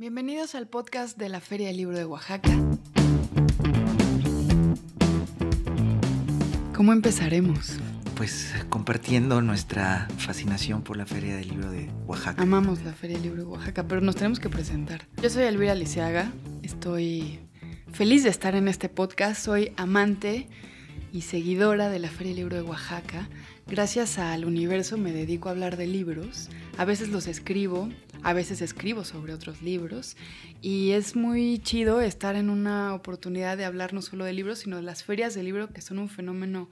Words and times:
Bienvenidos 0.00 0.54
al 0.54 0.68
podcast 0.68 1.18
de 1.18 1.28
la 1.28 1.40
Feria 1.40 1.66
del 1.66 1.78
Libro 1.78 1.98
de 1.98 2.04
Oaxaca. 2.04 2.50
¿Cómo 6.72 6.92
empezaremos? 6.92 7.78
Pues 8.14 8.54
compartiendo 8.68 9.42
nuestra 9.42 10.06
fascinación 10.18 10.82
por 10.82 10.96
la 10.96 11.04
Feria 11.04 11.34
del 11.34 11.48
Libro 11.48 11.72
de 11.72 11.90
Oaxaca. 12.06 12.40
Amamos 12.40 12.84
la 12.84 12.92
Feria 12.92 13.16
del 13.16 13.24
Libro 13.24 13.42
de 13.42 13.48
Oaxaca, 13.48 13.88
pero 13.88 14.00
nos 14.00 14.14
tenemos 14.14 14.38
que 14.38 14.48
presentar. 14.48 15.08
Yo 15.20 15.30
soy 15.30 15.42
Elvira 15.42 15.74
Lisiaga, 15.74 16.30
estoy 16.62 17.40
feliz 17.90 18.22
de 18.22 18.30
estar 18.30 18.54
en 18.54 18.68
este 18.68 18.88
podcast, 18.88 19.44
soy 19.44 19.72
amante 19.76 20.46
y 21.12 21.22
seguidora 21.22 21.88
de 21.88 21.98
la 21.98 22.08
Feria 22.08 22.28
del 22.28 22.36
Libro 22.36 22.54
de 22.54 22.62
Oaxaca. 22.62 23.28
Gracias 23.66 24.20
al 24.20 24.44
universo 24.44 24.96
me 24.96 25.12
dedico 25.12 25.48
a 25.48 25.52
hablar 25.52 25.76
de 25.76 25.88
libros, 25.88 26.50
a 26.76 26.84
veces 26.84 27.08
los 27.08 27.26
escribo, 27.26 27.88
a 28.22 28.32
veces 28.32 28.60
escribo 28.60 29.04
sobre 29.04 29.32
otros 29.32 29.62
libros 29.62 30.16
y 30.60 30.92
es 30.92 31.16
muy 31.16 31.58
chido 31.58 32.00
estar 32.00 32.36
en 32.36 32.50
una 32.50 32.94
oportunidad 32.94 33.56
de 33.56 33.64
hablar 33.64 33.94
no 33.94 34.02
solo 34.02 34.24
de 34.24 34.32
libros, 34.32 34.60
sino 34.60 34.76
de 34.76 34.82
las 34.82 35.04
ferias 35.04 35.34
de 35.34 35.42
libro, 35.42 35.68
que 35.72 35.80
son 35.80 35.98
un 35.98 36.08
fenómeno 36.08 36.68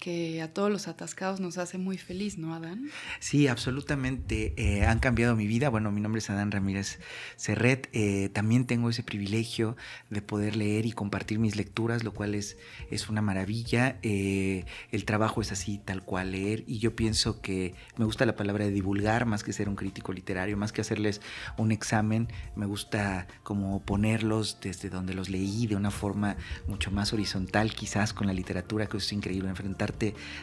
que 0.00 0.40
a 0.40 0.52
todos 0.52 0.70
los 0.70 0.88
atascados 0.88 1.40
nos 1.40 1.58
hace 1.58 1.76
muy 1.76 1.98
feliz, 1.98 2.38
¿no, 2.38 2.54
Adán? 2.54 2.90
Sí, 3.20 3.46
absolutamente. 3.46 4.54
Eh, 4.56 4.86
han 4.86 4.98
cambiado 4.98 5.36
mi 5.36 5.46
vida. 5.46 5.68
Bueno, 5.68 5.92
mi 5.92 6.00
nombre 6.00 6.20
es 6.20 6.30
Adán 6.30 6.50
Ramírez 6.50 6.98
Serret. 7.36 7.88
Eh, 7.92 8.30
también 8.30 8.66
tengo 8.66 8.88
ese 8.88 9.02
privilegio 9.02 9.76
de 10.08 10.22
poder 10.22 10.56
leer 10.56 10.86
y 10.86 10.92
compartir 10.92 11.38
mis 11.38 11.54
lecturas, 11.54 12.02
lo 12.02 12.14
cual 12.14 12.34
es, 12.34 12.56
es 12.90 13.10
una 13.10 13.20
maravilla. 13.20 13.98
Eh, 14.02 14.64
el 14.90 15.04
trabajo 15.04 15.42
es 15.42 15.52
así, 15.52 15.78
tal 15.78 16.02
cual, 16.02 16.32
leer. 16.32 16.64
Y 16.66 16.78
yo 16.78 16.96
pienso 16.96 17.42
que 17.42 17.74
me 17.98 18.06
gusta 18.06 18.24
la 18.24 18.36
palabra 18.36 18.64
de 18.64 18.72
divulgar, 18.72 19.26
más 19.26 19.44
que 19.44 19.52
ser 19.52 19.68
un 19.68 19.76
crítico 19.76 20.14
literario, 20.14 20.56
más 20.56 20.72
que 20.72 20.80
hacerles 20.80 21.20
un 21.58 21.72
examen. 21.72 22.28
Me 22.56 22.64
gusta 22.64 23.28
como 23.42 23.82
ponerlos 23.84 24.58
desde 24.62 24.88
donde 24.88 25.12
los 25.12 25.28
leí 25.28 25.66
de 25.66 25.76
una 25.76 25.90
forma 25.90 26.38
mucho 26.66 26.90
más 26.90 27.12
horizontal, 27.12 27.74
quizás 27.74 28.14
con 28.14 28.26
la 28.26 28.32
literatura, 28.32 28.86
que 28.86 28.96
es 28.96 29.12
increíble 29.12 29.50
enfrentar 29.50 29.89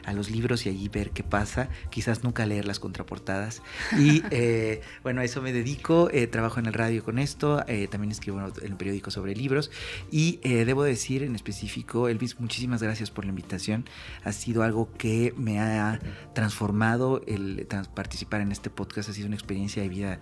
a 0.06 0.14
los 0.14 0.30
libros 0.30 0.66
y 0.66 0.70
allí 0.70 0.90
ver 0.90 1.12
qué 1.12 1.24
pasa, 1.24 1.70
quizás 1.90 2.24
nunca 2.24 2.46
leer 2.46 2.66
las 2.66 2.80
contraportadas. 2.80 3.62
Y 3.98 4.24
eh, 4.32 4.82
bueno, 5.04 5.22
a 5.22 5.24
eso 5.24 5.42
me 5.42 5.54
dedico, 5.54 6.10
eh, 6.12 6.28
trabajo 6.28 6.60
en 6.60 6.66
el 6.66 6.74
radio 6.74 7.04
con 7.04 7.20
esto, 7.20 7.64
eh, 7.68 7.88
también 7.88 8.12
escribo 8.12 8.40
en 8.40 8.52
el 8.64 8.76
periódico 8.76 9.12
sobre 9.12 9.36
libros 9.36 9.72
y 10.12 10.40
debo 10.44 10.84
decir 10.84 11.24
en 11.24 11.36
específico, 11.36 12.08
Elvis, 12.08 12.40
muchísimas 12.40 12.82
gracias 12.82 13.12
por 13.12 13.26
la 13.26 13.30
invitación, 13.30 13.86
ha 14.24 14.32
sido 14.32 14.64
algo 14.64 14.92
que 14.98 15.34
me 15.38 15.60
ha 15.60 16.00
transformado 16.34 17.22
el 17.28 17.68
participar 17.94 18.42
en 18.42 18.52
este 18.52 18.70
podcast, 18.70 19.10
ha 19.10 19.14
sido 19.14 19.28
una 19.28 19.36
experiencia 19.36 19.82
de 19.82 19.90
vida 19.90 20.20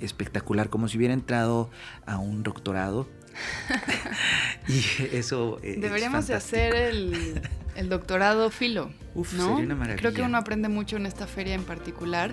espectacular, 0.00 0.68
como 0.68 0.88
si 0.88 0.96
hubiera 0.96 1.14
entrado 1.14 1.70
a 2.06 2.18
un 2.18 2.42
doctorado. 2.42 3.08
y 4.68 4.82
eso... 5.16 5.58
Deberíamos 5.62 6.26
de 6.26 6.34
hacer 6.34 6.74
el 6.74 7.40
el 7.76 7.88
doctorado 7.88 8.50
filo. 8.50 8.90
Uf, 9.14 9.34
¿no? 9.34 9.48
sería 9.48 9.64
una 9.64 9.74
maravilla. 9.74 10.00
Creo 10.00 10.12
que 10.12 10.22
uno 10.22 10.38
aprende 10.38 10.68
mucho 10.68 10.96
en 10.96 11.06
esta 11.06 11.26
feria 11.26 11.54
en 11.54 11.64
particular. 11.64 12.32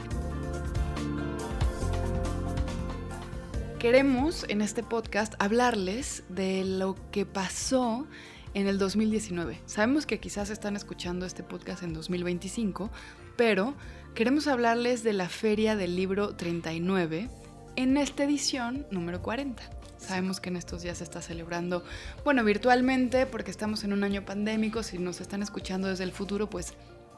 Queremos 3.79 4.45
en 4.47 4.61
este 4.61 4.81
podcast 4.81 5.33
hablarles 5.39 6.23
de 6.29 6.63
lo 6.63 6.95
que 7.11 7.25
pasó 7.25 8.07
en 8.53 8.67
el 8.67 8.77
2019. 8.77 9.59
Sabemos 9.65 10.05
que 10.05 10.19
quizás 10.19 10.49
están 10.49 10.77
escuchando 10.77 11.25
este 11.25 11.43
podcast 11.43 11.83
en 11.83 11.93
2025, 11.93 12.89
pero 13.35 13.75
queremos 14.15 14.47
hablarles 14.47 15.03
de 15.03 15.11
la 15.11 15.27
Feria 15.27 15.75
del 15.75 15.97
Libro 15.97 16.35
39 16.35 17.29
en 17.75 17.97
esta 17.97 18.23
edición 18.23 18.85
número 18.89 19.21
40. 19.21 19.82
Sabemos 20.05 20.41
que 20.41 20.49
en 20.49 20.57
estos 20.57 20.81
días 20.81 20.97
se 20.97 21.05
está 21.05 21.21
celebrando, 21.21 21.83
bueno, 22.25 22.43
virtualmente, 22.43 23.25
porque 23.25 23.51
estamos 23.51 23.85
en 23.85 23.93
un 23.93 24.03
año 24.03 24.25
pandémico. 24.25 24.83
Si 24.83 24.97
nos 24.97 25.21
están 25.21 25.41
escuchando 25.41 25.87
desde 25.87 26.03
el 26.03 26.11
futuro, 26.11 26.49
pues 26.49 26.73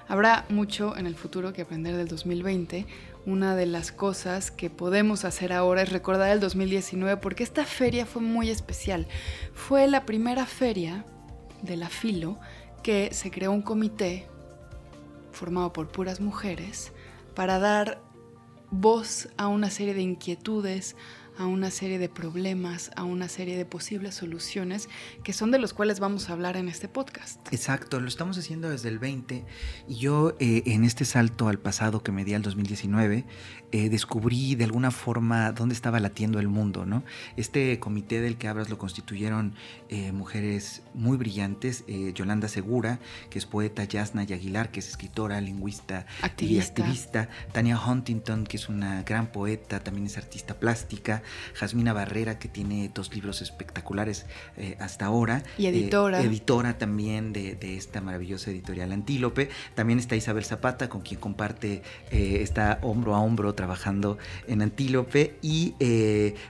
habrá 0.08 0.46
mucho 0.50 0.96
en 0.96 1.08
el 1.08 1.16
futuro 1.16 1.52
que 1.52 1.64
aprender 1.64 1.98
del 1.98 2.08
2020. 2.08 2.86
Una 3.26 3.56
de 3.56 3.66
las 3.66 3.92
cosas 3.92 4.52
que 4.52 4.70
podemos 4.70 5.26
hacer 5.26 5.52
ahora 5.52 5.82
es 5.82 5.92
recordar 5.92 6.30
el 6.30 6.40
2019, 6.40 7.18
porque 7.18 7.44
esta 7.44 7.66
feria 7.66 8.06
fue 8.06 8.22
muy 8.22 8.52
especial. 8.52 9.08
Fue 9.54 9.88
la 9.88 10.06
primera 10.06 10.46
feria 10.46 11.06
de 11.64 11.78
la 11.78 11.90
Filo 11.90 12.38
que 12.84 13.10
se 13.14 13.32
creó 13.32 13.52
un 13.52 13.64
comité 13.64 14.28
formado 15.32 15.74
por 15.74 15.88
puras 15.88 16.20
mujeres 16.20 16.92
para 17.34 17.58
dar 17.58 18.00
voz 18.70 19.30
a 19.38 19.48
una 19.48 19.70
serie 19.70 19.94
de 19.94 20.02
inquietudes, 20.02 20.96
a 21.38 21.46
una 21.46 21.72
serie 21.72 22.00
de 22.00 22.10
problemas, 22.10 22.92
a 22.96 23.04
una 23.04 23.28
serie 23.28 23.58
de 23.58 23.66
posibles 23.66 24.16
soluciones, 24.16 24.90
que 25.24 25.34
son 25.34 25.52
de 25.52 25.60
los 25.60 25.74
cuales 25.74 26.00
vamos 26.00 26.30
a 26.30 26.34
hablar 26.34 26.58
en 26.58 26.70
este 26.70 26.88
podcast. 26.88 27.40
Exacto, 27.52 28.00
lo 28.00 28.08
estamos 28.08 28.38
haciendo 28.38 28.70
desde 28.70 28.90
el 28.90 29.00
20 29.00 29.46
y 29.88 29.96
yo 29.96 30.36
eh, 30.40 30.64
en 30.68 30.84
este 30.84 31.06
salto 31.06 31.48
al 31.48 31.60
pasado 31.60 32.04
que 32.04 32.12
me 32.12 32.26
di 32.26 32.34
al 32.34 32.42
2019, 32.42 33.26
eh, 33.72 33.90
descubrí 33.90 34.56
de 34.56 34.64
alguna 34.64 34.92
forma 34.92 35.52
dónde 35.52 35.76
estaba 35.76 36.00
latiendo 36.00 36.40
el 36.40 36.48
mundo, 36.48 36.86
¿no? 36.86 37.04
Este 37.36 37.80
comité 37.80 38.22
del 38.22 38.38
que 38.38 38.48
hablas 38.48 38.70
lo 38.70 38.78
constituyeron 38.78 39.56
eh, 39.90 40.12
mujeres 40.12 40.84
muy 40.94 41.18
brillantes, 41.18 41.84
Yolanda 42.14 42.48
Segura, 42.48 43.00
que 43.30 43.40
es 43.40 43.46
poeta, 43.46 43.84
Yasna 43.84 44.24
y 44.24 44.34
Aguilar, 44.34 44.72
que 44.72 44.80
es 44.80 44.88
escritora, 44.88 45.42
lingüista 45.42 46.06
y 46.40 46.60
activista, 46.60 47.30
Tania 47.52 47.80
Huntington, 47.80 48.46
que 48.46 48.58
es 48.58 48.70
una 48.70 49.04
gran 49.04 49.32
poeta, 49.32 49.82
también 49.82 50.06
es 50.06 50.18
artista 50.18 50.60
plástica, 50.60 51.24
Jasmina 51.54 51.94
Barrera, 51.94 52.40
que 52.40 52.48
tiene 52.48 52.92
dos 52.94 53.14
libros 53.14 53.42
espectaculares 53.42 54.26
eh, 54.58 54.78
hasta 54.80 55.06
ahora. 55.06 55.44
Y 55.58 55.68
editora. 55.68 56.22
Eh, 56.22 56.26
editora 56.26 56.78
también 56.78 57.34
de, 57.34 57.58
esta 57.78 58.02
maravillosa 58.02 58.52
editorial 58.52 58.92
Antílope. 58.92 59.50
También 59.74 60.00
está 60.00 60.16
Isabel 60.16 60.46
Zapata, 60.46 60.90
con 60.90 61.02
quien 61.02 61.20
comparte, 61.20 61.82
eh, 62.12 62.40
está 62.42 62.80
hombro 62.82 63.16
a 63.16 63.20
hombro 63.20 63.54
trabajando 63.54 64.18
en 64.48 64.62
Antílope. 64.62 65.36
Y 65.42 65.76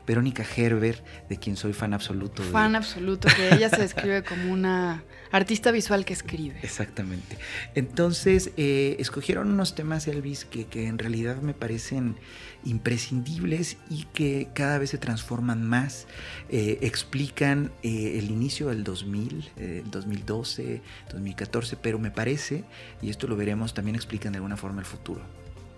Verónica 0.06 0.44
Gerber, 0.44 1.04
de 1.30 1.38
quien 1.38 1.56
soy 1.56 1.74
fan 1.74 1.94
absoluto. 1.94 2.44
Fan 2.44 2.76
absoluto, 2.76 3.28
que 3.36 3.56
ella 3.56 3.70
se 3.70 3.82
describe 3.82 4.24
como 4.24 4.52
una 4.52 5.04
artista 5.32 5.72
visual 5.72 6.06
que 6.06 6.14
escribe. 6.14 6.60
Exactamente. 6.62 7.38
Entonces, 7.74 8.52
escogieron 8.58 9.52
unos 9.52 9.76
temas, 9.76 10.08
Elvis, 10.08 10.46
que, 10.46 10.66
que 10.66 10.88
en 10.88 10.98
realidad 10.98 11.38
me 11.42 11.54
parecen 11.54 12.16
imprescindibles 12.66 13.78
y 13.90 14.06
que 14.14 14.50
cada 14.54 14.78
vez 14.78 14.90
se 14.90 14.98
transforman 14.98 15.64
más, 15.64 16.08
eh, 16.50 16.80
explican 16.82 17.72
eh, 17.84 18.20
el 18.20 18.32
inicio 18.32 18.68
del 18.68 18.84
2000, 18.84 19.52
eh, 19.58 19.84
2012, 19.90 20.82
2014, 21.12 21.78
pero 21.78 22.00
me 22.00 22.12
parece, 22.12 22.64
y 23.02 23.10
esto 23.10 23.28
lo 23.28 23.36
veremos, 23.36 23.74
también 23.74 23.96
explican 23.96 24.34
de 24.34 24.38
alguna 24.38 24.58
forma 24.58 24.82
el 24.82 24.86
futuro. 24.86 25.22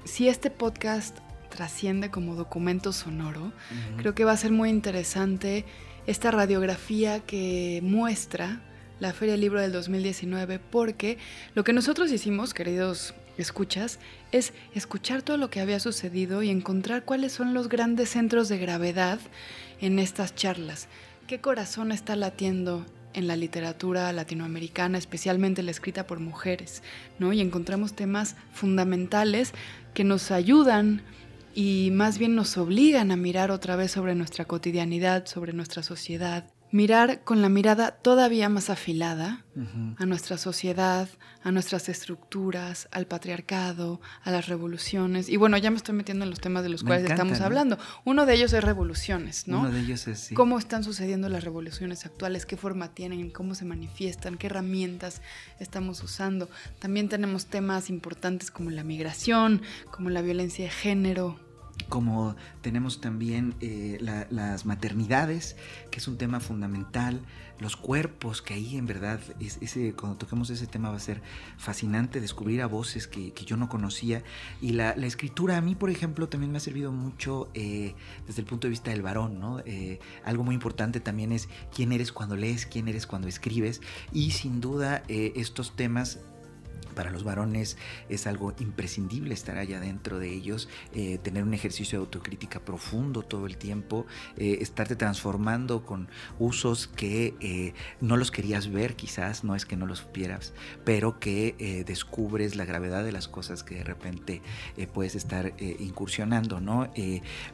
Si 0.05 0.27
este 0.27 0.49
podcast 0.49 1.17
trasciende 1.49 2.09
como 2.09 2.35
documento 2.35 2.93
sonoro, 2.93 3.51
creo 3.97 4.13
que 4.13 4.25
va 4.25 4.33
a 4.33 4.37
ser 4.37 4.51
muy 4.51 4.69
interesante 4.69 5.65
esta 6.05 6.31
radiografía 6.31 7.19
que 7.19 7.79
muestra 7.83 8.61
la 8.99 9.13
Feria 9.13 9.33
del 9.33 9.41
Libro 9.41 9.61
del 9.61 9.71
2019, 9.71 10.59
porque 10.59 11.17
lo 11.53 11.63
que 11.63 11.73
nosotros 11.73 12.11
hicimos, 12.11 12.53
queridos 12.53 13.13
escuchas, 13.37 13.99
es 14.31 14.53
escuchar 14.73 15.21
todo 15.21 15.37
lo 15.37 15.49
que 15.49 15.59
había 15.59 15.79
sucedido 15.79 16.43
y 16.43 16.49
encontrar 16.49 17.05
cuáles 17.05 17.31
son 17.31 17.53
los 17.53 17.69
grandes 17.69 18.09
centros 18.09 18.49
de 18.49 18.57
gravedad 18.57 19.19
en 19.79 19.99
estas 19.99 20.35
charlas. 20.35 20.87
¿Qué 21.27 21.39
corazón 21.39 21.91
está 21.91 22.15
latiendo 22.15 22.85
en 23.13 23.27
la 23.27 23.35
literatura 23.35 24.11
latinoamericana, 24.13 24.97
especialmente 24.97 25.63
la 25.63 25.71
escrita 25.71 26.07
por 26.07 26.19
mujeres? 26.19 26.83
¿no? 27.19 27.33
Y 27.33 27.41
encontramos 27.41 27.93
temas 27.93 28.35
fundamentales 28.53 29.53
que 29.93 30.03
nos 30.03 30.31
ayudan 30.31 31.01
y 31.53 31.89
más 31.91 32.17
bien 32.17 32.35
nos 32.35 32.57
obligan 32.57 33.11
a 33.11 33.15
mirar 33.15 33.51
otra 33.51 33.75
vez 33.75 33.91
sobre 33.91 34.15
nuestra 34.15 34.45
cotidianidad, 34.45 35.25
sobre 35.25 35.53
nuestra 35.53 35.81
sociedad, 35.81 36.45
mirar 36.71 37.23
con 37.23 37.41
la 37.41 37.49
mirada 37.49 37.91
todavía 37.91 38.49
más 38.49 38.69
afilada 38.69 39.43
a 39.97 40.05
nuestra 40.05 40.37
sociedad, 40.37 41.09
a 41.41 41.51
nuestras 41.51 41.89
estructuras, 41.89 42.87
al 42.91 43.07
patriarcado, 43.07 44.01
a 44.23 44.29
las 44.29 44.47
revoluciones. 44.47 45.29
Y 45.29 45.37
bueno, 45.37 45.57
ya 45.57 45.71
me 45.71 45.77
estoy 45.77 45.95
metiendo 45.95 46.25
en 46.25 46.29
los 46.29 46.39
temas 46.39 46.61
de 46.61 46.69
los 46.69 46.83
cuales 46.83 47.09
estamos 47.09 47.41
hablando. 47.41 47.77
Uno 48.05 48.25
de 48.25 48.35
ellos 48.35 48.53
es 48.53 48.63
revoluciones, 48.63 49.47
¿no? 49.47 49.61
Uno 49.61 49.71
de 49.71 49.79
ellos 49.79 50.07
es, 50.07 50.19
sí. 50.19 50.35
¿Cómo 50.35 50.59
están 50.59 50.83
sucediendo 50.83 51.27
las 51.29 51.43
revoluciones 51.43 52.05
actuales? 52.05 52.45
¿Qué 52.45 52.57
forma 52.57 52.89
tienen? 52.89 53.31
¿Cómo 53.31 53.55
se 53.55 53.65
manifiestan? 53.65 54.37
¿Qué 54.37 54.47
herramientas 54.47 55.21
estamos 55.59 56.03
usando? 56.03 56.49
También 56.79 57.09
tenemos 57.09 57.47
temas 57.47 57.89
importantes 57.89 58.51
como 58.51 58.69
la 58.69 58.83
migración, 58.83 59.63
como 59.89 60.11
la 60.11 60.21
violencia 60.21 60.65
de 60.65 60.71
género, 60.71 61.39
como 61.89 62.35
tenemos 62.61 63.01
también 63.01 63.55
las 63.99 64.65
maternidades, 64.65 65.55
que 65.91 65.99
es 65.99 66.07
un 66.07 66.17
tema 66.17 66.39
fundamental, 66.39 67.21
los 67.59 67.75
cuerpos, 67.75 68.41
que 68.41 68.53
ahí 68.53 68.77
en 68.77 68.85
verdad, 68.85 69.19
es, 69.39 69.57
ese, 69.61 69.93
cuando 69.93 70.17
toquemos 70.17 70.49
ese 70.49 70.67
tema 70.67 70.89
va 70.89 70.97
a 70.97 70.99
ser 70.99 71.21
fascinante 71.57 72.21
descubrir 72.21 72.61
a 72.61 72.67
voces 72.67 73.07
que, 73.07 73.33
yo 73.45 73.57
no 73.57 73.69
conocía. 73.69 74.23
Y 74.61 74.73
la, 74.73 74.91
escritura 74.91 75.57
a 75.57 75.61
mí, 75.61 75.75
por 75.75 75.89
ejemplo, 75.89 76.27
también 76.29 76.51
me 76.51 76.57
ha 76.57 76.61
servido 76.61 76.91
mucho 76.91 77.49
eh, 77.53 77.95
desde 78.27 78.41
el 78.41 78.47
punto 78.47 78.67
de 78.67 78.71
vista 78.71 78.91
del 78.91 79.01
varón, 79.01 79.39
¿no? 79.39 79.59
Eh, 79.65 79.99
algo 80.23 80.43
muy 80.43 80.53
importante 80.53 80.99
también 80.99 81.31
es 81.31 81.47
quién 81.73 81.91
eres 81.91 82.11
cuando 82.11 82.35
lees, 82.35 82.65
quién 82.65 82.87
eres 82.87 83.07
cuando 83.07 83.27
escribes. 83.27 83.81
Y 84.11 84.31
sin 84.31 84.61
duda 84.61 85.03
eh, 85.07 85.33
estos 85.35 85.75
temas 85.75 86.19
para 86.97 87.11
los 87.11 87.23
varones 87.23 87.77
es 88.09 88.25
algo 88.25 88.55
imprescindible 88.59 89.31
estar 89.31 89.59
allá 89.59 89.79
dentro 89.79 90.17
de 90.17 90.33
ellos, 90.33 90.67
eh, 90.95 91.19
tener 91.19 91.43
un 91.43 91.53
ejercicio 91.53 91.99
de 91.99 92.05
autocrítica 92.05 92.59
profundo 92.59 93.21
todo 93.21 93.45
el 93.45 93.57
tiempo, 93.57 94.07
eh, 94.35 94.57
estarte 94.61 94.95
transformando 94.95 95.85
con 95.85 96.09
usos 96.39 96.87
que 96.87 97.35
eh, 97.39 97.75
no 98.01 98.17
los 98.17 98.31
querías 98.31 98.71
ver 98.71 98.95
quizás, 98.95 99.43
no 99.43 99.55
es 99.55 99.67
que 99.67 99.77
no 99.77 99.85
los 99.85 99.99
supieras, 99.99 100.55
pero 100.83 101.19
que 101.19 101.83
descubres 101.85 102.55
la 102.55 102.65
gravedad 102.65 103.03
de 103.03 103.11
las 103.11 103.27
cosas 103.27 103.63
que 103.63 103.75
de 103.75 103.83
repente 103.83 104.41
puedes 104.93 105.13
estar 105.15 105.53
incursionando, 105.59 106.59
¿no? 106.59 106.91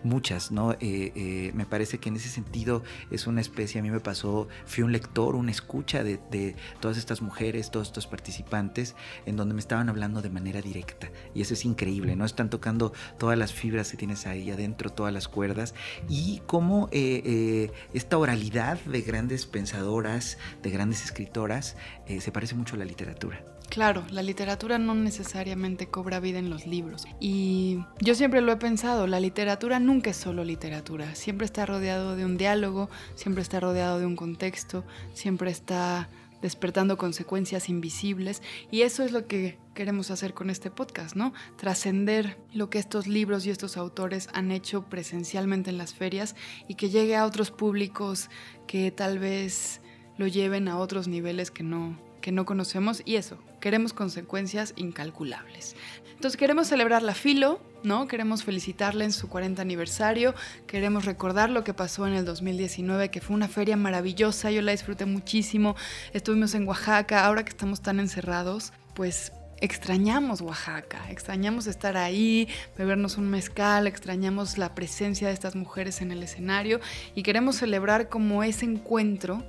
muchas, 0.03 0.51
¿no? 0.51 0.77
me 0.79 1.65
parece 1.69 1.97
que 1.97 2.09
en 2.09 2.15
ese 2.15 2.29
sentido 2.29 2.83
es 3.11 3.27
una 3.27 3.41
especie, 3.41 3.79
a 3.79 3.83
mí 3.83 3.91
me 3.91 3.99
pasó, 3.99 4.47
fui 4.65 4.83
un 4.83 4.93
lector, 4.93 5.35
una 5.35 5.51
escucha 5.51 6.03
de, 6.03 6.19
de 6.31 6.55
todas 6.79 6.97
estas 6.97 7.21
mujeres, 7.21 7.71
todos 7.71 7.87
estos 7.87 8.07
participantes, 8.07 8.95
donde 9.35 9.53
me 9.53 9.59
estaban 9.59 9.89
hablando 9.89 10.21
de 10.21 10.29
manera 10.29 10.61
directa. 10.61 11.09
Y 11.33 11.41
eso 11.41 11.53
es 11.53 11.65
increíble, 11.65 12.15
¿no? 12.15 12.25
Están 12.25 12.49
tocando 12.49 12.93
todas 13.17 13.37
las 13.37 13.53
fibras 13.53 13.91
que 13.91 13.97
tienes 13.97 14.27
ahí 14.27 14.51
adentro, 14.51 14.89
todas 14.89 15.13
las 15.13 15.27
cuerdas. 15.27 15.73
Y 16.09 16.41
cómo 16.45 16.89
eh, 16.91 17.21
eh, 17.25 17.71
esta 17.93 18.17
oralidad 18.17 18.79
de 18.81 19.01
grandes 19.01 19.45
pensadoras, 19.45 20.37
de 20.61 20.69
grandes 20.69 21.03
escritoras, 21.03 21.77
eh, 22.07 22.21
se 22.21 22.31
parece 22.31 22.55
mucho 22.55 22.75
a 22.75 22.79
la 22.79 22.85
literatura. 22.85 23.43
Claro, 23.69 24.03
la 24.11 24.21
literatura 24.21 24.77
no 24.77 24.93
necesariamente 24.93 25.87
cobra 25.87 26.19
vida 26.19 26.37
en 26.37 26.51
los 26.51 26.67
libros. 26.67 27.05
Y 27.19 27.79
yo 28.01 28.13
siempre 28.13 28.41
lo 28.41 28.51
he 28.51 28.57
pensado, 28.57 29.07
la 29.07 29.19
literatura 29.19 29.79
nunca 29.79 30.11
es 30.11 30.17
solo 30.17 30.43
literatura. 30.43 31.15
Siempre 31.15 31.45
está 31.45 31.65
rodeado 31.65 32.15
de 32.15 32.23
un 32.23 32.37
diálogo, 32.37 32.91
siempre 33.15 33.41
está 33.41 33.59
rodeado 33.59 33.97
de 33.97 34.05
un 34.05 34.15
contexto, 34.15 34.83
siempre 35.13 35.49
está 35.49 36.07
despertando 36.43 36.97
consecuencias 36.97 37.69
invisibles 37.69 38.43
y 38.69 38.81
eso 38.81 39.01
es 39.01 39.13
lo 39.13 39.27
que 39.27 39.57
queremos 39.73 40.11
hacer 40.11 40.33
con 40.33 40.49
este 40.49 40.69
podcast, 40.69 41.15
¿no? 41.15 41.33
Trascender 41.55 42.37
lo 42.51 42.69
que 42.69 42.79
estos 42.79 43.07
libros 43.07 43.45
y 43.45 43.49
estos 43.49 43.77
autores 43.77 44.27
han 44.33 44.51
hecho 44.51 44.89
presencialmente 44.89 45.69
en 45.69 45.77
las 45.77 45.93
ferias 45.95 46.35
y 46.67 46.75
que 46.75 46.89
llegue 46.89 47.15
a 47.15 47.25
otros 47.25 47.49
públicos 47.49 48.29
que 48.67 48.91
tal 48.91 49.19
vez 49.19 49.79
lo 50.17 50.27
lleven 50.27 50.67
a 50.67 50.77
otros 50.77 51.07
niveles 51.07 51.49
que 51.49 51.63
no 51.63 51.97
que 52.23 52.31
no 52.31 52.45
conocemos 52.45 53.03
y 53.03 53.17
eso, 53.17 53.37
queremos 53.59 53.91
consecuencias 53.91 54.71
incalculables. 54.77 55.75
Entonces 56.15 56.37
queremos 56.37 56.67
celebrar 56.67 57.01
la 57.03 57.13
Filo, 57.13 57.61
¿no? 57.83 58.07
Queremos 58.07 58.45
felicitarle 58.45 59.03
en 59.03 59.11
su 59.11 59.27
40 59.27 59.61
aniversario, 59.61 60.33
queremos 60.65 61.03
recordar 61.03 61.49
lo 61.49 61.65
que 61.65 61.73
pasó 61.73 62.07
en 62.07 62.13
el 62.13 62.23
2019, 62.23 63.11
que 63.11 63.19
fue 63.19 63.35
una 63.35 63.49
feria 63.49 63.75
maravillosa, 63.75 64.51
yo 64.51 64.61
la 64.61 64.71
disfruté 64.71 65.05
muchísimo, 65.05 65.75
estuvimos 66.13 66.55
en 66.55 66.65
Oaxaca, 66.65 67.25
ahora 67.25 67.43
que 67.43 67.49
estamos 67.49 67.81
tan 67.81 67.99
encerrados, 67.99 68.71
pues 68.93 69.33
extrañamos 69.59 70.39
Oaxaca, 70.39 71.11
extrañamos 71.11 71.67
estar 71.67 71.97
ahí, 71.97 72.47
bebernos 72.77 73.17
un 73.17 73.29
mezcal, 73.29 73.85
extrañamos 73.85 74.57
la 74.57 74.73
presencia 74.75 75.27
de 75.27 75.33
estas 75.33 75.57
mujeres 75.57 76.01
en 76.01 76.13
el 76.13 76.23
escenario 76.23 76.79
y 77.15 77.23
queremos 77.23 77.57
celebrar 77.57 78.07
como 78.07 78.45
ese 78.45 78.63
encuentro 78.63 79.43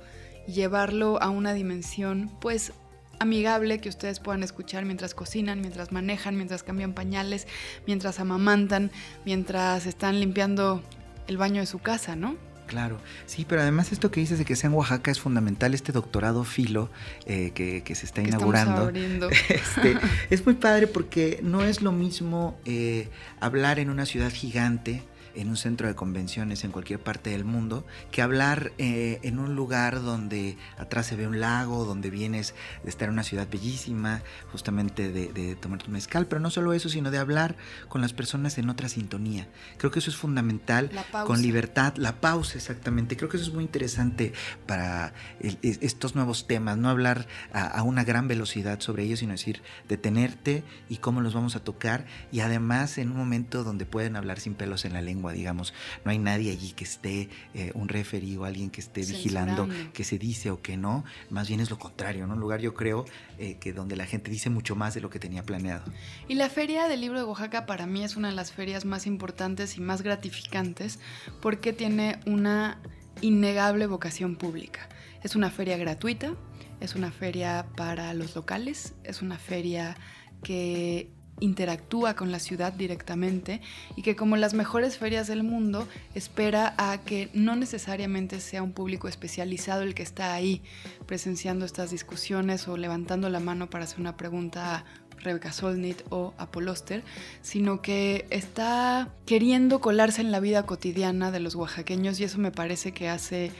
y 0.47 0.53
llevarlo 0.53 1.21
a 1.21 1.29
una 1.29 1.53
dimensión 1.53 2.31
pues 2.39 2.73
amigable 3.19 3.79
que 3.79 3.89
ustedes 3.89 4.19
puedan 4.19 4.43
escuchar 4.43 4.85
mientras 4.85 5.13
cocinan, 5.13 5.61
mientras 5.61 5.91
manejan, 5.91 6.35
mientras 6.35 6.63
cambian 6.63 6.93
pañales, 6.93 7.47
mientras 7.87 8.19
amamantan, 8.19 8.91
mientras 9.25 9.85
están 9.85 10.19
limpiando 10.19 10.83
el 11.27 11.37
baño 11.37 11.61
de 11.61 11.67
su 11.67 11.79
casa, 11.79 12.15
¿no? 12.15 12.37
Claro, 12.67 12.99
sí, 13.27 13.45
pero 13.47 13.61
además 13.61 13.91
esto 13.91 14.09
que 14.09 14.19
dices 14.19 14.39
de 14.39 14.45
que 14.45 14.55
sea 14.55 14.69
en 14.69 14.73
Oaxaca 14.73 15.11
es 15.11 15.19
fundamental, 15.19 15.75
este 15.75 15.91
doctorado 15.91 16.43
filo 16.43 16.89
eh, 17.27 17.51
que, 17.51 17.95
se 17.95 18.05
está 18.05 18.21
inaugurando. 18.21 18.91
Este, 19.49 19.97
es 20.29 20.45
muy 20.45 20.55
padre 20.55 20.87
porque 20.87 21.39
no 21.43 21.63
es 21.63 21.81
lo 21.81 21.91
mismo 21.91 22.57
eh, 22.65 23.09
hablar 23.39 23.77
en 23.77 23.89
una 23.91 24.05
ciudad 24.05 24.31
gigante, 24.31 25.03
en 25.35 25.49
un 25.49 25.57
centro 25.57 25.87
de 25.87 25.95
convenciones 25.95 26.63
en 26.63 26.71
cualquier 26.71 26.99
parte 26.99 27.29
del 27.29 27.45
mundo 27.45 27.85
que 28.11 28.21
hablar 28.21 28.71
eh, 28.77 29.19
en 29.23 29.39
un 29.39 29.55
lugar 29.55 30.01
donde 30.01 30.57
atrás 30.77 31.07
se 31.07 31.15
ve 31.15 31.27
un 31.27 31.39
lago, 31.39 31.85
donde 31.85 32.09
vienes 32.09 32.53
de 32.83 32.89
estar 32.89 33.07
en 33.07 33.13
una 33.13 33.23
ciudad 33.23 33.47
bellísima, 33.49 34.21
justamente 34.51 35.11
de, 35.11 35.55
tomar 35.55 35.81
tu 35.81 35.91
mezcal, 35.91 36.27
pero 36.27 36.41
no 36.41 36.49
solo 36.49 36.73
eso, 36.73 36.89
sino 36.89 37.11
de 37.11 37.17
hablar 37.17 37.55
con 37.87 38.01
las 38.01 38.13
personas 38.13 38.57
en 38.57 38.69
otra 38.69 38.89
sintonía. 38.89 39.47
Creo 39.77 39.91
que 39.91 39.99
eso 39.99 40.09
es 40.09 40.17
fundamental, 40.17 40.91
con 41.25 41.41
libertad, 41.41 41.95
la 41.97 42.19
pausa 42.19 42.57
exactamente. 42.57 43.17
Creo 43.17 43.29
que 43.29 43.37
eso 43.37 43.45
es 43.45 43.53
muy 43.53 43.63
interesante 43.63 44.33
para 44.65 45.13
estos 45.61 46.15
nuevos 46.15 46.47
temas, 46.47 46.77
no 46.77 46.89
hablar 46.89 47.27
a, 47.53 47.65
a 47.65 47.83
una 47.83 48.03
gran 48.03 48.27
velocidad 48.27 48.79
sobre 48.79 49.03
ellos, 49.03 49.19
sino 49.19 49.31
decir, 49.31 49.61
detenerte 49.87 50.63
y 50.89 50.97
cómo 50.97 51.21
los 51.21 51.33
vamos 51.33 51.55
a 51.55 51.63
tocar 51.63 52.05
y 52.31 52.41
además 52.41 52.97
en 52.97 53.11
un 53.11 53.17
momento 53.17 53.63
donde 53.63 53.85
pueden 53.85 54.15
hablar 54.15 54.39
sin 54.39 54.55
pelos 54.55 54.85
en 54.85 54.93
la 54.93 55.01
lengua 55.01 55.24
digamos. 55.31 55.73
No 56.03 56.11
hay 56.11 56.19
nadie 56.19 56.51
allí 56.51 56.71
que 56.71 56.83
esté, 56.83 57.29
eh, 57.53 57.71
un 57.73 57.87
referido 57.87 58.43
o 58.43 58.45
alguien 58.45 58.69
que 58.69 58.81
esté 58.81 59.01
vigilando 59.01 59.67
que 59.93 60.03
se 60.03 60.17
dice 60.17 60.51
o 60.51 60.61
que 60.61 60.77
no. 60.77 61.03
Más 61.29 61.47
bien 61.47 61.59
es 61.59 61.69
lo 61.69 61.77
contrario, 61.77 62.27
¿no? 62.27 62.33
Un 62.33 62.39
lugar, 62.39 62.61
yo 62.61 62.73
creo, 62.73 63.05
eh, 63.37 63.57
que 63.59 63.73
donde 63.73 63.95
la 63.95 64.05
gente 64.05 64.31
dice 64.31 64.49
mucho 64.49 64.75
más 64.75 64.93
de 64.93 65.01
lo 65.01 65.09
que 65.09 65.19
tenía 65.19 65.43
planeado. 65.43 65.83
Y 66.27 66.35
la 66.35 66.49
Feria 66.49 66.87
del 66.87 67.01
Libro 67.01 67.19
de 67.19 67.25
Oaxaca 67.25 67.65
para 67.65 67.85
mí 67.85 68.03
es 68.03 68.15
una 68.15 68.29
de 68.29 68.35
las 68.35 68.51
ferias 68.51 68.85
más 68.85 69.07
importantes 69.07 69.77
y 69.77 69.81
más 69.81 70.01
gratificantes 70.01 70.99
porque 71.41 71.73
tiene 71.73 72.19
una 72.25 72.81
innegable 73.21 73.87
vocación 73.87 74.35
pública. 74.35 74.89
Es 75.23 75.35
una 75.35 75.49
feria 75.49 75.77
gratuita, 75.77 76.35
es 76.79 76.95
una 76.95 77.11
feria 77.11 77.67
para 77.75 78.13
los 78.13 78.35
locales, 78.35 78.93
es 79.03 79.21
una 79.21 79.37
feria 79.37 79.97
que 80.43 81.09
interactúa 81.39 82.15
con 82.15 82.31
la 82.31 82.39
ciudad 82.39 82.73
directamente 82.73 83.61
y 83.95 84.01
que 84.01 84.15
como 84.15 84.37
las 84.37 84.53
mejores 84.53 84.97
ferias 84.97 85.27
del 85.27 85.43
mundo 85.43 85.87
espera 86.13 86.73
a 86.77 86.99
que 86.99 87.29
no 87.33 87.55
necesariamente 87.55 88.39
sea 88.39 88.63
un 88.63 88.71
público 88.71 89.07
especializado 89.07 89.81
el 89.81 89.95
que 89.95 90.03
está 90.03 90.33
ahí 90.33 90.61
presenciando 91.05 91.65
estas 91.65 91.91
discusiones 91.91 92.67
o 92.67 92.77
levantando 92.77 93.29
la 93.29 93.39
mano 93.39 93.69
para 93.69 93.83
hacer 93.83 93.99
una 93.99 94.15
pregunta 94.15 94.75
a 94.75 94.85
Rebecca 95.17 95.51
Solnit 95.51 96.03
o 96.09 96.33
a 96.37 96.51
Poloster, 96.51 97.03
sino 97.41 97.81
que 97.81 98.27
está 98.29 99.09
queriendo 99.25 99.79
colarse 99.79 100.21
en 100.21 100.31
la 100.31 100.39
vida 100.39 100.65
cotidiana 100.65 101.31
de 101.31 101.39
los 101.39 101.55
oaxaqueños 101.55 102.19
y 102.19 102.25
eso 102.25 102.37
me 102.37 102.51
parece 102.51 102.91
que 102.91 103.09
hace 103.09 103.51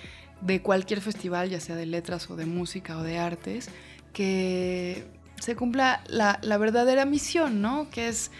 de 0.41 0.61
cualquier 0.61 1.01
festival, 1.01 1.49
ya 1.49 1.59
sea 1.59 1.75
de 1.75 1.85
letras 1.85 2.29
o 2.29 2.35
de 2.35 2.45
música 2.45 2.97
o 2.97 3.03
de 3.03 3.17
artes, 3.17 3.69
que 4.13 5.05
se 5.45 5.55
cumpla 5.55 6.01
la, 6.07 6.57
verdadera 6.57 7.05
misión, 7.05 7.61
¿no? 7.61 7.87
Que 7.91 8.07
es 8.07 8.31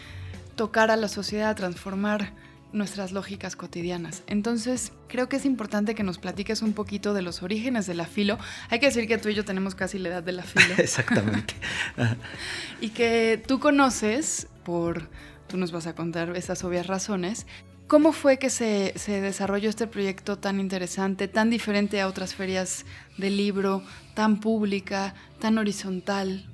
tocar 0.56 0.90
a 0.90 0.96
la 0.96 1.06
sociedad, 1.06 1.54
transformar 1.54 2.32
nuestras 2.72 3.12
lógicas 3.12 3.54
cotidianas. 3.54 4.24
Entonces, 4.26 4.90
creo 5.06 5.28
que 5.28 5.36
es 5.36 5.44
importante 5.44 5.94
que 5.94 6.02
nos 6.02 6.18
platiques 6.18 6.62
un 6.62 6.72
poquito 6.72 7.14
de 7.14 7.22
los 7.22 7.44
orígenes 7.44 7.86
de 7.86 7.94
la 7.94 8.06
filo. 8.06 8.38
Hay 8.70 8.80
que 8.80 8.86
decir 8.86 9.06
que 9.06 9.18
tú 9.18 9.28
y 9.28 9.34
yo 9.34 9.44
tenemos 9.44 9.76
casi 9.76 10.00
la 10.00 10.08
edad 10.08 10.24
de 10.24 10.32
la 10.32 10.42
filo. 10.42 10.74
Exactamente. 10.78 11.54
y 12.80 12.88
que 12.88 13.40
tú 13.46 13.60
conoces, 13.60 14.48
por, 14.64 15.08
tú 15.46 15.58
nos 15.58 15.70
vas 15.70 15.86
a 15.86 15.94
contar 15.94 16.36
esas 16.36 16.64
obvias 16.64 16.88
razones, 16.88 17.46
¿Cómo 17.86 18.10
fue 18.10 18.40
que 18.40 18.50
se, 18.50 18.94
se, 18.96 19.20
desarrolló 19.20 19.70
este 19.70 19.86
proyecto 19.86 20.38
tan 20.38 20.58
interesante, 20.58 21.28
tan 21.28 21.50
diferente 21.50 22.00
a 22.00 22.08
otras 22.08 22.34
ferias 22.34 22.84
de 23.16 23.30
libro, 23.30 23.80
tan 24.14 24.40
pública, 24.40 25.14
tan 25.38 25.56
horizontal? 25.56 26.46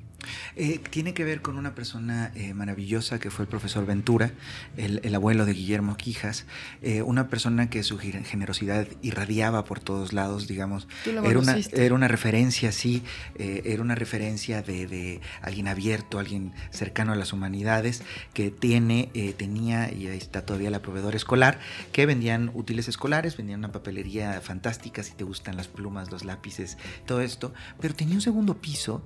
Eh, 0.56 0.80
tiene 0.90 1.14
que 1.14 1.24
ver 1.24 1.42
con 1.42 1.56
una 1.56 1.74
persona 1.74 2.32
eh, 2.34 2.54
maravillosa 2.54 3.18
que 3.18 3.30
fue 3.30 3.44
el 3.44 3.48
profesor 3.48 3.86
Ventura, 3.86 4.32
el, 4.76 5.14
abuelo 5.14 5.44
de 5.44 5.52
Guillermo 5.52 5.96
Quijas, 5.96 6.46
eh, 6.80 7.02
una 7.02 7.28
persona 7.28 7.68
que 7.70 7.82
su 7.82 7.98
generosidad 7.98 8.86
irradiaba 9.02 9.64
por 9.64 9.80
todos 9.80 10.12
lados, 10.12 10.48
digamos. 10.48 10.88
era, 11.06 11.38
una, 11.38 11.56
era 11.72 11.94
una 11.94 12.08
referencia, 12.08 12.72
sí, 12.72 13.02
era 13.36 13.82
una 13.82 13.94
referencia 13.94 14.62
de, 14.62 15.20
alguien 15.42 15.68
abierto, 15.68 16.18
alguien 16.18 16.52
cercano 16.70 17.12
a 17.12 17.16
las 17.16 17.32
humanidades, 17.32 18.02
que 18.32 18.50
tiene, 18.50 19.10
tenía, 19.36 19.92
y 19.92 20.06
ahí 20.08 20.18
está 20.18 20.46
todavía 20.46 20.70
la 20.70 20.80
proveedora 20.80 21.16
escolar, 21.16 21.58
que 21.92 22.06
vendían 22.06 22.50
útiles 22.54 22.88
escolares, 22.88 23.36
vendían 23.36 23.60
una 23.60 23.72
papelería 23.72 24.40
fantástica, 24.40 25.02
si 25.02 25.12
te 25.12 25.24
gustan 25.24 25.56
las 25.56 25.68
plumas, 25.68 26.10
los 26.10 26.24
lápices, 26.24 26.78
todo 27.06 27.20
esto, 27.20 27.52
pero 27.80 27.94
tenía 27.94 28.14
un 28.14 28.20
segundo 28.20 28.60
piso 28.60 29.02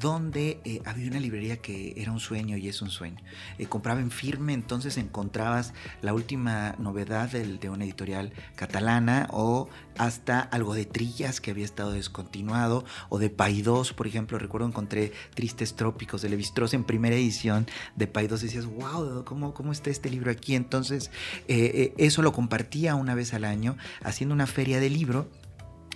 donde 0.00 0.59
eh, 0.64 0.80
había 0.84 1.08
una 1.08 1.20
librería 1.20 1.56
que 1.58 1.94
era 1.96 2.12
un 2.12 2.20
sueño 2.20 2.56
y 2.56 2.68
es 2.68 2.82
un 2.82 2.90
sueño. 2.90 3.18
Eh, 3.58 3.66
compraba 3.66 4.00
en 4.00 4.10
firme, 4.10 4.52
entonces 4.52 4.96
encontrabas 4.96 5.74
la 6.02 6.14
última 6.14 6.74
novedad 6.78 7.30
de 7.30 7.70
una 7.70 7.84
editorial 7.84 8.32
catalana 8.56 9.28
o 9.30 9.68
hasta 9.98 10.40
algo 10.40 10.74
de 10.74 10.84
Trillas 10.84 11.40
que 11.40 11.50
había 11.50 11.64
estado 11.64 11.92
descontinuado 11.92 12.84
o 13.08 13.18
de 13.18 13.30
Paidós, 13.30 13.92
por 13.92 14.06
ejemplo. 14.06 14.38
Recuerdo 14.38 14.66
encontré 14.66 15.12
Tristes 15.34 15.74
Trópicos 15.74 16.22
de 16.22 16.28
Levi-Strauss 16.30 16.74
en 16.74 16.84
primera 16.84 17.16
edición 17.16 17.66
de 17.96 18.06
Paidós. 18.06 18.42
Decías, 18.42 18.66
wow, 18.66 19.24
¿cómo, 19.24 19.54
cómo 19.54 19.72
está 19.72 19.90
este 19.90 20.10
libro 20.10 20.30
aquí? 20.30 20.54
Entonces, 20.54 21.10
eh, 21.48 21.94
eso 21.98 22.22
lo 22.22 22.32
compartía 22.32 22.94
una 22.94 23.14
vez 23.14 23.34
al 23.34 23.44
año 23.44 23.76
haciendo 24.02 24.34
una 24.34 24.46
feria 24.46 24.80
de 24.80 24.90
libro 24.90 25.28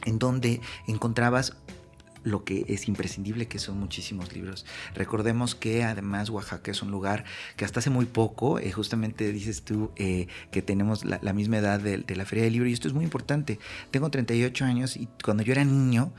en 0.05 0.19
donde 0.19 0.61
encontrabas 0.87 1.57
lo 2.25 2.45
que 2.45 2.65
es 2.69 2.89
imprescindible, 2.89 3.47
que 3.47 3.59
son 3.59 3.79
muchísimos 3.79 4.33
libros. 4.33 4.67
Recordemos 4.95 5.55
que 5.55 5.85
además 5.85 6.31
Oaxaca 6.31 6.71
es 6.71 6.83
un 6.83 6.91
lugar 6.91 7.25
que 7.57 7.65
hasta 7.65 7.81
hace 7.81 7.91
muy 7.91 8.07
poco, 8.07 8.59
eh, 8.59 8.73
justamente 8.73 9.31
dices 9.33 9.63
tú 9.63 9.93
eh, 9.97 10.27
que 10.51 10.63
tenemos 10.63 11.05
la, 11.05 11.33
misma 11.33 11.59
edad 11.59 11.81
de, 11.81 11.99
de, 11.99 12.17
la 12.17 12.25
Feria 12.25 12.45
del 12.45 12.55
Libro, 12.55 12.69
y 12.69 12.73
esto 12.73 12.89
es 12.89 12.95
muy 12.95 13.05
importante. 13.05 13.59
Tengo 13.91 14.11
38 14.11 14.65
años 14.65 14.97
y 14.97 15.09
cuando 15.23 15.43
yo 15.43 15.53
era 15.53 15.65
niño, 15.65 16.13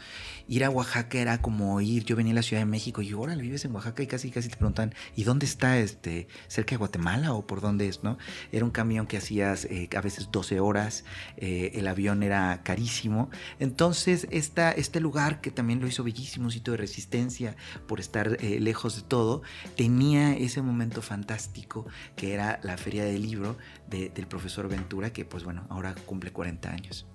ir 0.48 0.64
a 0.64 0.70
Oaxaca 0.70 1.18
era 1.18 1.42
como 1.42 1.80
ir, 1.82 2.04
yo 2.06 2.16
venía 2.16 2.34
a 2.34 2.36
la 2.36 2.42
Ciudad 2.44 2.62
de 2.62 2.66
México 2.66 3.02
y 3.02 3.12
ahora 3.12 3.36
vives 3.36 3.66
en 3.66 3.74
Oaxaca 3.74 4.04
y 4.04 4.08
casi 4.08 4.32
casi 4.32 4.50
te 4.50 4.58
preguntan, 4.58 4.94
¿y 5.16 5.24
dónde 5.24 5.46
está 5.46 5.80
este? 5.80 6.28
¿Cerca 6.48 6.72
de 6.72 6.78
Guatemala 6.78 7.34
o 7.34 7.46
por 7.48 7.62
dónde 7.62 7.88
es? 7.88 8.04
¿no? 8.04 8.18
Era 8.52 8.66
un 8.66 8.72
camión 8.72 9.08
que 9.08 9.18
hacías 9.18 9.66
eh, 9.66 9.90
a 9.96 10.02
veces 10.02 10.30
12 10.32 10.60
horas, 10.60 11.06
eh, 11.38 11.72
el 11.76 11.88
avión 11.88 12.24
era 12.24 12.62
carísimo. 12.64 13.30
Entonces, 13.60 14.28
esta, 14.32 14.72
este 14.72 15.00
lugar 15.00 15.42
que 15.42 15.52
también 15.52 15.82
lo 15.82 15.88
hizo 15.88 16.04
bellísimo, 16.04 16.46
un 16.46 16.52
sitio 16.52 16.72
de 16.72 16.78
resistencia 16.78 17.56
por 17.88 18.00
estar 18.00 18.38
eh, 18.40 18.60
lejos 18.60 18.96
de 18.96 19.02
todo, 19.02 19.42
tenía 19.76 20.36
ese 20.36 20.62
momento 20.62 21.02
fantástico 21.02 21.86
que 22.16 22.34
era 22.34 22.60
la 22.64 22.78
feria 22.78 23.04
del 23.06 23.22
libro 23.22 23.58
del 23.88 24.28
profesor 24.28 24.68
Ventura, 24.68 25.14
que 25.14 25.26
pues 25.26 25.44
bueno, 25.44 25.66
ahora 25.70 25.96
cumple 26.06 26.32
40 26.32 26.70
años. 26.70 27.06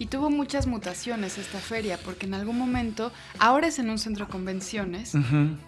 Y 0.00 0.06
tuvo 0.06 0.30
muchas 0.30 0.68
mutaciones 0.68 1.38
esta 1.38 1.58
feria, 1.58 1.98
porque 1.98 2.26
en 2.26 2.34
algún 2.34 2.56
momento, 2.56 3.12
ahora 3.40 3.66
es 3.66 3.80
en 3.80 3.90
un 3.90 3.98
centro 3.98 4.26
de 4.26 4.30
convenciones 4.30 5.12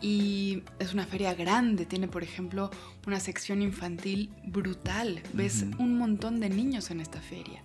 y 0.00 0.62
es 0.78 0.94
una 0.94 1.04
feria 1.04 1.34
grande, 1.34 1.84
tiene 1.84 2.06
por 2.06 2.22
ejemplo 2.22 2.70
una 3.06 3.18
sección 3.18 3.60
infantil 3.60 4.30
brutal, 4.44 5.20
ves 5.32 5.64
un 5.78 5.98
montón 5.98 6.38
de 6.38 6.48
niños 6.48 6.92
en 6.92 7.00
esta 7.00 7.20
feria. 7.20 7.62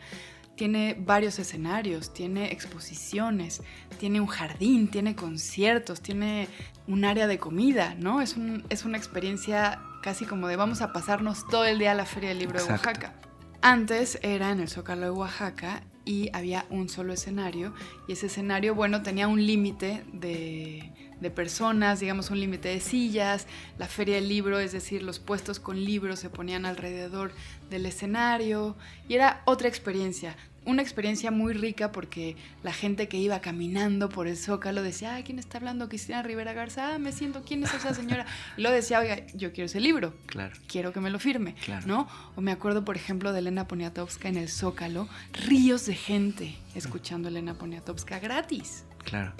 Tiene 0.56 0.96
varios 0.98 1.38
escenarios, 1.38 2.14
tiene 2.14 2.52
exposiciones, 2.52 3.62
tiene 4.00 4.22
un 4.22 4.28
jardín, 4.28 4.88
tiene 4.88 5.14
conciertos, 5.14 6.02
tiene 6.02 6.48
un 6.88 7.04
área 7.04 7.28
de 7.28 7.38
comida, 7.38 7.94
¿no? 8.00 8.22
Es, 8.22 8.38
un, 8.38 8.64
es 8.70 8.86
una 8.86 8.98
experiencia 8.98 9.82
casi 10.02 10.26
como 10.26 10.48
de 10.48 10.56
vamos 10.56 10.82
a 10.82 10.94
pasarnos 10.94 11.46
todo 11.48 11.66
el 11.66 11.78
día 11.78 11.92
a 11.92 11.96
la 11.96 12.06
Feria 12.06 12.30
del 12.30 12.40
Libro 12.40 12.64
de 12.64 12.72
Oaxaca. 12.72 13.14
Antes 13.62 14.18
era 14.22 14.52
en 14.52 14.62
el 14.62 14.70
Zócalo 14.70 15.02
de 15.02 15.12
Oaxaca 15.12 15.84
y 16.06 16.30
había 16.34 16.66
un 16.70 16.88
solo 16.88 17.14
escenario. 17.14 17.74
Y 18.08 18.14
ese 18.14 18.28
escenario, 18.28 18.76
bueno, 18.76 19.02
tenía 19.02 19.28
un 19.28 19.46
límite 19.46 20.04
de, 20.14 20.92
de, 21.20 21.32
personas, 21.32 22.00
digamos 22.00 22.30
un 22.30 22.40
límite 22.40 22.70
de 22.70 22.80
sillas, 22.80 23.48
la 23.78 23.88
feria 23.88 24.16
del 24.16 24.30
libro, 24.30 24.60
es 24.60 24.72
decir, 24.72 25.04
los 25.04 25.20
puestos 25.20 25.60
con 25.60 25.84
libros 25.84 26.20
se 26.20 26.30
ponían 26.30 26.66
alrededor 26.66 27.32
del 27.70 27.86
escenario. 27.86 28.76
Y 29.10 29.16
era 29.16 29.42
otra 29.46 29.68
experiencia 29.68 30.36
una 30.66 30.82
experiencia 30.82 31.32
muy 31.32 31.54
rica 31.54 31.92
porque 31.92 32.36
la 32.64 32.74
gente 32.74 33.08
que 33.08 33.18
iba 33.18 33.40
caminando 33.40 34.10
por 34.10 34.28
el 34.28 34.38
zócalo 34.38 34.84
decía, 34.84 35.22
¿quién 35.24 35.40
está 35.40 35.58
hablando? 35.58 35.88
Cristina 35.90 36.24
Rivera 36.24 36.54
Garza, 36.54 36.96
ah, 36.96 37.00
me 37.00 37.12
siento, 37.12 37.44
¿quién 37.44 37.64
es 37.64 37.74
esa 37.74 37.94
señora? 37.94 38.26
Y 38.58 38.62
lo 38.64 38.72
decía, 38.72 39.00
oiga, 39.00 39.26
yo 39.34 39.52
quiero 39.54 39.66
ese 39.66 39.80
libro, 39.80 40.14
claro. 40.26 40.56
quiero 40.68 40.92
que 40.92 41.00
me 41.00 41.10
lo 41.10 41.20
firme, 41.20 41.56
¿no? 41.86 42.08
O 42.36 42.42
me 42.42 42.52
acuerdo, 42.52 42.84
por 42.84 42.96
ejemplo, 42.96 43.32
de 43.32 43.40
Elena 43.40 43.68
Poniatowska 43.68 44.28
en 44.28 44.38
el 44.38 44.50
zócalo, 44.50 45.08
ríos 45.34 45.86
de 45.86 45.96
gente 45.96 46.56
escuchando 46.74 47.28
a 47.28 47.32
Elena 47.32 47.54
Poniatowska 47.54 48.20
gratis. 48.20 48.86
Claro. 49.06 49.34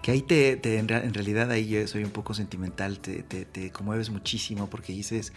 Que 0.00 0.12
ahí 0.12 0.22
te, 0.22 0.78
en, 0.78 0.88
realidad 0.88 1.50
ahí 1.50 1.68
yo 1.68 1.86
soy 1.88 2.04
un 2.04 2.10
poco 2.10 2.32
sentimental, 2.34 3.00
te, 3.00 3.22
te, 3.22 3.70
conmueves 3.70 4.10
muchísimo 4.10 4.70
porque 4.70 4.92
dices, 4.92 5.32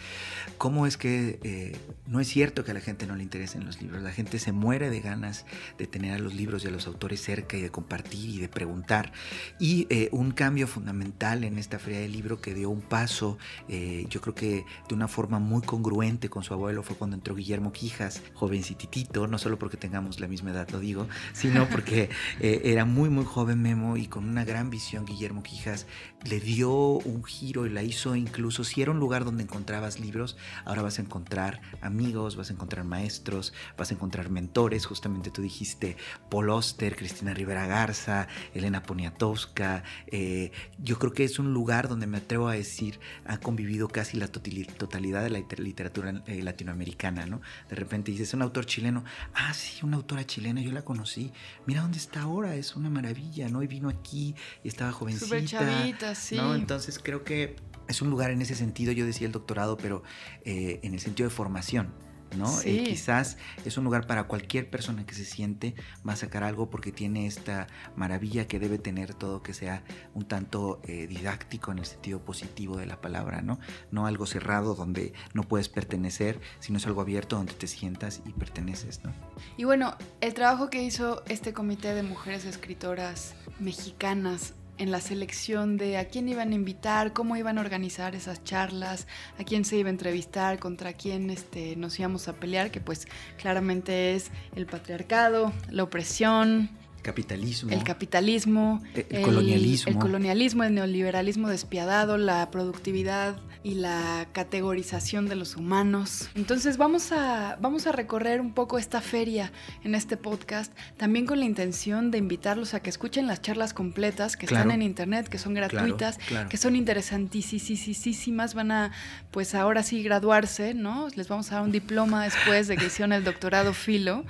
¿cómo 0.56 0.86
es 0.86 0.96
que 0.96 1.40
eh, 1.42 1.76
no 2.06 2.20
es 2.20 2.28
cierto 2.28 2.64
que 2.64 2.70
a 2.70 2.74
la 2.74 2.80
gente 2.80 3.06
no 3.06 3.16
le 3.16 3.24
interesen 3.24 3.64
los 3.64 3.80
libros? 3.82 4.02
La 4.02 4.12
gente 4.12 4.38
se 4.38 4.52
muere 4.52 4.88
de 4.88 5.00
ganas 5.00 5.46
de 5.78 5.86
tener 5.86 6.14
a 6.14 6.18
los 6.18 6.34
libros 6.34 6.64
y 6.64 6.68
a 6.68 6.70
los 6.70 6.86
autores 6.86 7.20
cerca 7.20 7.56
y 7.56 7.60
de 7.60 7.70
compartir 7.70 8.30
y 8.30 8.38
de 8.38 8.48
preguntar. 8.48 9.12
Y 9.58 9.86
eh, 9.90 10.08
un 10.12 10.30
cambio 10.30 10.68
fundamental 10.68 11.42
en 11.42 11.58
esta 11.58 11.78
feria 11.78 12.00
del 12.00 12.12
libro 12.12 12.40
que 12.40 12.54
dio 12.54 12.70
un 12.70 12.82
paso, 12.82 13.38
eh, 13.68 14.06
yo 14.08 14.20
creo 14.20 14.34
que 14.34 14.64
de 14.88 14.94
una 14.94 15.08
forma 15.08 15.40
muy 15.40 15.62
congruente 15.62 16.28
con 16.28 16.44
su 16.44 16.54
abuelo 16.54 16.84
fue 16.84 16.96
cuando 16.96 17.16
entró 17.16 17.34
Guillermo 17.34 17.72
Quijas, 17.72 18.22
jovencititito, 18.34 19.26
no 19.26 19.38
solo 19.38 19.58
porque 19.58 19.76
tengamos 19.76 20.20
la 20.20 20.28
misma 20.28 20.52
edad, 20.52 20.68
lo 20.70 20.78
digo, 20.78 21.08
sino 21.32 21.68
porque 21.68 22.10
era 22.40 22.84
muy, 22.84 23.10
muy 23.10 23.24
joven 23.24 23.60
y 23.72 24.06
con 24.06 24.28
una 24.28 24.44
gran 24.44 24.68
visión 24.68 25.06
Guillermo 25.06 25.42
Quijas 25.42 25.86
le 26.24 26.40
dio 26.40 26.70
un 26.70 27.24
giro 27.24 27.64
y 27.64 27.70
la 27.70 27.82
hizo 27.82 28.14
incluso, 28.14 28.64
si 28.64 28.82
era 28.82 28.90
un 28.90 29.00
lugar 29.00 29.24
donde 29.24 29.44
encontrabas 29.44 29.98
libros, 29.98 30.36
ahora 30.66 30.82
vas 30.82 30.98
a 30.98 31.02
encontrar 31.02 31.62
amigos, 31.80 32.36
vas 32.36 32.50
a 32.50 32.52
encontrar 32.52 32.84
maestros, 32.84 33.54
vas 33.78 33.90
a 33.90 33.94
encontrar 33.94 34.28
mentores, 34.28 34.84
justamente 34.84 35.30
tú 35.30 35.40
dijiste 35.40 35.96
Paul 36.30 36.50
Oster, 36.50 36.96
Cristina 36.96 37.32
Rivera 37.32 37.66
Garza, 37.66 38.28
Elena 38.52 38.82
Poniatowska, 38.82 39.84
eh, 40.06 40.52
yo 40.78 40.98
creo 40.98 41.12
que 41.14 41.24
es 41.24 41.38
un 41.38 41.54
lugar 41.54 41.88
donde 41.88 42.06
me 42.06 42.18
atrevo 42.18 42.48
a 42.48 42.52
decir 42.52 43.00
ha 43.24 43.38
convivido 43.38 43.88
casi 43.88 44.18
la 44.18 44.28
totalidad 44.28 45.22
de 45.22 45.30
la 45.30 45.42
literatura 45.56 46.22
eh, 46.26 46.42
latinoamericana, 46.42 47.24
¿no? 47.24 47.40
De 47.70 47.76
repente 47.76 48.10
dices, 48.10 48.34
un 48.34 48.42
autor 48.42 48.66
chileno, 48.66 49.02
ah, 49.32 49.54
sí, 49.54 49.80
una 49.82 49.96
autora 49.96 50.26
chilena, 50.26 50.60
yo 50.60 50.72
la 50.72 50.84
conocí, 50.84 51.32
mira 51.66 51.80
dónde 51.80 51.98
está 51.98 52.22
ahora, 52.22 52.54
es 52.54 52.76
una 52.76 52.90
maravilla, 52.90 53.48
¿no? 53.48 53.61
Y 53.62 53.66
vino 53.66 53.88
aquí 53.88 54.34
y 54.62 54.68
estaba 54.68 54.92
jovencita. 54.92 55.26
Súper 55.26 55.44
chavita, 55.44 56.14
sí. 56.14 56.38
Entonces 56.38 57.00
creo 57.02 57.24
que 57.24 57.56
es 57.88 58.02
un 58.02 58.10
lugar 58.10 58.30
en 58.30 58.42
ese 58.42 58.54
sentido, 58.54 58.92
yo 58.92 59.06
decía 59.06 59.26
el 59.26 59.32
doctorado, 59.32 59.76
pero 59.76 60.02
eh, 60.44 60.80
en 60.82 60.94
el 60.94 61.00
sentido 61.00 61.28
de 61.28 61.34
formación. 61.34 61.92
¿No? 62.36 62.60
Eh, 62.62 62.84
quizás 62.84 63.36
es 63.64 63.76
un 63.76 63.84
lugar 63.84 64.06
para 64.06 64.24
cualquier 64.24 64.70
persona 64.70 65.06
que 65.06 65.14
se 65.14 65.24
siente 65.24 65.74
va 66.06 66.14
a 66.14 66.16
sacar 66.16 66.44
algo 66.44 66.70
porque 66.70 66.92
tiene 66.92 67.26
esta 67.26 67.66
maravilla 67.96 68.46
que 68.46 68.58
debe 68.58 68.78
tener 68.78 69.14
todo 69.14 69.42
que 69.42 69.54
sea 69.54 69.84
un 70.14 70.24
tanto 70.24 70.80
eh, 70.84 71.06
didáctico 71.06 71.72
en 71.72 71.78
el 71.78 71.86
sentido 71.86 72.24
positivo 72.24 72.76
de 72.76 72.86
la 72.86 73.00
palabra, 73.00 73.42
¿no? 73.42 73.58
No 73.90 74.06
algo 74.06 74.26
cerrado 74.26 74.74
donde 74.74 75.12
no 75.34 75.42
puedes 75.42 75.68
pertenecer, 75.68 76.40
sino 76.60 76.78
es 76.78 76.86
algo 76.86 77.00
abierto 77.00 77.36
donde 77.36 77.54
te 77.54 77.66
sientas 77.66 78.22
y 78.24 78.32
perteneces, 78.32 79.02
¿no? 79.04 79.12
Y 79.56 79.64
bueno, 79.64 79.96
el 80.20 80.34
trabajo 80.34 80.70
que 80.70 80.82
hizo 80.82 81.22
este 81.28 81.52
comité 81.52 81.94
de 81.94 82.02
mujeres 82.02 82.44
escritoras 82.44 83.34
mexicanas 83.60 84.54
en 84.82 84.90
la 84.90 85.00
selección 85.00 85.76
de 85.76 85.96
a 85.96 86.08
quién 86.08 86.28
iban 86.28 86.50
a 86.50 86.54
invitar, 86.56 87.12
cómo 87.12 87.36
iban 87.36 87.56
a 87.56 87.60
organizar 87.60 88.16
esas 88.16 88.42
charlas, 88.42 89.06
a 89.38 89.44
quién 89.44 89.64
se 89.64 89.76
iba 89.76 89.88
a 89.88 89.90
entrevistar, 89.90 90.58
contra 90.58 90.92
quién 90.92 91.30
este, 91.30 91.76
nos 91.76 91.98
íbamos 92.00 92.26
a 92.26 92.32
pelear, 92.32 92.72
que 92.72 92.80
pues 92.80 93.06
claramente 93.38 94.16
es 94.16 94.32
el 94.56 94.66
patriarcado, 94.66 95.52
la 95.70 95.84
opresión, 95.84 96.68
capitalismo. 97.02 97.70
El 97.72 97.84
capitalismo. 97.84 98.82
El, 98.94 99.22
colonialismo. 99.22 99.92
El 99.92 99.98
colonialismo, 99.98 100.64
el 100.64 100.74
neoliberalismo 100.74 101.48
despiadado, 101.48 102.16
la 102.16 102.50
productividad 102.50 103.36
y 103.64 103.74
la 103.74 104.26
categorización 104.32 105.28
de 105.28 105.36
los 105.36 105.56
humanos. 105.56 106.28
Entonces 106.34 106.78
vamos 106.78 107.12
a, 107.12 107.58
vamos 107.60 107.86
a 107.86 107.92
recorrer 107.92 108.40
un 108.40 108.52
poco 108.52 108.78
esta 108.78 109.00
feria 109.00 109.52
en 109.84 109.94
este 109.94 110.16
podcast, 110.16 110.72
también 110.96 111.26
con 111.26 111.38
la 111.38 111.44
intención 111.44 112.10
de 112.10 112.18
invitarlos 112.18 112.74
a 112.74 112.80
que 112.80 112.90
escuchen 112.90 113.26
las 113.26 113.40
charlas 113.40 113.72
completas 113.72 114.36
que 114.36 114.46
están 114.46 114.70
en 114.70 114.82
internet, 114.82 115.28
que 115.28 115.38
son 115.38 115.54
gratuitas, 115.54 116.18
que 116.48 116.56
son 116.56 116.74
interesantísimas, 116.76 118.54
van 118.54 118.72
a, 118.72 118.92
pues 119.30 119.54
ahora 119.54 119.82
sí, 119.82 120.02
graduarse, 120.02 120.74
¿no? 120.74 121.08
Les 121.14 121.28
vamos 121.28 121.52
a 121.52 121.56
dar 121.56 121.64
un 121.64 121.72
diploma 121.72 122.24
después 122.24 122.68
de 122.68 122.76
que 122.76 122.86
hicieron 122.86 123.12
el 123.12 123.24
doctorado 123.24 123.74
filo. 123.74 124.24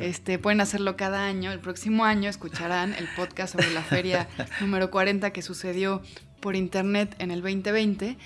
Este, 0.00 0.38
pueden 0.38 0.60
hacerlo 0.60 0.96
cada 0.96 1.24
año, 1.26 1.52
el 1.52 1.60
próximo 1.60 2.04
año 2.04 2.11
año 2.12 2.28
escucharán 2.28 2.92
el 2.92 3.08
podcast 3.16 3.54
sobre 3.54 3.72
la 3.72 3.82
feria 3.82 4.28
número 4.60 4.90
40 4.90 5.32
que 5.32 5.40
sucedió 5.40 6.02
por 6.40 6.54
internet 6.56 7.16
en 7.18 7.30
el 7.30 7.40
2020, 7.40 8.18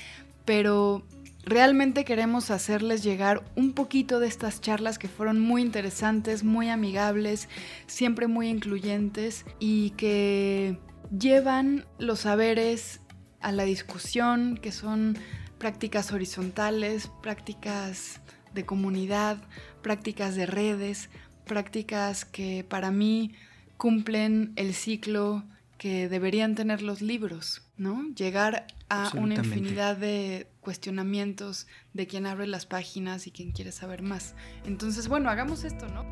pero 0.45 1.07
realmente 1.45 2.05
queremos 2.05 2.51
hacerles 2.51 3.05
llegar 3.05 3.45
un 3.55 3.75
poquito 3.75 4.19
de 4.19 4.27
estas 4.27 4.61
charlas 4.61 4.99
que 4.99 5.07
fueron 5.07 5.39
muy 5.39 5.63
interesantes, 5.63 6.43
muy 6.43 6.69
amigables, 6.69 7.49
siempre 7.87 8.27
muy 8.27 8.49
incluyentes 8.49 9.45
y 9.61 9.91
que 9.91 10.81
llevan 11.17 11.87
los 11.99 12.21
saberes 12.21 13.01
a 13.41 13.53
la 13.53 13.63
discusión, 13.63 14.59
que 14.61 14.73
son 14.73 15.17
prácticas 15.59 16.11
horizontales, 16.11 17.09
prácticas 17.23 18.21
de 18.53 18.67
comunidad, 18.67 19.39
prácticas 19.81 20.35
de 20.35 20.47
redes, 20.47 21.09
prácticas 21.45 22.25
que 22.25 22.67
para 22.69 22.91
mí 22.91 23.33
cumplen 23.77 24.53
el 24.57 24.75
ciclo 24.75 25.45
que 25.79 26.09
deberían 26.09 26.55
tener 26.55 26.83
los 26.83 27.03
libros, 27.03 27.63
¿no? 27.77 28.03
Llegar 28.15 28.67
a 28.89 29.11
una 29.15 29.35
infinidad 29.35 29.97
de 29.97 30.49
cuestionamientos 30.61 31.67
de 31.93 32.07
quien 32.07 32.27
abre 32.27 32.47
las 32.47 32.67
páginas 32.67 33.27
y 33.27 33.31
quien 33.31 33.53
quiere 33.53 33.73
saber 33.73 34.03
más. 34.03 34.35
Entonces, 34.65 35.09
bueno, 35.09 35.29
hagamos 35.29 35.65
esto, 35.65 35.87
¿no? 35.89 36.05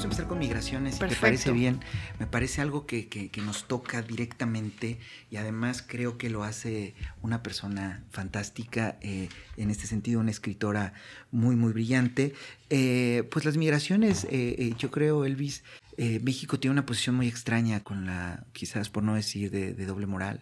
Vamos 0.00 0.12
a 0.12 0.14
empezar 0.14 0.28
con 0.28 0.38
migraciones, 0.38 0.94
si 0.94 1.00
te 1.00 1.14
parece 1.14 1.52
bien. 1.52 1.78
Me 2.18 2.26
parece 2.26 2.62
algo 2.62 2.86
que, 2.86 3.30
nos 3.44 3.68
toca 3.68 4.00
directamente 4.00 4.98
y 5.30 5.36
además 5.36 5.84
creo 5.86 6.16
que 6.16 6.30
lo 6.30 6.42
hace 6.42 6.94
una 7.20 7.42
persona 7.42 8.02
fantástica, 8.08 8.96
eh, 9.02 9.28
en 9.58 9.68
este 9.68 9.86
sentido 9.86 10.20
una 10.20 10.30
escritora 10.30 10.94
muy, 11.30 11.54
muy 11.54 11.74
brillante. 11.74 12.32
Eh, 12.70 13.28
pues 13.30 13.44
las 13.44 13.58
migraciones, 13.58 14.26
eh, 14.30 14.74
yo 14.78 14.90
creo, 14.90 15.26
Elvis, 15.26 15.64
México 15.98 16.58
tiene 16.58 16.72
una 16.72 16.86
posición 16.86 17.16
muy 17.16 17.28
extraña 17.28 17.80
con 17.80 18.06
la, 18.06 18.46
quizás 18.54 18.88
por 18.88 19.02
no 19.02 19.16
decir 19.16 19.50
de 19.50 19.84
doble 19.84 20.06
moral 20.06 20.40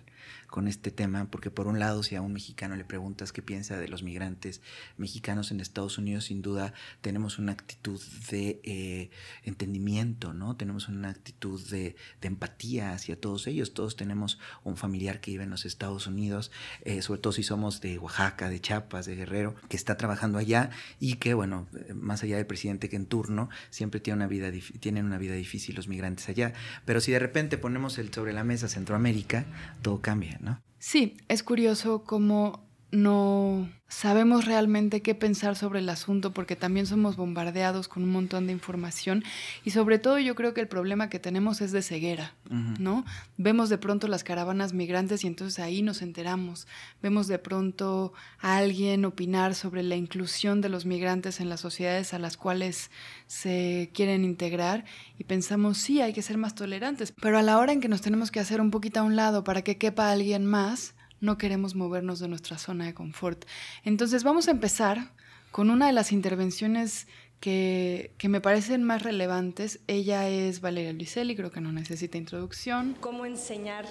con 0.48 0.66
este 0.68 0.90
tema, 0.90 1.30
porque 1.30 1.50
por 1.50 1.66
un 1.66 1.78
lado, 1.78 2.02
si 2.02 2.16
a 2.16 2.22
un 2.22 2.32
mexicano 2.32 2.76
le 2.76 2.84
preguntas 2.84 3.32
qué 3.32 3.42
piensa 3.42 3.78
de 3.78 3.88
los 3.88 4.02
migrantes 4.02 4.60
mexicanos 4.96 5.50
en 5.50 5.60
Estados 5.60 5.98
Unidos, 5.98 6.24
sin 6.24 6.42
duda 6.42 6.74
tenemos 7.00 7.38
una 7.38 7.52
actitud 7.52 8.00
de 8.30 8.60
eh, 8.64 9.10
entendimiento, 9.44 10.34
¿no? 10.34 10.56
Tenemos 10.56 10.88
una 10.88 11.10
actitud 11.10 11.60
de, 11.70 11.96
empatía 12.22 12.92
hacia 12.92 13.18
todos 13.18 13.46
ellos. 13.46 13.72
Todos 13.72 13.96
tenemos 13.96 14.38
un 14.62 14.76
familiar 14.76 15.20
que 15.20 15.30
vive 15.30 15.44
en 15.44 15.50
los 15.50 15.64
Estados 15.64 16.06
Unidos, 16.06 16.50
eh, 16.82 17.00
sobre 17.00 17.20
todo 17.20 17.32
si 17.32 17.42
somos 17.42 17.80
de 17.80 17.98
Oaxaca, 17.98 18.50
de 18.50 18.60
Chiapas, 18.60 19.06
de 19.06 19.16
Guerrero, 19.16 19.54
que 19.70 19.78
está 19.78 19.96
trabajando 19.96 20.36
allá 20.36 20.68
y 21.00 21.14
que, 21.14 21.32
bueno, 21.32 21.66
más 21.94 22.22
allá 22.22 22.36
del 22.36 22.46
presidente 22.46 22.90
que 22.90 22.96
en 22.96 23.06
turno, 23.06 23.48
siempre 23.70 24.00
tiene 24.00 24.16
una 24.16 24.26
vida, 24.26 24.50
tienen 24.80 25.06
una 25.06 25.16
vida 25.16 25.34
difícil 25.34 25.74
los 25.74 25.88
migrantes 25.88 26.28
allá. 26.28 26.52
Pero 26.84 27.00
si 27.00 27.12
de 27.12 27.18
repente 27.18 27.56
ponemos 27.56 27.96
el 27.96 28.12
sobre 28.18 28.32
la 28.32 28.42
mesa 28.42 28.66
Centroamérica, 28.66 29.46
todo 29.80 30.00
cambia. 30.00 30.37
Sí, 30.78 31.16
es 31.28 31.42
curioso 31.42 32.04
cómo 32.04 32.67
no 32.90 33.68
sabemos 33.88 34.44
realmente 34.44 35.00
qué 35.00 35.14
pensar 35.14 35.56
sobre 35.56 35.78
el 35.78 35.88
asunto 35.88 36.32
porque 36.32 36.56
también 36.56 36.86
somos 36.86 37.16
bombardeados 37.16 37.88
con 37.88 38.02
un 38.02 38.10
montón 38.10 38.46
de 38.46 38.52
información 38.52 39.24
y 39.64 39.70
sobre 39.70 39.98
todo 39.98 40.18
yo 40.18 40.34
creo 40.34 40.52
que 40.52 40.60
el 40.60 40.68
problema 40.68 41.08
que 41.08 41.18
tenemos 41.18 41.62
es 41.62 41.72
de 41.72 41.80
ceguera, 41.80 42.34
¿no? 42.78 43.04
Vemos 43.38 43.70
de 43.70 43.78
pronto 43.78 44.06
las 44.06 44.24
caravanas 44.24 44.74
migrantes 44.74 45.24
y 45.24 45.26
entonces 45.26 45.58
ahí 45.58 45.80
nos 45.80 46.02
enteramos. 46.02 46.66
Vemos 47.02 47.28
de 47.28 47.38
pronto 47.38 48.12
a 48.40 48.58
alguien 48.58 49.06
opinar 49.06 49.54
sobre 49.54 49.82
la 49.82 49.96
inclusión 49.96 50.60
de 50.60 50.68
los 50.68 50.84
migrantes 50.84 51.40
en 51.40 51.48
las 51.48 51.60
sociedades 51.60 52.12
a 52.12 52.18
las 52.18 52.36
cuales 52.36 52.90
se 53.26 53.90
quieren 53.94 54.22
integrar 54.24 54.84
y 55.18 55.24
pensamos, 55.24 55.78
sí, 55.78 56.02
hay 56.02 56.12
que 56.12 56.22
ser 56.22 56.36
más 56.36 56.54
tolerantes, 56.54 57.12
pero 57.20 57.38
a 57.38 57.42
la 57.42 57.58
hora 57.58 57.72
en 57.72 57.80
que 57.80 57.88
nos 57.88 58.02
tenemos 58.02 58.30
que 58.30 58.40
hacer 58.40 58.60
un 58.60 58.70
poquito 58.70 59.00
a 59.00 59.04
un 59.04 59.16
lado 59.16 59.44
para 59.44 59.62
que 59.62 59.78
quepa 59.78 60.10
alguien 60.10 60.44
más, 60.44 60.94
no 61.20 61.38
queremos 61.38 61.74
movernos 61.74 62.20
de 62.20 62.28
nuestra 62.28 62.58
zona 62.58 62.86
de 62.86 62.94
confort. 62.94 63.44
Entonces 63.84 64.24
vamos 64.24 64.48
a 64.48 64.52
empezar 64.52 65.12
con 65.50 65.70
una 65.70 65.86
de 65.86 65.92
las 65.92 66.12
intervenciones 66.12 67.06
que, 67.40 68.12
me 68.22 68.40
parecen 68.40 68.82
más 68.82 69.02
relevantes. 69.02 69.80
Ella 69.86 70.28
es 70.28 70.60
Valeria 70.60 70.92
Luiselli, 70.92 71.36
creo 71.36 71.50
que 71.50 71.60
no 71.60 71.72
necesita 71.72 72.18
introducción. 72.18 72.96
¿Cómo 73.00 73.26
enseñar 73.26 73.86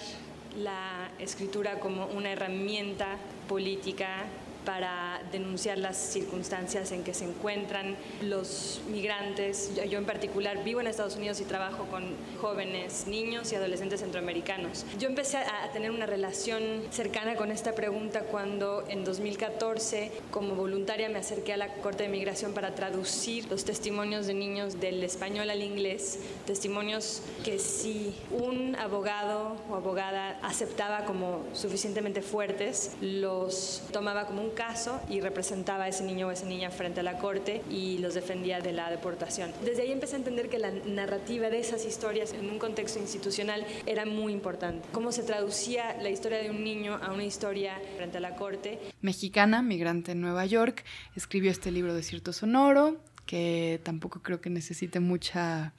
la 0.57 1.09
escritura 1.19 1.79
como 1.79 2.07
una 2.07 2.31
herramienta 2.31 3.17
política 3.47 4.25
para 4.67 5.21
denunciar 5.31 5.77
las 5.77 5.95
circunstancias 5.95 6.91
en 6.91 7.05
que 7.05 7.13
se 7.13 7.23
encuentran 7.23 7.95
los 8.21 8.81
migrantes. 8.89 9.71
Yo 9.89 9.97
en 9.97 10.03
particular 10.03 10.61
vivo 10.65 10.81
en 10.81 10.87
Estados 10.87 11.15
Unidos 11.15 11.39
y 11.39 11.45
trabajo 11.45 11.85
con 11.85 12.03
jóvenes, 12.41 13.07
niños 13.07 13.53
y 13.53 13.55
adolescentes 13.55 14.01
centroamericanos. 14.01 14.85
Yo 14.99 15.07
empecé 15.07 15.37
a 15.37 15.71
tener 15.71 15.89
una 15.91 16.05
relación 16.05 16.61
cercana 16.91 17.37
con 17.37 17.49
esta 17.49 17.75
pregunta 17.75 18.23
cuando 18.23 18.83
en 18.89 19.05
2014 19.05 20.11
como 20.31 20.53
voluntaria 20.55 21.07
me 21.07 21.19
acerqué 21.19 21.53
a 21.53 21.57
la 21.57 21.73
Corte 21.75 22.03
de 22.03 22.09
Migración 22.09 22.51
para 22.53 22.75
traducir 22.75 23.49
los 23.49 23.63
testimonios 23.63 24.27
de 24.27 24.33
niños 24.33 24.81
del 24.81 25.01
español 25.01 25.49
al 25.49 25.61
inglés, 25.61 26.19
testimonios 26.45 27.21
que 27.45 27.57
si 27.57 28.13
un 28.31 28.75
abogado 28.75 29.55
o 29.69 29.75
abogada 29.75 30.37
aceptaba 30.41 31.05
como 31.05 31.45
suficientemente 31.53 32.21
fuertes, 32.21 32.97
los 32.99 33.83
tomaba 33.93 34.25
como 34.25 34.41
un 34.41 34.56
caso 34.57 34.99
y 35.07 35.21
representaba 35.21 35.83
a 35.83 35.87
ese 35.87 36.03
niño 36.03 36.27
o 36.27 36.31
esa 36.31 36.47
niña 36.47 36.71
frente 36.71 37.01
a 37.01 37.03
la 37.03 37.19
corte 37.19 37.61
y 37.69 37.99
los 37.99 38.15
defendía 38.15 38.59
de 38.59 38.73
la 38.73 38.89
deportación. 38.89 39.53
Desde 39.63 39.83
ahí 39.83 39.91
empecé 39.91 40.15
a 40.15 40.17
entender 40.17 40.49
que 40.49 40.57
la 40.57 40.71
narrativa 40.71 41.51
de 41.51 41.59
esas 41.59 41.85
historias 41.85 42.33
en 42.33 42.49
un 42.49 42.57
contexto 42.57 42.97
institucional 42.97 43.65
era 43.85 44.05
muy 44.05 44.33
importante. 44.33 44.87
Cómo 44.91 45.11
se 45.11 45.21
traducía 45.21 45.95
la 46.01 46.09
historia 46.09 46.39
de 46.39 46.49
un 46.49 46.63
niño 46.63 46.99
a 47.03 47.13
una 47.13 47.23
historia 47.23 47.79
frente 47.97 48.17
a 48.17 48.21
la 48.21 48.35
corte. 48.35 48.79
Mexicana, 49.01 49.61
migrante 49.61 50.13
en 50.13 50.21
Nueva 50.21 50.45
York, 50.47 50.83
escribió 51.15 51.51
este 51.51 51.71
libro 51.71 51.93
de 51.93 52.01
cierto 52.01 52.33
sonoro, 52.33 52.97
que 53.27 53.79
tampoco 53.83 54.23
creo 54.23 54.41
que 54.41 54.49
necesite 54.49 54.99
mucha 54.99 55.73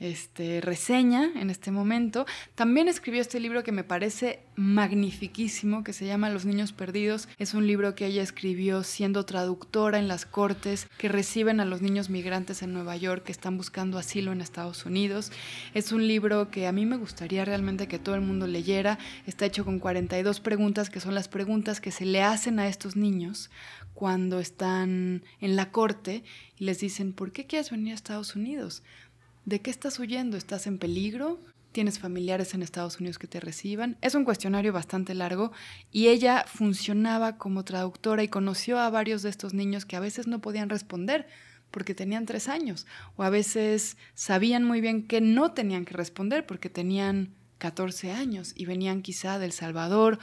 este, 0.00 0.60
reseña 0.62 1.30
en 1.36 1.50
este 1.50 1.70
momento. 1.70 2.26
También 2.54 2.88
escribió 2.88 3.20
este 3.20 3.38
libro 3.38 3.62
que 3.62 3.70
me 3.70 3.84
parece 3.84 4.40
magnifiquísimo, 4.56 5.84
que 5.84 5.92
se 5.92 6.06
llama 6.06 6.30
Los 6.30 6.46
Niños 6.46 6.72
Perdidos. 6.72 7.28
Es 7.38 7.54
un 7.54 7.66
libro 7.66 7.94
que 7.94 8.06
ella 8.06 8.22
escribió 8.22 8.82
siendo 8.82 9.24
traductora 9.24 9.98
en 9.98 10.08
las 10.08 10.24
cortes 10.24 10.88
que 10.98 11.08
reciben 11.08 11.60
a 11.60 11.66
los 11.66 11.82
niños 11.82 12.10
migrantes 12.10 12.62
en 12.62 12.72
Nueva 12.72 12.96
York 12.96 13.24
que 13.24 13.32
están 13.32 13.58
buscando 13.58 13.98
asilo 13.98 14.32
en 14.32 14.40
Estados 14.40 14.86
Unidos. 14.86 15.30
Es 15.74 15.92
un 15.92 16.06
libro 16.08 16.50
que 16.50 16.66
a 16.66 16.72
mí 16.72 16.86
me 16.86 16.96
gustaría 16.96 17.44
realmente 17.44 17.86
que 17.86 17.98
todo 17.98 18.14
el 18.14 18.22
mundo 18.22 18.46
leyera. 18.46 18.98
Está 19.26 19.44
hecho 19.44 19.64
con 19.64 19.78
42 19.78 20.40
preguntas, 20.40 20.88
que 20.88 21.00
son 21.00 21.14
las 21.14 21.28
preguntas 21.28 21.80
que 21.80 21.90
se 21.90 22.06
le 22.06 22.22
hacen 22.22 22.58
a 22.58 22.68
estos 22.68 22.96
niños 22.96 23.50
cuando 23.92 24.40
están 24.40 25.24
en 25.40 25.56
la 25.56 25.70
corte 25.70 26.24
y 26.56 26.64
les 26.64 26.80
dicen, 26.80 27.12
¿por 27.12 27.32
qué 27.32 27.46
quieres 27.46 27.70
venir 27.70 27.92
a 27.92 27.96
Estados 27.96 28.34
Unidos? 28.34 28.82
¿De 29.44 29.60
qué 29.60 29.70
estás 29.70 29.98
huyendo? 29.98 30.36
¿Estás 30.36 30.66
en 30.66 30.78
peligro? 30.78 31.38
¿Tienes 31.72 31.98
familiares 31.98 32.52
en 32.52 32.62
Estados 32.62 33.00
Unidos 33.00 33.18
que 33.18 33.26
te 33.26 33.40
reciban? 33.40 33.96
Es 34.02 34.14
un 34.14 34.24
cuestionario 34.24 34.72
bastante 34.72 35.14
largo 35.14 35.52
y 35.90 36.08
ella 36.08 36.44
funcionaba 36.46 37.38
como 37.38 37.64
traductora 37.64 38.22
y 38.22 38.28
conoció 38.28 38.78
a 38.78 38.90
varios 38.90 39.22
de 39.22 39.30
estos 39.30 39.54
niños 39.54 39.86
que 39.86 39.96
a 39.96 40.00
veces 40.00 40.26
no 40.26 40.40
podían 40.40 40.68
responder 40.68 41.26
porque 41.70 41.94
tenían 41.94 42.26
tres 42.26 42.48
años 42.48 42.86
o 43.16 43.22
a 43.22 43.30
veces 43.30 43.96
sabían 44.14 44.64
muy 44.64 44.80
bien 44.80 45.06
que 45.06 45.20
no 45.20 45.52
tenían 45.52 45.84
que 45.84 45.94
responder 45.94 46.44
porque 46.44 46.68
tenían 46.68 47.34
14 47.58 48.10
años 48.10 48.52
y 48.56 48.66
venían 48.66 49.00
quizá 49.00 49.38
del 49.38 49.52
Salvador 49.52 50.18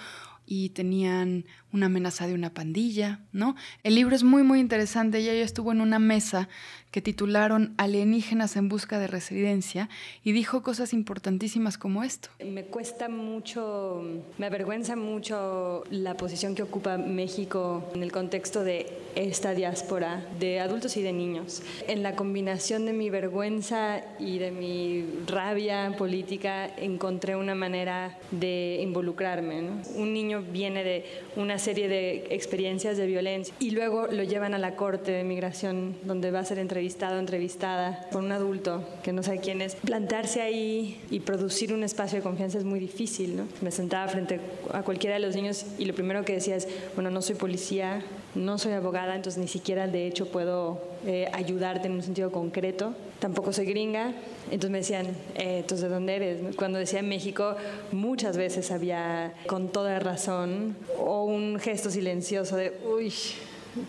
y 0.45 0.69
tenían 0.69 1.45
una 1.73 1.87
amenaza 1.87 2.27
de 2.27 2.33
una 2.33 2.53
pandilla, 2.53 3.19
¿no? 3.31 3.55
El 3.83 3.95
libro 3.95 4.15
es 4.15 4.23
muy, 4.23 4.43
muy 4.43 4.59
interesante. 4.59 5.19
Ella 5.19 5.33
estuvo 5.33 5.71
en 5.71 5.81
una 5.81 5.99
mesa 5.99 6.47
que 6.91 7.01
titularon 7.01 7.73
Alienígenas 7.77 8.55
en 8.55 8.69
busca 8.69 8.97
de 8.97 9.07
residencia 9.07 9.89
y 10.23 10.31
dijo 10.31 10.63
cosas 10.63 10.93
importantísimas 10.93 11.77
como 11.77 12.03
esto. 12.03 12.29
Me 12.43 12.63
cuesta 12.65 13.09
mucho, 13.09 14.01
me 14.37 14.45
avergüenza 14.45 14.95
mucho 14.95 15.83
la 15.91 16.15
posición 16.15 16.55
que 16.55 16.63
ocupa 16.63 16.97
México 16.97 17.91
en 17.93 18.03
el 18.03 18.11
contexto 18.11 18.63
de 18.63 18.97
esta 19.15 19.53
diáspora 19.53 20.25
de 20.39 20.59
adultos 20.59 20.95
y 20.95 21.01
de 21.01 21.11
niños. 21.11 21.61
En 21.87 22.03
la 22.03 22.15
combinación 22.15 22.85
de 22.85 22.93
mi 22.93 23.09
vergüenza 23.09 24.01
y 24.19 24.37
de 24.37 24.51
mi 24.51 25.05
rabia 25.27 25.93
política 25.97 26.67
encontré 26.77 27.35
una 27.35 27.55
manera 27.55 28.17
de 28.31 28.79
involucrarme. 28.81 29.81
Un 29.95 30.13
niño 30.13 30.41
viene 30.41 30.83
de 30.83 31.05
una 31.35 31.56
serie 31.59 31.87
de 31.87 32.27
experiencias 32.29 32.97
de 32.97 33.05
violencia 33.07 33.53
y 33.59 33.71
luego 33.71 34.07
lo 34.07 34.23
llevan 34.23 34.53
a 34.53 34.57
la 34.57 34.75
corte 34.75 35.11
de 35.11 35.23
migración 35.23 35.95
donde 36.03 36.31
va 36.31 36.39
a 36.39 36.45
ser 36.45 36.59
entrevistado 36.59 37.19
entrevistada 37.19 38.07
por 38.11 38.23
un 38.23 38.31
adulto 38.31 38.83
que 39.03 39.13
no 39.13 39.23
sabe 39.23 39.39
quién 39.39 39.61
es. 39.61 39.75
Plantarse 39.75 40.41
ahí 40.41 41.01
y 41.09 41.19
producir 41.19 41.73
un 41.73 41.83
espacio 41.83 42.17
de 42.17 42.23
confianza 42.23 42.57
es 42.57 42.63
muy 42.63 42.79
difícil. 42.79 43.37
¿no? 43.37 43.47
Me 43.61 43.71
sentaba 43.71 44.07
frente 44.07 44.39
a 44.71 44.83
cualquiera 44.83 45.15
de 45.15 45.21
los 45.21 45.35
niños 45.35 45.65
y 45.77 45.85
lo 45.85 45.93
primero 45.93 46.23
que 46.25 46.33
decía 46.33 46.55
es, 46.55 46.67
bueno, 46.95 47.09
no 47.09 47.21
soy 47.21 47.35
policía, 47.35 48.03
no 48.35 48.57
soy 48.57 48.73
abogada, 48.73 49.15
entonces 49.15 49.41
ni 49.41 49.47
siquiera 49.47 49.87
de 49.87 50.07
hecho 50.07 50.27
puedo 50.27 50.81
eh, 51.05 51.29
ayudarte 51.33 51.87
en 51.87 51.93
un 51.93 52.03
sentido 52.03 52.31
concreto. 52.31 52.93
Tampoco 53.19 53.51
soy 53.51 53.65
gringa, 53.65 54.13
entonces 54.45 54.69
me 54.69 54.77
decían, 54.77 55.07
eh, 55.35 55.59
¿entonces 55.59 55.89
de 55.89 55.93
dónde 55.93 56.15
eres? 56.15 56.55
Cuando 56.55 56.77
decía 56.77 57.01
México, 57.01 57.55
muchas 57.91 58.37
veces 58.37 58.69
había, 58.69 59.33
con 59.47 59.69
toda 59.69 59.97
razón, 59.99 60.75
o 60.99 61.23
un 61.23 61.59
gesto 61.59 61.89
silencioso 61.89 62.57
de, 62.57 62.79
uy, 62.85 63.11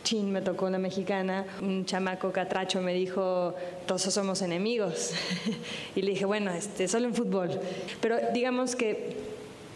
chin, 0.02 0.32
me 0.32 0.40
tocó 0.40 0.66
una 0.66 0.78
mexicana, 0.78 1.44
un 1.60 1.84
chamaco 1.84 2.32
catracho 2.32 2.80
me 2.80 2.94
dijo, 2.94 3.54
todos 3.86 4.02
somos 4.02 4.42
enemigos. 4.42 5.12
y 5.94 6.02
le 6.02 6.12
dije, 6.12 6.24
bueno, 6.24 6.50
este, 6.52 6.88
solo 6.88 7.06
en 7.06 7.14
fútbol. 7.14 7.60
Pero 8.00 8.16
digamos 8.32 8.76
que, 8.76 9.16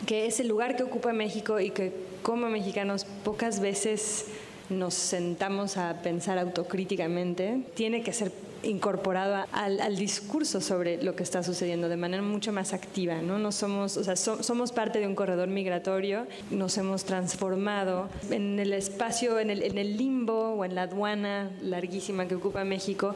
que 0.06 0.26
es 0.26 0.40
el 0.40 0.48
lugar 0.48 0.76
que 0.76 0.82
ocupa 0.82 1.12
México 1.12 1.60
y 1.60 1.70
que 1.70 1.92
como 2.22 2.48
mexicanos 2.48 3.04
pocas 3.24 3.60
veces 3.60 4.26
nos 4.70 4.94
sentamos 4.94 5.76
a 5.76 6.02
pensar 6.02 6.38
autocríticamente, 6.38 7.62
tiene 7.74 8.02
que 8.02 8.12
ser 8.12 8.32
incorporado 8.62 9.44
al, 9.52 9.96
discurso 9.96 10.60
sobre 10.60 11.02
lo 11.02 11.14
que 11.14 11.22
está 11.22 11.42
sucediendo 11.42 11.88
de 11.88 11.96
manera 11.96 12.22
mucho 12.22 12.52
más 12.52 12.72
activa. 12.72 13.20
¿no? 13.20 13.38
no 13.38 13.52
somos, 13.52 13.96
o 13.96 14.04
sea, 14.04 14.16
somos 14.16 14.72
parte 14.72 15.00
de 15.00 15.06
un 15.06 15.14
corredor 15.14 15.48
migratorio, 15.48 16.26
nos 16.50 16.78
hemos 16.78 17.04
transformado 17.04 18.08
en 18.30 18.58
el 18.58 18.72
espacio, 18.72 19.38
en 19.38 19.50
el, 19.50 19.96
limbo 19.96 20.54
o 20.54 20.64
en 20.64 20.74
la 20.74 20.82
aduana 20.82 21.50
larguísima 21.60 22.26
que 22.26 22.34
ocupa 22.36 22.64
México 22.64 23.14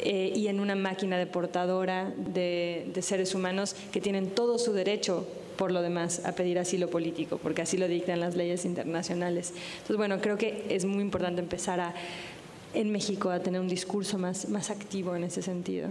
eh, 0.00 0.32
y 0.34 0.48
en 0.48 0.60
una 0.60 0.74
máquina 0.74 1.16
deportadora 1.16 2.12
de, 2.16 2.90
de 2.92 3.02
seres 3.02 3.34
humanos 3.34 3.74
que 3.92 4.00
tienen 4.00 4.30
todo 4.30 4.58
su 4.58 4.72
derecho 4.72 5.26
por 5.58 5.72
lo 5.72 5.82
demás 5.82 6.24
a 6.24 6.32
pedir 6.32 6.58
asilo 6.58 6.88
político, 6.88 7.36
porque 7.36 7.60
así 7.60 7.76
lo 7.76 7.86
dictan 7.86 8.20
las 8.20 8.36
leyes 8.36 8.64
internacionales. 8.64 9.52
Entonces, 9.72 9.96
bueno, 9.98 10.20
creo 10.22 10.38
que 10.38 10.64
es 10.70 10.86
muy 10.86 11.02
importante 11.02 11.42
empezar 11.42 11.80
a 11.80 11.94
en 12.74 12.90
México 12.92 13.30
a 13.30 13.40
tener 13.40 13.60
un 13.60 13.68
discurso 13.68 14.18
más, 14.18 14.48
más 14.48 14.70
activo 14.70 15.16
en 15.16 15.24
ese 15.24 15.42
sentido. 15.42 15.88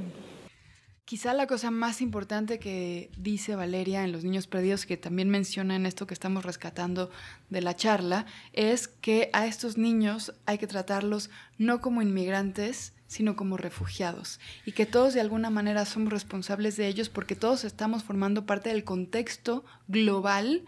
Quizá 1.05 1.33
la 1.33 1.47
cosa 1.47 1.71
más 1.71 2.01
importante 2.01 2.59
que 2.59 3.09
dice 3.17 3.55
Valeria 3.55 4.03
en 4.03 4.11
Los 4.11 4.25
Niños 4.25 4.45
Perdidos, 4.47 4.85
que 4.85 4.97
también 4.97 5.29
menciona 5.29 5.75
en 5.75 5.85
esto 5.85 6.05
que 6.05 6.13
estamos 6.13 6.43
rescatando 6.43 7.09
de 7.49 7.61
la 7.61 7.75
charla, 7.75 8.25
es 8.51 8.89
que 8.89 9.29
a 9.31 9.47
estos 9.47 9.77
niños 9.77 10.33
hay 10.45 10.57
que 10.57 10.67
tratarlos 10.67 11.29
no 11.57 11.79
como 11.79 12.01
inmigrantes, 12.01 12.93
sino 13.07 13.35
como 13.35 13.57
refugiados, 13.57 14.39
y 14.65 14.73
que 14.73 14.85
todos 14.85 15.13
de 15.13 15.21
alguna 15.21 15.49
manera 15.49 15.85
somos 15.85 16.11
responsables 16.11 16.77
de 16.77 16.87
ellos 16.87 17.09
porque 17.09 17.35
todos 17.35 17.63
estamos 17.63 18.03
formando 18.03 18.45
parte 18.45 18.69
del 18.69 18.83
contexto 18.83 19.63
global 19.87 20.63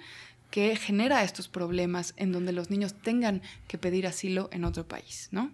que 0.52 0.76
genera 0.76 1.24
estos 1.24 1.48
problemas 1.48 2.14
en 2.18 2.32
donde 2.32 2.54
los 2.54 2.70
niños 2.70 2.94
tengan 2.94 3.42
que 3.68 3.78
pedir 3.78 4.08
asilo 4.08 4.50
en 4.52 4.66
otro 4.66 4.88
país, 4.88 5.30
¿no? 5.32 5.52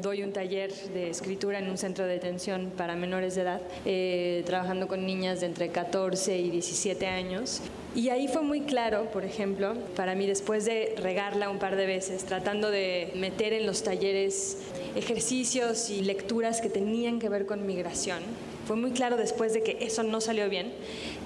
Doy 0.00 0.22
un 0.22 0.32
taller 0.32 0.72
de 0.94 1.10
escritura 1.10 1.58
en 1.58 1.68
un 1.68 1.76
centro 1.76 2.06
de 2.06 2.12
detención 2.12 2.72
para 2.76 2.94
menores 2.94 3.34
de 3.34 3.42
edad, 3.42 3.60
eh, 3.84 4.44
trabajando 4.46 4.86
con 4.86 5.04
niñas 5.04 5.40
de 5.40 5.46
entre 5.46 5.70
14 5.70 6.38
y 6.38 6.50
17 6.50 7.08
años. 7.08 7.60
Y 7.94 8.08
ahí 8.08 8.28
fue 8.28 8.42
muy 8.42 8.60
claro, 8.60 9.10
por 9.12 9.24
ejemplo, 9.24 9.74
para 9.96 10.14
mí 10.14 10.26
después 10.26 10.64
de 10.64 10.94
regarla 10.98 11.50
un 11.50 11.58
par 11.58 11.74
de 11.74 11.86
veces, 11.86 12.24
tratando 12.24 12.70
de 12.70 13.12
meter 13.16 13.52
en 13.52 13.66
los 13.66 13.82
talleres 13.82 14.58
ejercicios 14.94 15.90
y 15.90 16.02
lecturas 16.02 16.60
que 16.60 16.68
tenían 16.68 17.18
que 17.18 17.28
ver 17.28 17.44
con 17.44 17.66
migración, 17.66 18.22
fue 18.66 18.76
muy 18.76 18.92
claro 18.92 19.16
después 19.16 19.52
de 19.52 19.62
que 19.62 19.78
eso 19.80 20.04
no 20.04 20.20
salió 20.20 20.48
bien, 20.48 20.72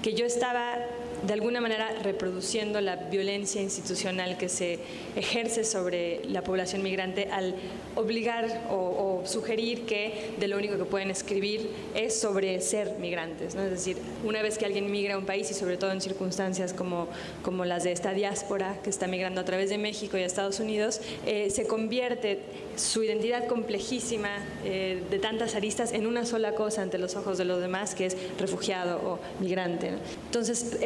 que 0.01 0.13
yo 0.13 0.25
estaba 0.25 0.77
de 1.25 1.33
alguna 1.33 1.61
manera 1.61 1.89
reproduciendo 2.03 2.81
la 2.81 2.95
violencia 2.95 3.61
institucional 3.61 4.37
que 4.37 4.49
se 4.49 4.79
ejerce 5.15 5.63
sobre 5.63 6.21
la 6.25 6.43
población 6.43 6.83
migrante 6.83 7.29
al 7.31 7.55
obligar 7.95 8.67
o, 8.69 9.23
sugerir 9.25 9.85
que 9.85 10.31
de 10.39 10.47
lo 10.47 10.57
único 10.57 10.77
que 10.77 10.85
pueden 10.85 11.09
escribir 11.09 11.69
es 11.95 12.17
sobre 12.19 12.61
ser 12.61 12.97
migrantes. 12.99 13.55
¿no? 13.55 13.63
Es 13.63 13.71
decir, 13.71 13.97
una 14.23 14.41
vez 14.41 14.57
que 14.57 14.65
alguien 14.65 14.89
migra 14.91 15.15
a 15.15 15.17
un 15.17 15.25
país 15.25 15.49
y 15.51 15.53
sobre 15.53 15.75
todo 15.75 15.91
en 15.91 16.01
circunstancias 16.01 16.71
como, 16.71 17.07
como 17.41 17.65
las 17.65 17.83
de 17.83 17.91
esta 17.91 18.13
diáspora 18.13 18.79
que 18.83 18.89
está 18.89 19.07
migrando 19.07 19.41
a 19.41 19.45
través 19.45 19.69
de 19.69 19.77
México 19.77 20.17
y 20.17 20.21
a 20.21 20.25
Estados 20.25 20.59
Unidos, 20.59 21.01
eh, 21.25 21.49
se 21.49 21.65
convierte 21.65 22.39
su 22.75 23.03
identidad 23.03 23.47
complejísima 23.47 24.29
eh, 24.63 25.03
de 25.09 25.19
tantas 25.19 25.55
aristas 25.55 25.91
en 25.91 26.05
una 26.05 26.25
sola 26.25 26.53
cosa 26.53 26.83
ante 26.83 26.97
los 26.97 27.15
ojos 27.15 27.37
de 27.37 27.45
los 27.45 27.59
demás, 27.59 27.95
que 27.95 28.05
es 28.05 28.17
refugiado 28.39 28.97
o 28.97 29.19
migrante. 29.41 29.93
Entonces, 30.25 30.77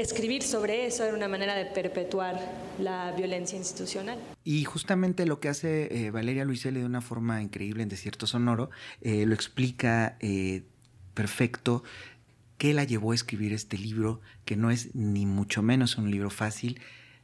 sobre 0.41 0.85
eso 0.85 1.03
era 1.03 1.15
una 1.15 1.27
manera 1.27 1.55
de 1.55 1.65
perpetuar 1.65 2.39
la 2.79 3.11
violencia 3.11 3.57
institucional. 3.57 4.19
Y 4.43 4.63
justamente 4.63 5.25
lo 5.25 5.39
que 5.39 5.49
hace 5.49 6.05
eh, 6.05 6.11
Valeria 6.11 6.45
Luiselli 6.45 6.79
de 6.79 6.85
una 6.85 7.01
forma 7.01 7.41
increíble 7.41 7.83
en 7.83 7.89
Desierto 7.89 8.27
Sonoro, 8.27 8.69
eh, 9.01 9.25
lo 9.25 9.33
explica 9.33 10.17
perfecto 11.13 11.83
qué 12.57 12.73
la 12.73 12.83
llevó 12.83 13.11
a 13.11 13.15
escribir 13.15 13.53
este 13.53 13.77
libro, 13.77 14.21
que 14.45 14.55
no 14.55 14.69
es 14.71 14.93
ni 14.95 15.25
mucho 15.25 15.61
menos 15.61 15.97
un 15.97 16.11
libro 16.11 16.29
fácil 16.29 16.79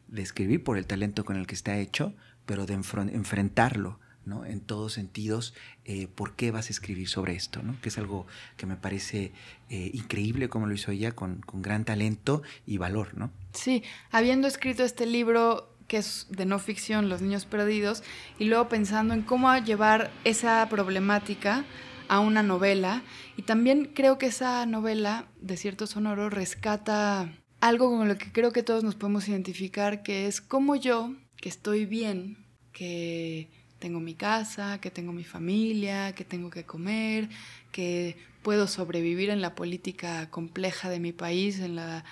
de 0.07 0.21
escribir 0.21 0.63
por 0.63 0.77
el 0.77 0.85
talento 0.85 1.25
con 1.25 1.37
el 1.37 1.47
que 1.47 1.55
está 1.55 1.77
hecho, 1.77 2.15
pero 2.45 2.65
de 2.65 2.73
enfrentarlo 2.73 3.99
en 4.45 4.61
todos 4.61 4.93
sentidos, 4.93 5.53
eh, 5.85 6.07
¿por 6.07 6.35
qué 6.35 6.51
vas 6.51 6.67
a 6.67 6.69
escribir 6.71 7.07
sobre 7.07 7.35
esto? 7.35 7.61
Que 7.81 7.89
es 7.89 7.97
algo 7.97 8.27
que 8.57 8.65
me 8.65 8.75
parece 8.75 9.31
eh, 9.69 9.91
increíble 9.93 10.49
como 10.49 10.67
lo 10.67 10.73
hizo 10.73 10.91
ella, 10.91 11.13
con, 11.13 11.41
gran 11.53 11.85
talento 11.85 12.41
y 12.65 12.77
valor, 12.77 13.17
¿no? 13.17 13.31
Sí, 13.53 13.83
habiendo 14.11 14.47
escrito 14.47 14.83
este 14.83 15.05
libro 15.05 15.73
que 15.87 15.97
es 15.97 16.27
de 16.29 16.45
no 16.45 16.59
ficción, 16.59 17.07
Los 17.07 17.21
Niños 17.21 17.45
Perdidos, 17.45 18.03
y 18.37 18.45
luego 18.45 18.67
pensando 18.67 19.13
en 19.13 19.21
cómo 19.21 19.55
llevar 19.57 20.11
esa 20.25 20.67
problemática 20.69 21.63
a 22.09 22.19
una 22.19 22.43
novela. 22.43 23.03
Y 23.37 23.43
también 23.43 23.91
creo 23.93 24.17
que 24.17 24.25
esa 24.25 24.65
novela, 24.65 25.27
de 25.39 25.55
cierto 25.55 25.87
Sonoro, 25.87 26.29
rescata 26.29 27.31
algo 27.61 27.89
con 27.89 28.07
lo 28.07 28.17
que 28.17 28.31
creo 28.31 28.51
que 28.51 28.63
todos 28.63 28.83
nos 28.83 28.95
podemos 28.95 29.27
identificar, 29.29 30.03
que 30.03 30.27
es 30.27 30.41
cómo 30.41 30.75
yo, 30.75 31.15
que 31.37 31.49
estoy 31.49 31.85
bien, 31.85 32.45
que 32.73 33.49
tengo 33.79 33.99
mi 33.99 34.15
casa, 34.15 34.79
que 34.79 34.91
tengo 34.91 35.13
mi 35.13 35.23
familia, 35.23 36.13
que 36.13 36.25
tengo 36.25 36.49
que 36.49 36.65
comer, 36.65 37.29
que 37.71 38.17
puedo 38.41 38.67
sobrevivir 38.67 39.29
en 39.29 39.41
la 39.41 39.55
política 39.55 40.29
compleja 40.29 40.89
de 40.89 40.99
mi 40.99 41.11
país, 41.11 41.59
en 41.59 41.75
la 41.75 42.03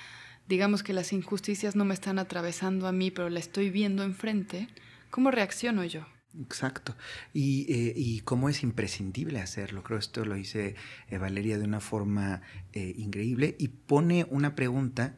digamos 0.47 0.83
que 0.83 0.93
las 0.93 1.11
injusticias 1.13 1.75
no 1.75 1.85
me 1.85 1.93
están 1.93 2.19
atravesando 2.19 2.87
a 2.87 2.91
mí, 2.91 3.11
pero 3.11 3.29
la 3.29 3.39
estoy 3.39 3.69
viendo 3.69 4.03
enfrente, 4.03 4.67
¿cómo 5.09 5.31
reacciono 5.31 5.83
yo? 5.83 6.05
Exacto. 6.41 6.95
Y, 7.33 7.71
eh, 7.71 7.93
y 7.95 8.19
cómo 8.21 8.49
es 8.49 8.61
imprescindible 8.61 9.39
hacerlo. 9.39 9.83
Creo 9.83 9.97
esto 9.97 10.25
lo 10.25 10.35
dice 10.35 10.75
eh, 11.09 11.17
Valeria 11.17 11.57
de 11.57 11.63
una 11.63 11.79
forma 11.79 12.41
eh, 12.73 12.93
increíble 12.97 13.55
y 13.57 13.69
pone 13.69 14.27
una 14.29 14.55
pregunta 14.55 15.15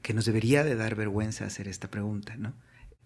que 0.00 0.14
nos 0.14 0.24
debería 0.24 0.64
de 0.64 0.76
dar 0.76 0.94
vergüenza 0.94 1.44
hacer 1.44 1.68
esta 1.68 1.90
pregunta, 1.90 2.36
¿no? 2.36 2.54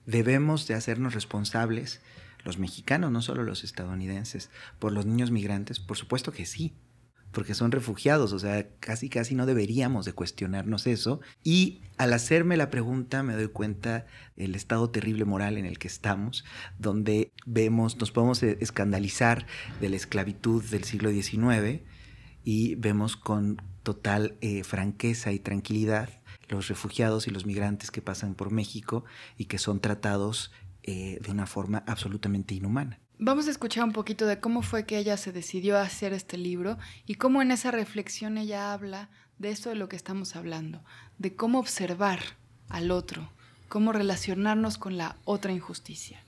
Debemos 0.05 0.67
de 0.67 0.75
hacernos 0.75 1.15
responsables 1.15 2.01
los 2.47 2.59
mexicanos, 2.59 3.11
no 3.11 3.21
solo 3.21 3.43
los 3.43 3.65
estadounidenses, 3.65 4.51
por 4.79 4.93
los 4.93 5.05
niños 5.05 5.31
migrantes? 5.31 5.81
Por 5.81 5.99
supuesto 5.99 6.33
que 6.33 6.47
sí, 6.47 6.75
porque 7.33 7.55
son 7.55 7.71
refugiados, 7.71 8.33
o 8.33 8.39
sea, 8.39 8.67
casi 8.81 9.11
casi 9.11 9.35
no 9.35 9.45
deberíamos 9.45 10.07
de 10.07 10.15
cuestionarnos 10.15 10.87
eso. 10.87 11.21
Y 11.45 11.83
al 11.99 12.15
hacerme 12.15 12.57
la 12.57 12.71
pregunta 12.71 13.23
me 13.23 13.35
doy 13.35 13.49
cuenta 13.49 14.07
del 14.37 14.55
estado 14.55 14.89
terrible 14.89 15.27
moral 15.27 15.59
en 15.59 15.67
el 15.67 15.79
que 15.79 15.89
estamos, 15.89 16.47
donde 16.79 17.33
vemos, 17.45 17.99
nos 17.99 18.11
podemos 18.11 18.43
e, 18.43 18.57
escandalizar 18.61 19.47
de 19.81 19.91
la 19.91 19.97
esclavitud 19.97 20.65
del 20.65 20.85
siglo 20.85 21.11
XIX 21.11 21.83
y 22.43 22.77
vemos 22.77 23.17
con 23.17 23.61
total 23.83 24.37
eh, 24.41 24.65
franqueza 24.65 25.33
y 25.33 25.39
tranquilidad 25.39 26.09
los 26.49 26.69
refugiados 26.69 27.27
y 27.27 27.31
los 27.31 27.47
migrantes 27.47 27.91
que 27.91 28.03
pasan 28.03 28.35
por 28.35 28.51
México 28.51 29.05
y 29.37 29.47
que 29.47 29.59
son 29.59 29.81
tratados 29.81 30.53
eh, 30.87 31.19
de 31.21 31.31
una 31.31 31.47
forma 31.47 31.83
absolutamente 31.87 32.55
inhumana. 32.55 33.01
Vamos 33.19 33.49
a 33.49 33.51
escuchar 33.51 33.85
un 33.85 33.93
poquito 33.93 34.27
de 34.27 34.41
cómo 34.41 34.63
fue 34.63 34.85
que 34.85 34.99
ella 34.99 35.17
se 35.17 35.33
decidió 35.33 35.79
a 35.79 35.83
hacer 35.83 36.13
este 36.13 36.37
libro 36.37 36.79
y 37.07 37.15
cómo 37.15 37.43
en 37.43 37.51
esa 37.51 37.71
reflexión 37.71 38.39
ella 38.39 38.73
habla 38.73 39.09
de 39.39 39.51
esto 39.51 39.71
de 39.71 39.75
lo 39.77 39.89
que 39.89 39.97
estamos 39.97 40.37
hablando, 40.37 40.85
de 41.19 41.35
cómo 41.35 41.59
observar 41.59 42.21
al 42.69 42.91
otro, 42.91 43.31
cómo 43.69 43.93
relacionarnos 43.93 44.79
con 44.79 44.97
la 44.97 45.17
otra 45.25 45.53
injusticia. 45.53 46.23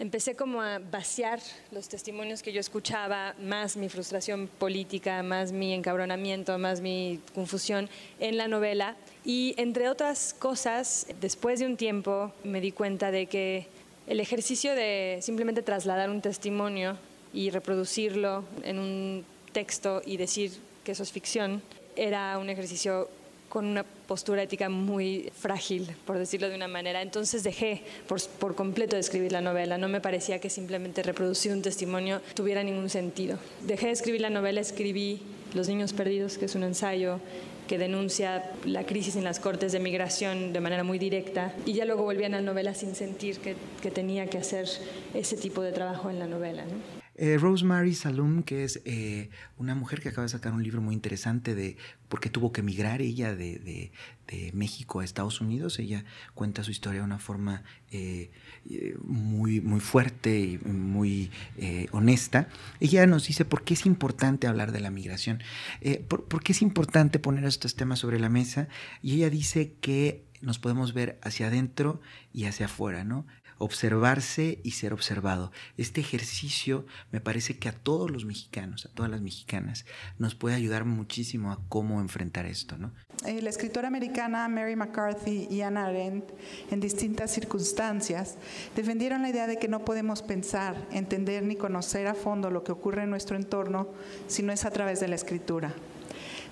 Empecé 0.00 0.34
como 0.34 0.62
a 0.62 0.78
vaciar 0.78 1.40
los 1.72 1.90
testimonios 1.90 2.42
que 2.42 2.54
yo 2.54 2.60
escuchaba, 2.60 3.34
más 3.38 3.76
mi 3.76 3.90
frustración 3.90 4.48
política, 4.48 5.22
más 5.22 5.52
mi 5.52 5.74
encabronamiento, 5.74 6.56
más 6.58 6.80
mi 6.80 7.20
confusión 7.34 7.90
en 8.18 8.38
la 8.38 8.48
novela. 8.48 8.96
Y 9.26 9.54
entre 9.58 9.90
otras 9.90 10.32
cosas, 10.32 11.06
después 11.20 11.60
de 11.60 11.66
un 11.66 11.76
tiempo 11.76 12.32
me 12.44 12.62
di 12.62 12.72
cuenta 12.72 13.10
de 13.10 13.26
que 13.26 13.68
el 14.10 14.18
ejercicio 14.18 14.74
de 14.74 15.20
simplemente 15.22 15.62
trasladar 15.62 16.10
un 16.10 16.20
testimonio 16.20 16.98
y 17.32 17.50
reproducirlo 17.50 18.42
en 18.64 18.80
un 18.80 19.24
texto 19.52 20.02
y 20.04 20.16
decir 20.16 20.50
que 20.82 20.92
eso 20.92 21.04
es 21.04 21.12
ficción 21.12 21.62
era 21.94 22.36
un 22.38 22.50
ejercicio 22.50 23.08
con 23.48 23.66
una 23.66 23.84
postura 23.84 24.42
ética 24.42 24.68
muy 24.68 25.30
frágil, 25.38 25.94
por 26.06 26.18
decirlo 26.18 26.48
de 26.48 26.56
una 26.56 26.66
manera. 26.66 27.02
Entonces 27.02 27.44
dejé 27.44 27.82
por, 28.08 28.56
completo 28.56 28.96
de 28.96 29.00
escribir 29.00 29.30
la 29.30 29.42
novela. 29.42 29.78
No 29.78 29.88
me 29.88 30.00
parecía 30.00 30.40
que 30.40 30.50
simplemente 30.50 31.04
reproducir 31.04 31.52
un 31.52 31.62
testimonio 31.62 32.20
tuviera 32.34 32.64
ningún 32.64 32.90
sentido. 32.90 33.38
Dejé 33.64 33.86
de 33.86 33.92
escribir 33.92 34.22
la 34.22 34.30
novela, 34.30 34.60
escribí 34.60 35.22
Los 35.54 35.68
Niños 35.68 35.92
Perdidos, 35.92 36.36
que 36.36 36.46
es 36.46 36.56
un 36.56 36.64
ensayo 36.64 37.20
que 37.70 37.78
denuncia 37.78 38.50
la 38.64 38.84
crisis 38.84 39.14
en 39.14 39.22
las 39.22 39.38
cortes 39.38 39.70
de 39.70 39.78
migración 39.78 40.52
de 40.52 40.58
manera 40.58 40.82
muy 40.82 40.98
directa 40.98 41.54
y 41.66 41.74
ya 41.74 41.84
luego 41.84 42.02
volví 42.02 42.24
a 42.24 42.28
la 42.28 42.40
novela 42.40 42.74
sin 42.74 42.96
sentir 42.96 43.38
que, 43.38 43.54
tenía 43.92 44.26
que 44.26 44.38
hacer 44.38 44.68
ese 45.14 45.36
tipo 45.36 45.62
de 45.62 45.70
trabajo 45.70 46.10
en 46.10 46.18
la 46.18 46.26
novela. 46.26 46.64
Eh, 47.22 47.36
Rosemary 47.36 47.94
Saloon, 47.94 48.42
que 48.42 48.64
es 48.64 48.80
eh, 48.86 49.28
una 49.58 49.74
mujer 49.74 50.00
que 50.00 50.08
acaba 50.08 50.22
de 50.22 50.30
sacar 50.30 50.54
un 50.54 50.62
libro 50.62 50.80
muy 50.80 50.94
interesante 50.94 51.54
de 51.54 51.76
por 52.08 52.18
qué 52.18 52.30
tuvo 52.30 52.50
que 52.50 52.62
emigrar 52.62 53.02
ella 53.02 53.36
de, 53.36 53.92
México 54.54 55.00
a 55.00 55.04
Estados 55.04 55.42
Unidos. 55.42 55.78
Ella 55.80 56.04
cuenta 56.34 56.64
su 56.64 56.70
historia 56.70 57.00
de 57.00 57.04
una 57.04 57.18
forma 57.18 57.62
eh, 57.90 58.30
muy, 59.02 59.60
muy 59.60 59.80
fuerte 59.80 60.38
y 60.38 60.58
muy 60.58 61.30
honesta. 61.90 62.48
Ella 62.78 63.06
nos 63.06 63.26
dice 63.26 63.44
por 63.44 63.64
qué 63.64 63.74
es 63.74 63.84
importante 63.84 64.46
hablar 64.46 64.72
de 64.72 64.80
la 64.80 64.90
migración, 64.90 65.42
por, 66.08 66.24
por 66.24 66.42
qué 66.42 66.52
es 66.52 66.62
importante 66.62 67.18
poner 67.18 67.44
estos 67.44 67.74
temas 67.74 67.98
sobre 67.98 68.18
la 68.20 68.30
mesa. 68.30 68.68
Y 69.02 69.16
ella 69.16 69.30
dice 69.30 69.74
que 69.80 70.24
nos 70.40 70.58
podemos 70.58 70.94
ver 70.94 71.18
hacia 71.22 71.48
adentro 71.48 72.00
y 72.32 72.44
hacia 72.44 72.66
afuera, 72.66 73.04
¿no? 73.04 73.26
Observarse 73.60 74.58
y 74.64 74.72
ser 74.72 74.94
observado. 74.94 75.52
Este 75.76 76.00
ejercicio 76.00 76.86
me 77.12 77.20
parece 77.20 77.58
que 77.58 77.68
a 77.68 77.72
todos 77.72 78.10
los 78.10 78.24
mexicanos, 78.24 78.86
a 78.86 78.88
todas 78.88 79.10
las 79.10 79.20
mexicanas, 79.20 79.84
nos 80.18 80.34
puede 80.34 80.56
ayudar 80.56 80.86
muchísimo 80.86 81.52
a 81.52 81.60
cómo 81.68 82.00
enfrentar 82.00 82.46
esto. 82.46 82.78
¿no? 82.78 82.90
Eh, 83.26 83.42
la 83.42 83.50
escritora 83.50 83.88
americana 83.88 84.48
Mary 84.48 84.76
McCarthy 84.76 85.46
y 85.50 85.60
Anna 85.60 85.86
Arendt, 85.86 86.30
en 86.70 86.80
distintas 86.80 87.30
circunstancias, 87.30 88.38
defendieron 88.74 89.20
la 89.20 89.28
idea 89.28 89.46
de 89.46 89.58
que 89.58 89.68
no 89.68 89.84
podemos 89.84 90.22
pensar, 90.22 90.88
entender 90.90 91.42
ni 91.42 91.54
conocer 91.56 92.06
a 92.06 92.14
fondo 92.14 92.50
lo 92.50 92.64
que 92.64 92.72
ocurre 92.72 93.02
en 93.02 93.10
nuestro 93.10 93.36
entorno 93.36 93.88
si 94.26 94.42
no 94.42 94.52
es 94.52 94.64
a 94.64 94.70
través 94.70 95.00
de 95.00 95.08
la 95.08 95.16
escritura. 95.16 95.74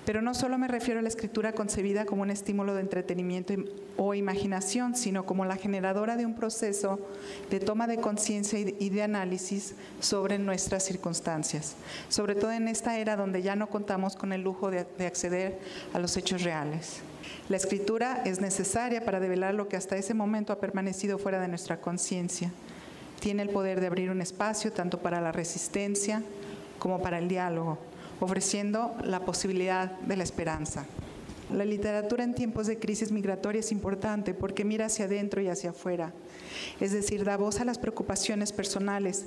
Pero 0.09 0.23
no 0.23 0.33
solo 0.33 0.57
me 0.57 0.67
refiero 0.67 0.99
a 0.99 1.03
la 1.03 1.07
escritura 1.07 1.53
concebida 1.53 2.03
como 2.03 2.23
un 2.23 2.31
estímulo 2.31 2.73
de 2.73 2.81
entretenimiento 2.81 3.53
o 3.95 4.15
imaginación, 4.15 4.95
sino 4.95 5.23
como 5.23 5.45
la 5.45 5.55
generadora 5.55 6.17
de 6.17 6.25
un 6.25 6.33
proceso 6.33 6.99
de 7.51 7.59
toma 7.59 7.85
de 7.85 7.97
conciencia 7.97 8.57
y 8.57 8.89
de 8.89 9.03
análisis 9.03 9.75
sobre 9.99 10.39
nuestras 10.39 10.83
circunstancias, 10.83 11.75
sobre 12.07 12.33
todo 12.33 12.51
en 12.53 12.67
esta 12.67 12.97
era 12.97 13.17
donde 13.17 13.43
ya 13.43 13.55
no 13.55 13.67
contamos 13.67 14.15
con 14.15 14.33
el 14.33 14.41
lujo 14.41 14.71
de, 14.71 14.79
acceder 15.05 15.59
a 15.93 15.99
los 15.99 16.17
hechos 16.17 16.41
reales. 16.41 17.01
La 17.47 17.57
escritura 17.57 18.23
es 18.25 18.41
necesaria 18.41 19.05
para 19.05 19.19
develar 19.19 19.53
lo 19.53 19.67
que 19.67 19.77
hasta 19.77 19.95
ese 19.95 20.15
momento 20.15 20.51
ha 20.51 20.59
permanecido 20.59 21.19
fuera 21.19 21.39
de 21.39 21.49
nuestra 21.49 21.81
conciencia. 21.81 22.51
Tiene 23.19 23.43
el 23.43 23.49
poder 23.49 23.79
de 23.79 23.85
abrir 23.85 24.09
un 24.09 24.23
espacio 24.23 24.73
tanto 24.73 24.97
para 24.97 25.21
la 25.21 25.31
resistencia 25.31 26.23
como 26.79 26.99
para 26.99 27.19
el 27.19 27.27
diálogo 27.27 27.77
ofreciendo 28.19 28.95
la 29.03 29.21
posibilidad 29.21 29.91
de 30.01 30.17
la 30.17 30.23
esperanza. 30.23 30.85
La 31.51 31.65
literatura 31.65 32.23
en 32.23 32.35
tiempos 32.35 32.67
de 32.67 32.77
crisis 32.77 33.11
migratoria 33.11 33.61
es 33.61 33.71
importante 33.71 34.35
porque 34.35 34.63
mira 34.63 34.85
hacia 34.85 35.05
adentro 35.05 35.41
y 35.41 35.47
hacia 35.47 35.71
afuera, 35.71 36.13
es 36.79 36.91
decir, 36.91 37.23
da 37.23 37.37
voz 37.37 37.59
a 37.59 37.65
las 37.65 37.79
preocupaciones 37.79 38.51
personales, 38.51 39.25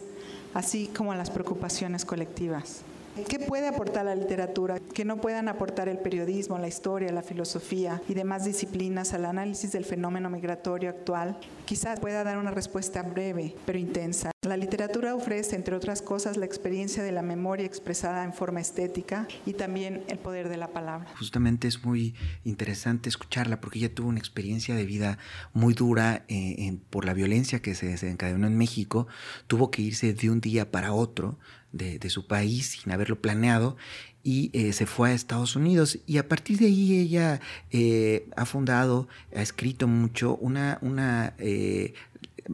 así 0.55 0.89
como 0.97 1.11
a 1.11 1.17
las 1.17 1.31
preocupaciones 1.31 2.05
colectivas. 2.05 2.83
¿Qué 3.29 3.39
puede 3.39 3.69
aportar 3.69 4.07
la 4.07 4.15
literatura 4.15 4.81
que 4.81 5.05
no 5.05 5.21
puedan 5.21 5.49
aportar 5.49 5.87
el 5.91 5.99
periodismo, 5.99 6.59
la 6.59 6.69
historia, 6.69 7.13
la 7.13 7.23
filosofía 7.23 8.01
y 8.09 8.15
demás 8.15 8.47
disciplinas 8.47 9.13
al 9.13 9.27
análisis 9.27 9.71
del 9.71 9.85
fenómeno 9.85 10.31
migratorio 10.31 10.89
actual? 10.89 11.39
Quizás 11.67 12.01
pueda 12.01 12.25
dar 12.25 12.39
una 12.39 12.53
respuesta 12.53 13.03
breve, 13.03 13.55
pero 13.67 13.79
intensa. 13.79 14.31
La 14.41 14.57
literatura 14.57 15.15
ofrece, 15.15 15.57
entre 15.57 15.77
otras 15.77 16.01
cosas, 16.01 16.39
la 16.39 16.47
experiencia 16.47 17.03
de 17.03 17.13
la 17.13 17.21
memoria 17.23 17.67
expresada 17.67 18.25
en 18.25 18.33
forma 18.33 18.61
estética 18.61 19.29
y 19.45 19.53
también 19.53 20.03
el 20.09 20.19
poder 20.19 20.49
de 20.49 20.57
la 20.57 20.69
palabra. 20.69 21.07
Justamente 21.19 21.69
es 21.69 21.85
muy 21.85 22.15
interesante 22.45 23.11
escucharla 23.11 23.61
porque 23.61 23.79
ella 23.79 23.95
tuvo 23.95 24.09
una 24.09 24.19
experiencia 24.19 24.75
de 24.75 24.87
vida 24.87 25.19
muy 25.53 25.75
dura 25.75 26.25
eh, 26.29 26.79
por 26.89 27.05
la 27.05 27.13
violencia 27.13 27.61
que 27.61 27.75
se 27.75 27.87
desencadenó 27.87 28.47
en 28.47 28.57
México. 28.57 29.07
Tuvo 29.49 29.71
que 29.71 29.83
irse 29.83 30.15
de 30.15 30.31
un 30.31 30.41
día 30.41 30.71
para 30.71 30.95
otro 30.95 31.39
de, 31.73 32.11
su 32.11 32.27
país 32.27 32.79
sin 32.83 32.93
haberlo 32.93 33.21
planeado 33.21 33.77
y 34.23 34.51
eh, 34.53 34.73
se 34.73 34.87
fue 34.87 35.11
a 35.11 35.15
Estados 35.15 35.57
Unidos. 35.57 35.99
Y 36.07 36.19
a 36.19 36.29
partir 36.29 36.59
de 36.59 36.67
ahí 36.67 36.99
ella 36.99 37.41
eh, 37.71 38.29
ha 38.37 38.45
fundado, 38.45 39.09
ha 39.35 39.43
escrito 39.43 39.89
mucho 39.89 40.37
una, 40.37 40.79
una 40.81 41.35
eh, 41.39 41.95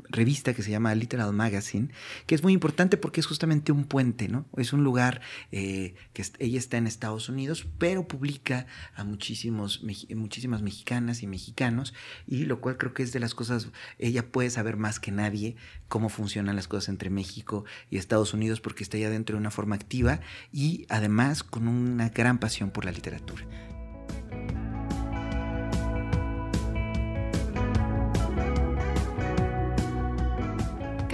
revista 0.08 0.54
que 0.54 0.62
se 0.62 0.70
llama 0.70 0.94
Literal 0.94 1.32
Magazine, 1.32 1.88
que 2.26 2.34
es 2.34 2.42
muy 2.42 2.52
importante 2.52 2.96
porque 2.96 3.20
es 3.20 3.26
justamente 3.26 3.72
un 3.72 3.84
puente, 3.84 4.28
¿no? 4.28 4.46
Es 4.56 4.72
un 4.72 4.84
lugar 4.84 5.20
eh, 5.52 5.94
que 6.12 6.24
ella 6.38 6.58
está 6.58 6.76
en 6.76 6.86
Estados 6.86 7.28
Unidos, 7.28 7.66
pero 7.78 8.06
publica 8.06 8.66
a 8.94 9.04
muchísimos, 9.04 9.82
muchísimas 10.14 10.62
mexicanas 10.62 11.22
y 11.22 11.26
mexicanos, 11.26 11.94
y 12.26 12.44
lo 12.44 12.60
cual 12.60 12.76
creo 12.76 12.94
que 12.94 13.02
es 13.02 13.12
de 13.12 13.20
las 13.20 13.34
cosas, 13.34 13.68
ella 13.98 14.30
puede 14.30 14.50
saber 14.50 14.76
más 14.76 15.00
que 15.00 15.12
nadie 15.12 15.56
cómo 15.88 16.08
funcionan 16.08 16.56
las 16.56 16.68
cosas 16.68 16.88
entre 16.88 17.10
México 17.10 17.64
y 17.90 17.98
Estados 17.98 18.34
Unidos 18.34 18.60
porque 18.60 18.82
está 18.82 18.96
allá 18.96 19.10
dentro 19.10 19.36
de 19.36 19.40
una 19.40 19.50
forma 19.50 19.74
activa 19.74 20.20
y 20.52 20.86
además 20.88 21.42
con 21.42 21.68
una 21.68 22.10
gran 22.10 22.38
pasión 22.38 22.70
por 22.70 22.84
la 22.84 22.92
literatura. 22.92 23.44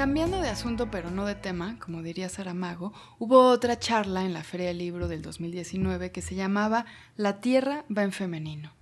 Cambiando 0.04 0.42
de 0.42 0.50
asunto 0.50 0.90
pero 0.90 1.10
no 1.10 1.24
de 1.24 1.34
tema, 1.34 1.78
como 1.78 2.02
diría 2.02 2.28
Saramago, 2.28 2.92
hubo 3.18 3.48
otra 3.48 3.78
charla 3.78 4.26
en 4.26 4.34
la 4.34 4.42
Feria 4.42 4.66
del 4.66 4.76
Libro 4.76 5.08
del 5.08 5.22
2019 5.22 6.12
que 6.12 6.20
se 6.20 6.34
llamaba 6.34 6.84
La 7.16 7.40
Tierra 7.40 7.86
va 7.88 8.02
en 8.02 8.12
femenino. 8.12 8.74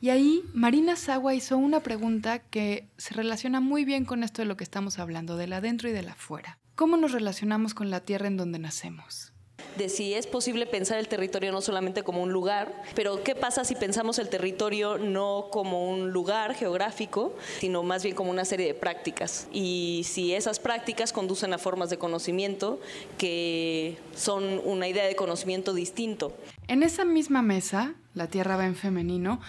Y 0.00 0.10
ahí 0.10 0.44
Marina 0.54 0.94
Sagua 0.94 1.34
hizo 1.34 1.58
una 1.58 1.80
pregunta 1.80 2.38
que 2.38 2.88
se 2.96 3.14
relaciona 3.14 3.58
muy 3.60 3.84
bien 3.84 4.04
con 4.04 4.22
esto 4.22 4.40
de 4.40 4.46
lo 4.46 4.56
que 4.56 4.62
estamos 4.62 5.00
hablando, 5.00 5.36
del 5.36 5.52
adentro 5.52 5.88
y 5.88 5.92
del 5.92 6.10
afuera. 6.10 6.60
¿Cómo 6.76 6.96
nos 6.96 7.10
relacionamos 7.10 7.74
con 7.74 7.90
la 7.90 7.98
tierra 7.98 8.28
en 8.28 8.36
donde 8.36 8.60
nacemos? 8.60 9.32
De 9.78 9.88
si 9.88 10.12
es 10.12 10.26
posible 10.26 10.66
pensar 10.66 10.98
el 10.98 11.08
territorio 11.08 11.52
no 11.52 11.62
solamente 11.62 12.02
como 12.02 12.22
un 12.22 12.32
lugar, 12.32 12.82
pero 12.94 13.22
qué 13.22 13.34
pasa 13.34 13.64
si 13.64 13.74
pensamos 13.74 14.18
el 14.18 14.28
territorio 14.28 14.98
no 14.98 15.46
como 15.50 15.88
un 15.88 16.10
lugar 16.10 16.54
geográfico, 16.54 17.34
sino 17.60 17.82
más 17.82 18.02
bien 18.02 18.14
como 18.14 18.30
una 18.30 18.44
serie 18.44 18.66
de 18.66 18.74
prácticas. 18.74 19.48
Y 19.52 20.02
si 20.04 20.34
esas 20.34 20.58
prácticas 20.58 21.12
conducen 21.12 21.54
a 21.54 21.58
formas 21.58 21.88
de 21.88 21.96
conocimiento 21.96 22.80
que 23.16 23.96
son 24.14 24.60
una 24.64 24.88
idea 24.88 25.06
de 25.06 25.16
conocimiento 25.16 25.72
distinto. 25.72 26.36
En 26.66 26.82
esa 26.82 27.04
misma 27.04 27.40
mesa, 27.40 27.94
la 28.14 28.26
Tierra 28.26 28.56
va 28.56 28.66
en 28.66 28.74
femenino, 28.74 29.40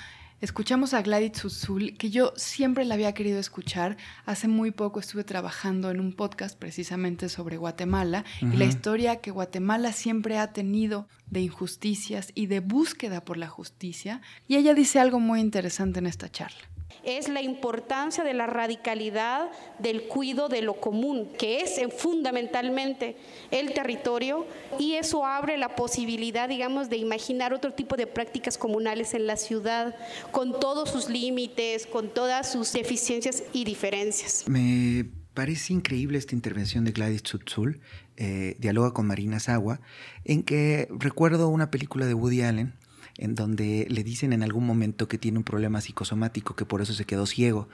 Escuchamos 0.42 0.94
a 0.94 1.02
Gladys 1.02 1.42
Zuzul, 1.42 1.98
que 1.98 2.10
yo 2.12 2.32
siempre 2.38 2.86
la 2.86 2.94
había 2.94 3.14
querido 3.14 3.40
escuchar. 3.40 3.98
Hace 4.26 4.48
muy 4.48 4.72
poco 4.72 5.02
estuve 5.02 5.26
trabajando 5.26 5.92
en 5.92 6.00
un 6.00 6.14
podcast 6.14 6.58
precisamente 6.58 7.28
sobre 7.28 7.58
Guatemala 7.58 8.24
y 8.40 8.56
la 8.56 8.64
historia 8.64 9.18
que 9.18 9.32
Guatemala 9.32 9.92
siempre 9.92 10.38
ha 10.38 10.54
tenido 10.54 11.10
de 11.30 11.42
injusticias 11.42 12.32
y 12.36 12.46
de 12.46 12.62
búsqueda 12.62 13.26
por 13.26 13.36
la 13.36 13.50
justicia. 13.50 14.22
Y 14.48 14.56
ella 14.56 14.74
dice 14.74 15.02
algo 15.02 15.20
muy 15.20 15.42
interesante 15.42 16.00
en 16.00 16.06
esta 16.06 16.32
charla 16.32 16.70
es 17.18 17.28
la 17.28 17.42
importancia 17.42 18.24
de 18.24 18.34
la 18.34 18.48
radicalidad 18.48 19.50
del 19.80 20.04
cuidado 20.04 20.50
de 20.50 20.62
lo 20.62 20.80
común, 20.80 21.30
que 21.38 21.62
es 21.62 21.80
fundamentalmente 21.98 23.16
el 23.52 23.74
territorio, 23.74 24.46
y 24.78 24.94
eso 24.94 25.26
abre 25.26 25.58
la 25.58 25.76
posibilidad, 25.76 26.48
digamos, 26.48 26.90
de 26.90 26.98
imaginar 26.98 27.54
otro 27.54 27.74
tipo 27.74 27.96
de 27.96 28.08
prácticas 28.08 28.58
comunales 28.58 29.14
en 29.14 29.28
la 29.28 29.38
ciudad, 29.38 29.96
con 30.32 30.60
todos 30.60 30.90
sus 30.90 31.10
límites, 31.10 31.86
con 31.86 32.10
todas 32.10 32.52
sus 32.52 32.72
deficiencias 32.74 33.44
y 33.54 33.64
diferencias. 33.64 34.46
Me 34.48 35.06
parece 35.34 35.74
increíble 35.74 36.18
esta 36.18 36.36
intervención 36.36 36.84
de 36.86 36.92
Gladys 36.92 37.24
Tzutzul, 37.24 37.80
eh, 38.18 38.56
dialoga 38.60 38.92
con 38.92 39.08
Marina 39.08 39.40
Sagua, 39.40 39.80
en 40.26 40.44
que 40.44 40.88
recuerdo 40.92 41.48
una 41.48 41.72
película 41.72 42.06
de 42.06 42.14
Woody 42.14 42.42
Allen, 42.42 42.74
en 43.20 43.36
donde 43.36 43.86
le 43.90 44.04
dicen 44.04 44.34
en 44.34 44.44
algún 44.44 44.66
momento 44.66 45.08
que 45.08 45.18
tiene 45.18 45.38
un 45.38 45.44
problema 45.44 45.82
psicosomático, 45.82 46.56
que 46.56 46.66
por 46.66 46.82
eso 46.82 46.94
se 46.94 47.06
quedó 47.06 47.26
ciego. 47.26 47.68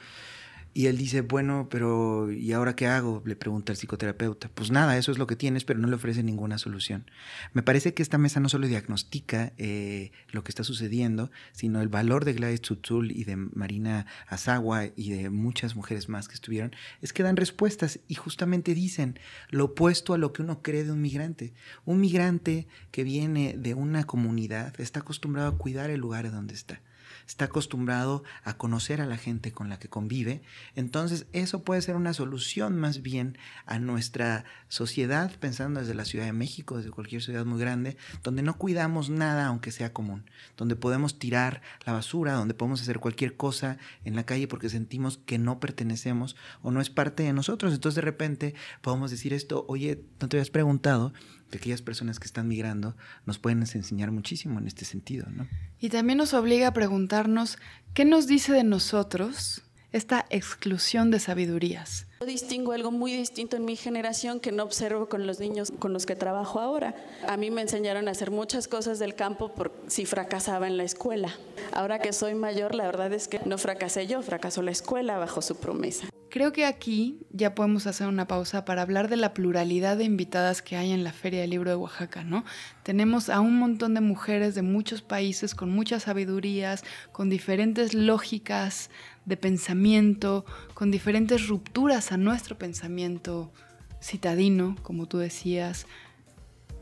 Y 0.77 0.87
él 0.87 0.97
dice, 0.97 1.21
bueno, 1.21 1.69
pero 1.71 2.29
¿y 2.29 2.51
ahora 2.51 2.75
qué 2.75 2.85
hago? 2.85 3.23
Le 3.25 3.37
pregunta 3.37 3.71
el 3.71 3.77
psicoterapeuta. 3.77 4.49
Pues 4.53 4.71
nada, 4.71 4.97
eso 4.97 5.09
es 5.09 5.17
lo 5.17 5.25
que 5.25 5.37
tienes, 5.37 5.63
pero 5.63 5.79
no 5.79 5.87
le 5.87 5.95
ofrece 5.95 6.21
ninguna 6.21 6.57
solución. 6.57 7.09
Me 7.53 7.63
parece 7.63 7.93
que 7.93 8.03
esta 8.03 8.17
mesa 8.17 8.41
no 8.41 8.49
solo 8.49 8.67
diagnostica 8.67 9.53
eh, 9.57 10.11
lo 10.31 10.43
que 10.43 10.49
está 10.49 10.65
sucediendo, 10.65 11.31
sino 11.53 11.81
el 11.81 11.87
valor 11.87 12.25
de 12.25 12.33
Gladys 12.33 12.59
Tzutzul 12.59 13.11
y 13.11 13.23
de 13.23 13.37
Marina 13.37 14.05
Azagua 14.27 14.87
y 14.97 15.11
de 15.11 15.29
muchas 15.29 15.77
mujeres 15.77 16.09
más 16.09 16.27
que 16.27 16.33
estuvieron, 16.33 16.75
es 17.01 17.13
que 17.13 17.23
dan 17.23 17.37
respuestas 17.37 18.01
y 18.09 18.15
justamente 18.15 18.75
dicen 18.75 19.17
lo 19.51 19.65
opuesto 19.65 20.13
a 20.13 20.17
lo 20.17 20.33
que 20.33 20.41
uno 20.41 20.61
cree 20.61 20.83
de 20.83 20.91
un 20.91 21.01
migrante. 21.01 21.53
Un 21.85 22.01
migrante 22.01 22.67
que 22.91 23.05
viene 23.05 23.55
de 23.57 23.75
una 23.75 24.03
comunidad 24.03 24.77
está 24.81 24.99
acostumbrado 24.99 25.47
a 25.47 25.57
cuidar 25.57 25.89
el 25.89 26.01
lugar 26.01 26.29
donde 26.31 26.53
está 26.53 26.81
está 27.27 27.45
acostumbrado 27.45 28.23
a 28.43 28.57
conocer 28.57 29.01
a 29.01 29.05
la 29.05 29.17
gente 29.17 29.51
con 29.51 29.69
la 29.69 29.79
que 29.79 29.89
convive. 29.89 30.41
Entonces, 30.75 31.25
eso 31.33 31.63
puede 31.63 31.81
ser 31.81 31.95
una 31.95 32.13
solución 32.13 32.77
más 32.77 33.01
bien 33.01 33.37
a 33.65 33.79
nuestra 33.79 34.45
sociedad, 34.67 35.31
pensando 35.39 35.79
desde 35.79 35.95
la 35.95 36.05
Ciudad 36.05 36.25
de 36.25 36.33
México, 36.33 36.77
desde 36.77 36.91
cualquier 36.91 37.21
ciudad 37.21 37.45
muy 37.45 37.59
grande, 37.59 37.97
donde 38.23 38.41
no 38.41 38.57
cuidamos 38.57 39.09
nada 39.09 39.47
aunque 39.47 39.71
sea 39.71 39.93
común, 39.93 40.29
donde 40.57 40.75
podemos 40.75 41.19
tirar 41.19 41.61
la 41.85 41.93
basura, 41.93 42.33
donde 42.33 42.53
podemos 42.53 42.81
hacer 42.81 42.99
cualquier 42.99 43.35
cosa 43.35 43.77
en 44.03 44.15
la 44.15 44.25
calle 44.25 44.47
porque 44.47 44.69
sentimos 44.69 45.17
que 45.17 45.37
no 45.37 45.59
pertenecemos 45.59 46.35
o 46.61 46.71
no 46.71 46.81
es 46.81 46.89
parte 46.89 47.23
de 47.23 47.33
nosotros. 47.33 47.73
Entonces, 47.73 47.95
de 47.95 48.01
repente, 48.01 48.55
podemos 48.81 49.11
decir 49.11 49.33
esto, 49.33 49.65
oye, 49.67 50.03
¿no 50.19 50.29
te 50.29 50.37
habías 50.37 50.49
preguntado 50.49 51.13
que 51.49 51.57
aquellas 51.57 51.81
personas 51.81 52.19
que 52.19 52.25
están 52.25 52.47
migrando 52.47 52.95
nos 53.25 53.39
pueden 53.39 53.61
enseñar 53.61 54.11
muchísimo 54.11 54.59
en 54.59 54.67
este 54.67 54.85
sentido, 54.85 55.27
¿no? 55.29 55.47
Y 55.79 55.89
también 55.89 56.17
nos 56.17 56.33
obliga 56.33 56.67
a 56.67 56.73
preguntarnos 56.73 57.57
qué 57.93 58.05
nos 58.05 58.27
dice 58.27 58.53
de 58.53 58.63
nosotros 58.63 59.63
esta 59.95 60.25
exclusión 60.29 61.09
de 61.09 61.19
sabidurías. 61.19 62.07
Yo 62.19 62.25
distingo 62.25 62.73
algo 62.73 62.91
muy 62.91 63.13
distinto 63.13 63.55
en 63.55 63.63
mi 63.63 63.77
generación 63.77 64.41
que 64.41 64.51
no 64.51 64.63
observo 64.63 65.07
con 65.07 65.25
los 65.25 65.39
niños 65.39 65.71
con 65.79 65.93
los 65.93 66.05
que 66.05 66.17
trabajo 66.17 66.59
ahora. 66.59 66.95
A 67.27 67.37
mí 67.37 67.49
me 67.49 67.61
enseñaron 67.61 68.09
a 68.09 68.11
hacer 68.11 68.29
muchas 68.29 68.67
cosas 68.67 68.99
del 68.99 69.15
campo 69.15 69.53
por 69.53 69.71
si 69.87 70.05
fracasaba 70.05 70.67
en 70.67 70.75
la 70.75 70.83
escuela. 70.83 71.33
Ahora 71.71 71.99
que 71.99 72.11
soy 72.11 72.35
mayor, 72.35 72.75
la 72.75 72.85
verdad 72.85 73.13
es 73.13 73.29
que 73.29 73.39
no 73.45 73.57
fracasé 73.57 74.05
yo, 74.05 74.21
fracasó 74.21 74.61
la 74.61 74.71
escuela 74.71 75.17
bajo 75.17 75.41
su 75.41 75.55
promesa. 75.55 76.09
Creo 76.35 76.51
que 76.51 76.65
aquí 76.65 77.21
ya 77.31 77.55
podemos 77.55 77.87
hacer 77.87 78.07
una 78.07 78.27
pausa 78.27 78.65
para 78.65 78.81
hablar 78.81 79.07
de 79.07 79.15
la 79.15 79.33
pluralidad 79.33 79.95
de 79.95 80.03
invitadas 80.03 80.61
que 80.61 80.75
hay 80.75 80.91
en 80.91 81.05
la 81.05 81.13
Feria 81.13 81.39
del 81.39 81.51
Libro 81.51 81.69
de 81.69 81.77
Oaxaca, 81.77 82.25
¿no? 82.25 82.43
Tenemos 82.83 83.29
a 83.29 83.39
un 83.39 83.57
montón 83.57 83.93
de 83.93 84.01
mujeres 84.01 84.53
de 84.53 84.61
muchos 84.61 85.01
países 85.01 85.55
con 85.55 85.69
muchas 85.69 86.03
sabidurías, 86.03 86.83
con 87.13 87.29
diferentes 87.29 87.93
lógicas 87.93 88.89
de 89.23 89.37
pensamiento, 89.37 90.43
con 90.73 90.91
diferentes 90.91 91.47
rupturas 91.47 92.11
a 92.11 92.17
nuestro 92.17 92.57
pensamiento 92.57 93.53
citadino, 94.01 94.75
como 94.83 95.05
tú 95.05 95.19
decías, 95.19 95.87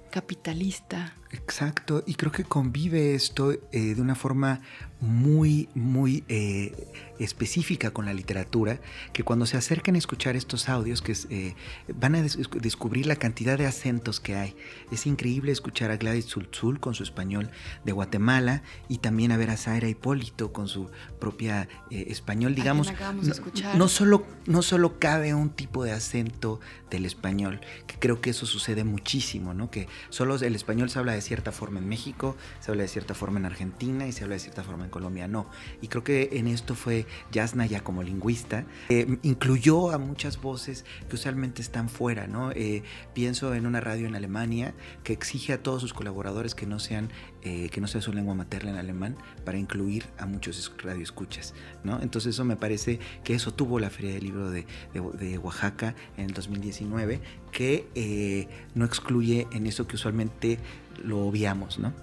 capitalista. 0.09 1.13
Exacto, 1.33 2.03
y 2.05 2.13
creo 2.13 2.31
que 2.31 2.43
convive 2.43 3.15
esto 3.15 3.51
eh, 3.51 3.95
de 3.95 4.01
una 4.01 4.13
forma 4.13 4.61
muy, 5.03 5.67
muy 5.75 6.23
eh, 6.29 6.93
específica 7.19 7.91
con 7.91 8.05
la 8.05 8.13
literatura, 8.13 8.79
que 9.11 9.23
cuando 9.23 9.45
se 9.45 9.57
acercan 9.57 9.95
a 9.95 9.97
escuchar 9.97 10.37
estos 10.37 10.69
audios, 10.69 11.01
que 11.01 11.13
eh, 11.29 11.55
van 11.93 12.15
a 12.15 12.21
descubrir 12.21 13.05
la 13.05 13.17
cantidad 13.17 13.57
de 13.57 13.65
acentos 13.65 14.21
que 14.21 14.35
hay. 14.35 14.55
Es 14.93 15.05
increíble 15.05 15.51
escuchar 15.51 15.91
a 15.91 15.97
Gladys 15.97 16.27
Tzultzul 16.27 16.79
con 16.79 16.95
su 16.95 17.03
español 17.03 17.49
de 17.83 17.91
Guatemala 17.91 18.63
y 18.87 18.99
también 18.99 19.33
a 19.33 19.37
ver 19.37 19.49
a 19.49 19.57
Zaira 19.57 19.89
Hipólito 19.89 20.53
con 20.53 20.69
su 20.69 20.89
propia 21.19 21.67
eh, 21.91 22.05
español. 22.07 22.55
Digamos, 22.55 22.93
no, 23.21 23.75
no, 23.75 23.87
solo, 23.89 24.25
no 24.45 24.61
solo 24.61 24.99
cabe 24.99 25.33
un 25.33 25.49
tipo 25.49 25.83
de 25.83 25.91
acento 25.91 26.61
del 26.89 27.05
español, 27.05 27.59
que 27.87 27.97
creo 27.99 28.21
que 28.21 28.29
eso 28.29 28.45
sucede 28.45 28.85
muchísimo, 28.85 29.53
¿no? 29.53 29.69
que 29.69 29.89
solo 30.09 30.35
el 30.35 30.55
español 30.55 30.89
se 30.89 30.99
habla 30.99 31.11
de 31.11 31.21
cierta 31.23 31.51
forma 31.51 31.79
en 31.79 31.89
México, 31.89 32.35
se 32.59 32.71
habla 32.71 32.83
de 32.83 32.89
cierta 32.89 33.15
forma 33.15 33.39
en 33.39 33.45
Argentina 33.45 34.07
y 34.07 34.11
se 34.11 34.23
habla 34.23 34.35
de 34.35 34.39
cierta 34.39 34.63
forma 34.63 34.83
en 34.85 34.91
Colombia 34.91 35.27
no. 35.27 35.47
Y 35.81 35.87
creo 35.87 36.03
que 36.03 36.29
en 36.33 36.47
esto 36.47 36.75
fue 36.75 37.05
Yasna 37.31 37.65
ya 37.65 37.83
como 37.83 38.03
lingüista, 38.03 38.65
eh, 38.89 39.17
incluyó 39.23 39.91
a 39.91 39.97
muchas 39.97 40.41
voces 40.41 40.85
que 41.09 41.15
usualmente 41.15 41.61
están 41.61 41.89
fuera, 41.89 42.27
¿no? 42.27 42.51
Eh, 42.51 42.83
pienso 43.13 43.53
en 43.53 43.65
una 43.65 43.81
radio 43.81 44.07
en 44.07 44.15
Alemania 44.15 44.73
que 45.03 45.13
exige 45.13 45.53
a 45.53 45.63
todos 45.63 45.81
sus 45.81 45.93
colaboradores 45.93 46.55
que 46.55 46.65
no 46.65 46.79
sean, 46.79 47.09
eh, 47.41 47.69
que 47.69 47.81
no 47.81 47.87
sea 47.87 48.01
su 48.01 48.13
lengua 48.13 48.35
materna 48.35 48.71
en 48.71 48.77
alemán 48.77 49.17
para 49.45 49.57
incluir 49.57 50.05
a 50.17 50.25
muchos 50.25 50.71
radioescuchas, 50.77 51.53
¿no? 51.83 52.01
Entonces 52.01 52.35
eso 52.35 52.45
me 52.45 52.55
parece 52.55 52.99
que 53.23 53.33
eso 53.33 53.53
tuvo 53.53 53.79
la 53.79 53.89
Feria 53.89 54.13
del 54.13 54.23
Libro 54.23 54.51
de, 54.51 54.65
de 54.93 55.37
Oaxaca 55.37 55.95
en 56.17 56.25
el 56.25 56.33
2019, 56.33 57.21
que 57.51 58.47
no 58.73 58.85
excluye 58.85 59.47
en 59.51 59.67
eso 59.67 59.87
que 59.87 59.95
usualmente 59.95 60.57
lo 61.03 61.25
obviamos, 61.25 61.79
¿no? 61.79 61.93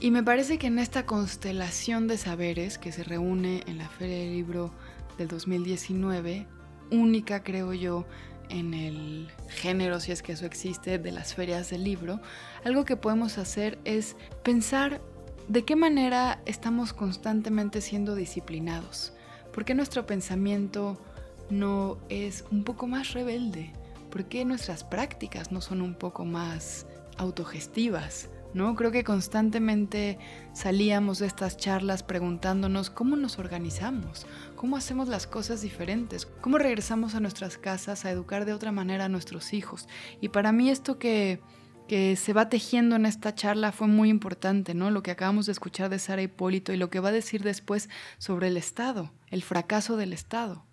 Y 0.00 0.10
me 0.10 0.22
parece 0.22 0.58
que 0.58 0.68
en 0.68 0.78
esta 0.78 1.06
constelación 1.06 2.06
de 2.06 2.18
saberes 2.18 2.78
que 2.78 2.92
se 2.92 3.02
reúne 3.02 3.62
en 3.66 3.78
la 3.78 3.88
Feria 3.88 4.18
del 4.18 4.32
Libro 4.32 4.70
del 5.18 5.26
2019, 5.26 6.46
única 6.90 7.42
creo 7.42 7.74
yo 7.74 8.06
en 8.48 8.74
el 8.74 9.28
género, 9.48 10.00
si 10.00 10.12
es 10.12 10.22
que 10.22 10.32
eso 10.32 10.46
existe, 10.46 10.98
de 10.98 11.12
las 11.12 11.34
ferias 11.34 11.70
del 11.70 11.84
libro, 11.84 12.20
algo 12.64 12.84
que 12.84 12.96
podemos 12.96 13.38
hacer 13.38 13.78
es 13.84 14.16
pensar 14.42 15.00
de 15.48 15.64
qué 15.64 15.76
manera 15.76 16.40
estamos 16.46 16.92
constantemente 16.92 17.80
siendo 17.80 18.14
disciplinados. 18.14 19.12
¿Por 19.52 19.64
qué 19.64 19.74
nuestro 19.74 20.06
pensamiento 20.06 21.00
no 21.50 21.98
es 22.08 22.44
un 22.50 22.64
poco 22.64 22.86
más 22.86 23.12
rebelde? 23.12 23.72
¿Por 24.10 24.26
qué 24.26 24.44
nuestras 24.44 24.84
prácticas 24.84 25.52
no 25.52 25.60
son 25.60 25.82
un 25.82 25.94
poco 25.94 26.24
más 26.24 26.86
autogestivas? 27.16 28.30
¿No? 28.58 28.74
Creo 28.74 28.90
que 28.90 29.04
constantemente 29.04 30.18
salíamos 30.52 31.20
de 31.20 31.28
estas 31.28 31.56
charlas 31.56 32.02
preguntándonos 32.02 32.90
cómo 32.90 33.14
nos 33.14 33.38
organizamos, 33.38 34.26
cómo 34.56 34.76
hacemos 34.76 35.08
las 35.08 35.28
cosas 35.28 35.62
diferentes, 35.62 36.26
cómo 36.26 36.58
regresamos 36.58 37.14
a 37.14 37.20
nuestras 37.20 37.56
casas 37.56 38.04
a 38.04 38.10
educar 38.10 38.44
de 38.44 38.52
otra 38.52 38.72
manera 38.72 39.04
a 39.04 39.08
nuestros 39.08 39.54
hijos. 39.54 39.88
Y 40.20 40.30
para 40.30 40.50
mí 40.50 40.70
esto 40.70 40.98
que, 40.98 41.40
que 41.86 42.16
se 42.16 42.32
va 42.32 42.48
tejiendo 42.48 42.96
en 42.96 43.06
esta 43.06 43.32
charla 43.32 43.70
fue 43.70 43.86
muy 43.86 44.10
importante, 44.10 44.74
¿no? 44.74 44.90
Lo 44.90 45.04
que 45.04 45.12
acabamos 45.12 45.46
de 45.46 45.52
escuchar 45.52 45.88
de 45.88 46.00
Sara 46.00 46.22
Hipólito 46.22 46.72
y 46.72 46.76
lo 46.76 46.90
que 46.90 47.00
va 47.00 47.10
a 47.10 47.12
decir 47.12 47.44
después 47.44 47.88
sobre 48.18 48.48
el 48.48 48.56
Estado, 48.56 49.12
el 49.28 49.44
fracaso 49.44 49.96
del 49.96 50.12
Estado. 50.12 50.67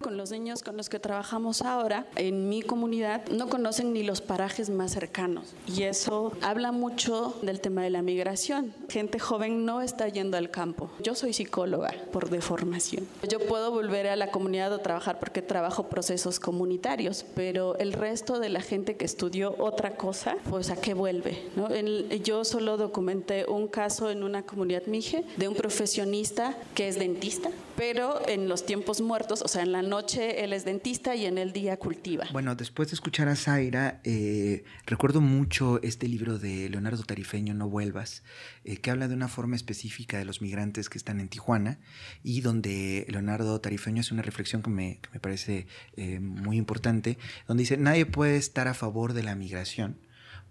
Con 0.00 0.16
los 0.16 0.30
niños 0.30 0.62
con 0.62 0.76
los 0.76 0.88
que 0.88 1.00
trabajamos 1.00 1.62
ahora, 1.62 2.06
en 2.14 2.48
mi 2.48 2.62
comunidad, 2.62 3.26
no 3.30 3.48
conocen 3.48 3.92
ni 3.92 4.04
los 4.04 4.20
parajes 4.20 4.70
más 4.70 4.92
cercanos. 4.92 5.56
Y 5.66 5.82
eso 5.82 6.32
habla 6.40 6.70
mucho 6.70 7.36
del 7.42 7.60
tema 7.60 7.82
de 7.82 7.90
la 7.90 8.00
migración. 8.00 8.72
Gente 8.88 9.18
joven 9.18 9.64
no 9.64 9.82
está 9.82 10.06
yendo 10.06 10.36
al 10.36 10.52
campo. 10.52 10.88
Yo 11.02 11.16
soy 11.16 11.32
psicóloga 11.32 11.92
por 12.12 12.30
deformación. 12.30 13.08
Yo 13.28 13.40
puedo 13.40 13.72
volver 13.72 14.06
a 14.06 14.14
la 14.14 14.30
comunidad 14.30 14.72
o 14.72 14.78
trabajar 14.78 15.18
porque 15.18 15.42
trabajo 15.42 15.88
procesos 15.88 16.38
comunitarios, 16.38 17.26
pero 17.34 17.76
el 17.78 17.92
resto 17.92 18.38
de 18.38 18.50
la 18.50 18.60
gente 18.60 18.96
que 18.96 19.04
estudió 19.04 19.56
otra 19.58 19.96
cosa, 19.96 20.36
pues 20.48 20.70
a 20.70 20.76
qué 20.76 20.94
vuelve. 20.94 21.42
¿no? 21.56 21.74
yo 22.22 22.44
solo 22.44 22.76
documenté 22.76 23.46
un 23.48 23.66
caso 23.66 24.10
en 24.10 24.22
una 24.22 24.44
comunidad 24.44 24.86
mije 24.86 25.24
de 25.36 25.48
un 25.48 25.56
profesionista 25.56 26.56
que 26.76 26.86
es 26.86 27.00
dentista, 27.00 27.50
pero 27.78 28.28
en 28.28 28.48
los 28.48 28.66
tiempos 28.66 29.00
muertos, 29.00 29.40
o 29.40 29.46
sea, 29.46 29.62
en 29.62 29.70
la 29.70 29.82
noche 29.82 30.42
él 30.42 30.52
es 30.52 30.64
dentista 30.64 31.14
y 31.14 31.26
en 31.26 31.38
el 31.38 31.52
día 31.52 31.76
cultiva. 31.76 32.26
Bueno, 32.32 32.56
después 32.56 32.88
de 32.88 32.94
escuchar 32.94 33.28
a 33.28 33.36
Zaira, 33.36 34.00
eh, 34.02 34.64
recuerdo 34.84 35.20
mucho 35.20 35.80
este 35.84 36.08
libro 36.08 36.40
de 36.40 36.68
Leonardo 36.70 37.04
Tarifeño, 37.04 37.54
No 37.54 37.68
vuelvas, 37.68 38.24
eh, 38.64 38.78
que 38.78 38.90
habla 38.90 39.06
de 39.06 39.14
una 39.14 39.28
forma 39.28 39.54
específica 39.54 40.18
de 40.18 40.24
los 40.24 40.42
migrantes 40.42 40.90
que 40.90 40.98
están 40.98 41.20
en 41.20 41.28
Tijuana 41.28 41.78
y 42.24 42.40
donde 42.40 43.06
Leonardo 43.10 43.60
Tarifeño 43.60 44.00
hace 44.00 44.12
una 44.12 44.24
reflexión 44.24 44.60
que 44.60 44.70
me, 44.70 45.00
parece 45.20 45.68
eh, 45.96 46.18
muy 46.18 46.56
importante, 46.56 47.16
donde 47.46 47.62
dice, 47.62 47.76
nadie 47.76 48.06
puede 48.06 48.38
estar 48.38 48.66
a 48.66 48.74
favor 48.74 49.12
de 49.12 49.22
la 49.22 49.36
migración 49.36 50.00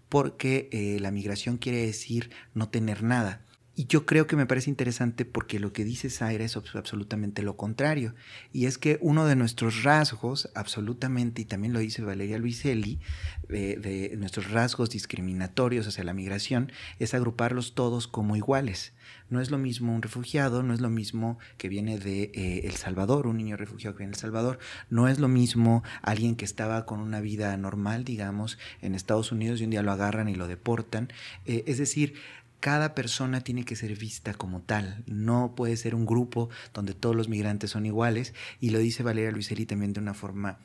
porque 0.08 0.98
la 1.02 1.12
migración 1.12 1.58
quiere 1.58 1.86
decir 1.86 2.30
no 2.54 2.70
tener 2.70 3.04
nada. 3.04 3.46
Y 3.80 3.86
yo 3.86 4.08
creo 4.08 4.26
que 4.26 4.36
me 4.36 4.48
parece 4.48 4.72
interesante 4.72 5.24
porque 5.24 5.60
lo 5.60 5.72
que 5.72 5.86
dice 5.86 6.10
Zaira 6.10 6.44
es 6.44 6.58
absolutamente 6.58 7.44
lo 7.44 7.58
contrario. 7.58 8.16
Y 8.52 8.66
es 8.66 8.80
que 8.80 8.98
uno 9.02 9.28
de 9.28 9.36
nuestros 9.36 9.84
rasgos, 9.84 10.50
absolutamente, 10.56 11.44
y 11.44 11.46
también 11.46 11.74
lo 11.74 11.80
dice 11.80 12.02
Valeria 12.02 12.40
Luiselli, 12.40 13.00
de, 13.48 14.16
nuestros 14.18 14.50
rasgos 14.50 14.90
discriminatorios 14.90 15.88
hacia 15.88 16.04
la 16.04 16.16
migración, 16.16 16.72
es 16.98 17.13
agruparlos 17.13 17.76
todos 17.76 18.08
como 18.08 18.36
iguales. 18.36 18.94
No 19.30 19.42
es 19.42 19.52
lo 19.52 19.60
mismo 19.60 19.94
un 19.94 20.02
refugiado, 20.02 20.63
no 20.63 20.74
es 20.74 20.82
lo 20.82 20.90
mismo 20.90 21.38
que 21.60 21.70
viene 21.70 22.00
de 22.00 22.32
eh, 22.34 22.62
El 22.63 22.74
Salvador, 22.78 23.28
un 23.28 23.38
niño 23.38 23.58
refugiado 23.58 23.96
que 23.96 24.00
viene 24.00 24.13
de 24.13 24.18
El 24.18 24.22
Salvador, 24.22 24.58
no 24.90 25.08
es 25.08 25.20
lo 25.20 25.28
mismo 25.28 25.84
alguien 26.02 26.36
que 26.36 26.46
estaba 26.46 26.88
con 26.88 27.00
una 27.00 27.22
vida 27.22 27.56
normal, 27.58 28.06
digamos, 28.06 28.58
en 28.82 28.96
Estados 28.96 29.32
Unidos 29.32 29.62
y 29.62 29.66
un 29.66 29.70
día 29.70 29.84
lo 29.84 29.92
agarran 29.92 30.30
y 30.30 30.34
lo 30.36 30.48
deportan. 30.48 31.13
Eh, 31.46 31.63
es 31.68 31.78
decir, 31.78 32.16
cada 32.60 32.96
persona 32.96 33.41
tiene 33.41 33.65
que 33.65 33.76
ser 33.76 33.96
vista 33.96 34.34
como 34.34 34.62
tal. 34.62 35.04
No 35.06 35.54
puede 35.56 35.78
ser 35.78 35.96
un 35.96 36.06
grupo 36.06 36.50
donde 36.74 36.93
todos 36.93 37.15
los 37.15 37.30
migrantes 37.30 37.72
son 37.72 37.86
iguales. 37.86 38.34
Y 38.60 38.72
lo 38.72 38.80
dice 38.80 39.04
Valeria 39.04 39.32
Luiseli 39.32 39.65
también 39.65 39.93
de 39.93 40.00
una 40.00 40.13
forma 40.13 40.58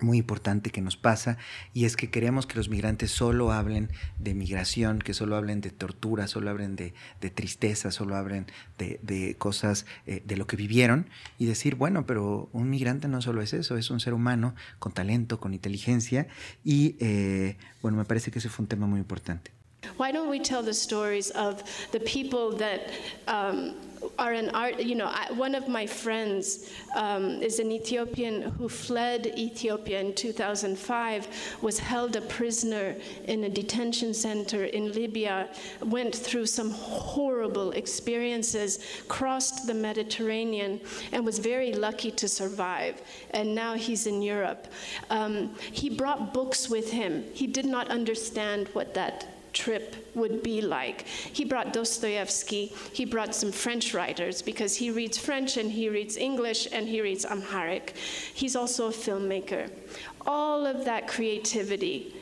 muy 0.00 0.18
importante 0.18 0.70
que 0.70 0.82
nos 0.82 0.96
pasa 0.96 1.38
y 1.72 1.86
es 1.86 1.96
que 1.96 2.10
queremos 2.10 2.46
que 2.46 2.56
los 2.56 2.68
migrantes 2.68 3.10
solo 3.10 3.52
hablen 3.52 3.90
de 4.18 4.34
migración, 4.34 4.98
que 4.98 5.14
solo 5.14 5.36
hablen 5.36 5.60
de 5.60 5.70
tortura, 5.70 6.28
solo 6.28 6.50
hablen 6.50 6.76
de, 6.76 6.92
tristeza, 7.30 7.90
solo 7.90 8.16
hablen 8.16 8.46
de, 8.78 9.36
cosas 9.38 9.86
eh, 10.06 10.22
de 10.24 10.36
lo 10.36 10.46
que 10.46 10.56
vivieron 10.56 11.08
y 11.38 11.46
decir, 11.46 11.76
bueno, 11.76 12.06
pero 12.06 12.48
un 12.52 12.68
migrante 12.68 13.08
no 13.08 13.22
solo 13.22 13.40
es 13.40 13.52
eso, 13.52 13.76
es 13.76 13.90
un 13.90 14.00
ser 14.00 14.12
humano 14.12 14.54
con 14.78 14.92
talento, 14.92 15.40
con 15.40 15.54
inteligencia 15.54 16.28
y 16.64 16.96
eh, 17.00 17.56
bueno, 17.80 17.96
me 17.96 18.04
parece 18.04 18.30
que 18.30 18.38
ese 18.38 18.48
fue 18.48 18.64
un 18.64 18.68
tema 18.68 18.86
muy 18.86 19.00
importante. 19.00 19.55
Why 19.96 20.12
don't 20.12 20.28
we 20.28 20.38
tell 20.38 20.62
the 20.62 20.74
stories 20.74 21.30
of 21.30 21.62
the 21.92 22.00
people 22.00 22.52
that 22.56 22.90
um, 23.28 23.74
are 24.18 24.32
an 24.32 24.50
art, 24.50 24.80
you 24.80 24.94
know, 24.94 25.06
I, 25.06 25.32
one 25.32 25.54
of 25.54 25.68
my 25.68 25.86
friends 25.86 26.70
um, 26.94 27.42
is 27.42 27.58
an 27.58 27.70
Ethiopian 27.70 28.42
who 28.42 28.68
fled 28.68 29.26
Ethiopia 29.38 30.00
in 30.00 30.14
2005, 30.14 31.28
was 31.62 31.78
held 31.78 32.16
a 32.16 32.20
prisoner 32.22 32.94
in 33.24 33.44
a 33.44 33.48
detention 33.48 34.14
center 34.14 34.64
in 34.64 34.92
Libya, 34.92 35.48
went 35.84 36.14
through 36.14 36.46
some 36.46 36.70
horrible 36.70 37.72
experiences, 37.72 38.78
crossed 39.08 39.66
the 39.66 39.74
Mediterranean, 39.74 40.80
and 41.12 41.24
was 41.24 41.38
very 41.38 41.72
lucky 41.72 42.10
to 42.10 42.28
survive. 42.28 43.02
And 43.30 43.54
now 43.54 43.74
he's 43.74 44.06
in 44.06 44.22
Europe. 44.22 44.66
Um, 45.10 45.54
he 45.72 45.90
brought 45.90 46.32
books 46.32 46.68
with 46.68 46.90
him. 46.90 47.24
He 47.32 47.46
did 47.46 47.66
not 47.66 47.88
understand 47.88 48.68
what 48.68 48.94
that 48.94 49.35
trip 49.56 49.96
would 50.14 50.42
be 50.42 50.60
like. 50.60 51.06
He 51.06 51.44
brought 51.44 51.72
Dostoevsky, 51.72 52.72
he 52.92 53.04
brought 53.04 53.34
some 53.34 53.50
French 53.50 53.94
writers 53.94 54.42
because 54.42 54.76
he 54.76 54.90
reads 54.90 55.18
French 55.18 55.56
and 55.56 55.70
he 55.70 55.88
reads 55.88 56.16
English 56.16 56.68
and 56.72 56.86
he 56.86 57.00
reads 57.00 57.24
Amharic. 57.24 57.96
He's 58.34 58.54
also 58.54 58.88
a 58.88 58.92
filmmaker. 58.92 59.70
All 60.26 60.66
of 60.66 60.84
that 60.84 61.08
creativity 61.08 62.14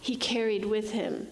he 0.00 0.16
carried 0.16 0.64
with 0.64 0.92
him. 0.92 1.28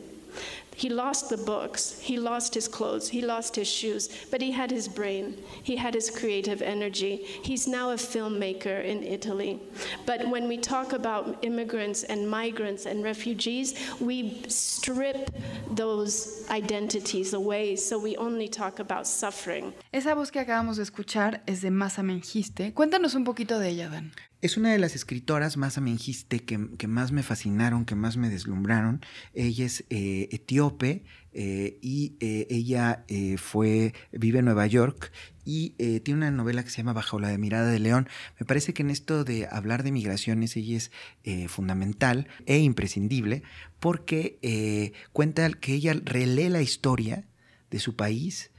He 0.74 0.88
lost 0.88 1.28
the 1.28 1.36
books, 1.36 1.98
he 2.00 2.16
lost 2.16 2.54
his 2.54 2.68
clothes, 2.68 3.08
he 3.08 3.20
lost 3.20 3.56
his 3.56 3.68
shoes, 3.68 4.08
but 4.30 4.40
he 4.40 4.50
had 4.52 4.70
his 4.70 4.88
brain, 4.88 5.36
he 5.62 5.76
had 5.76 5.94
his 5.94 6.10
creative 6.10 6.62
energy. 6.62 7.16
He's 7.42 7.66
now 7.68 7.90
a 7.90 7.96
filmmaker 7.96 8.84
in 8.84 9.02
Italy. 9.02 9.60
But 10.06 10.28
when 10.28 10.48
we 10.48 10.58
talk 10.58 10.92
about 10.92 11.38
immigrants 11.42 12.04
and 12.04 12.28
migrants 12.28 12.86
and 12.86 13.04
refugees, 13.04 13.74
we 14.00 14.42
strip 14.48 15.30
those 15.70 16.46
identities 16.50 17.34
away, 17.34 17.76
so 17.76 17.98
we 17.98 18.16
only 18.16 18.48
talk 18.48 18.78
about 18.78 19.06
suffering. 19.06 19.72
Esa 19.92 20.14
voz 20.14 20.30
que 20.30 20.40
acabamos 20.40 20.76
de 20.76 20.82
escuchar 20.82 21.42
es 21.46 21.60
de 21.60 21.70
Masa 21.70 22.02
Mengiste. 22.02 22.72
Cuéntanos 22.72 23.14
un 23.14 23.24
poquito 23.24 23.58
de 23.58 23.68
ella, 23.68 23.88
Dan. 23.88 24.12
Es 24.42 24.56
una 24.56 24.72
de 24.72 24.78
las 24.80 24.96
escritoras 24.96 25.56
más 25.56 25.78
amengiste 25.78 26.40
que, 26.40 26.70
que, 26.76 26.88
más 26.88 27.12
me 27.12 27.22
fascinaron, 27.22 27.84
que 27.84 27.94
más 27.94 28.16
me 28.16 28.28
deslumbraron. 28.28 29.00
Ella 29.34 29.64
es 29.64 29.84
eh, 29.88 30.28
etíope 30.32 31.04
eh, 31.32 31.78
y 31.80 32.16
eh, 32.18 32.48
ella 32.50 33.06
fue, 33.38 33.94
vive 34.10 34.40
en 34.40 34.46
Nueva 34.46 34.66
York 34.66 35.12
y 35.44 35.70
tiene 36.00 36.18
una 36.18 36.30
novela 36.32 36.64
que 36.64 36.70
se 36.70 36.78
llama 36.78 36.92
Bajo 36.92 37.20
la 37.20 37.38
mirada 37.38 37.70
de 37.70 37.78
león. 37.78 38.08
Me 38.40 38.44
parece 38.44 38.74
que 38.74 38.82
en 38.82 38.90
esto 38.90 39.22
de 39.22 39.46
hablar 39.46 39.84
de 39.84 39.92
migraciones 39.92 40.56
ella 40.56 40.76
es 40.76 40.90
fundamental 41.48 42.26
e 42.44 42.58
imprescindible 42.58 43.44
porque 43.78 44.92
cuenta 45.12 45.48
que 45.52 45.74
ella 45.74 45.94
relee 46.04 46.50
la 46.50 46.62
historia 46.62 47.28
de 47.70 47.78
su 47.78 47.94
país 47.94 48.51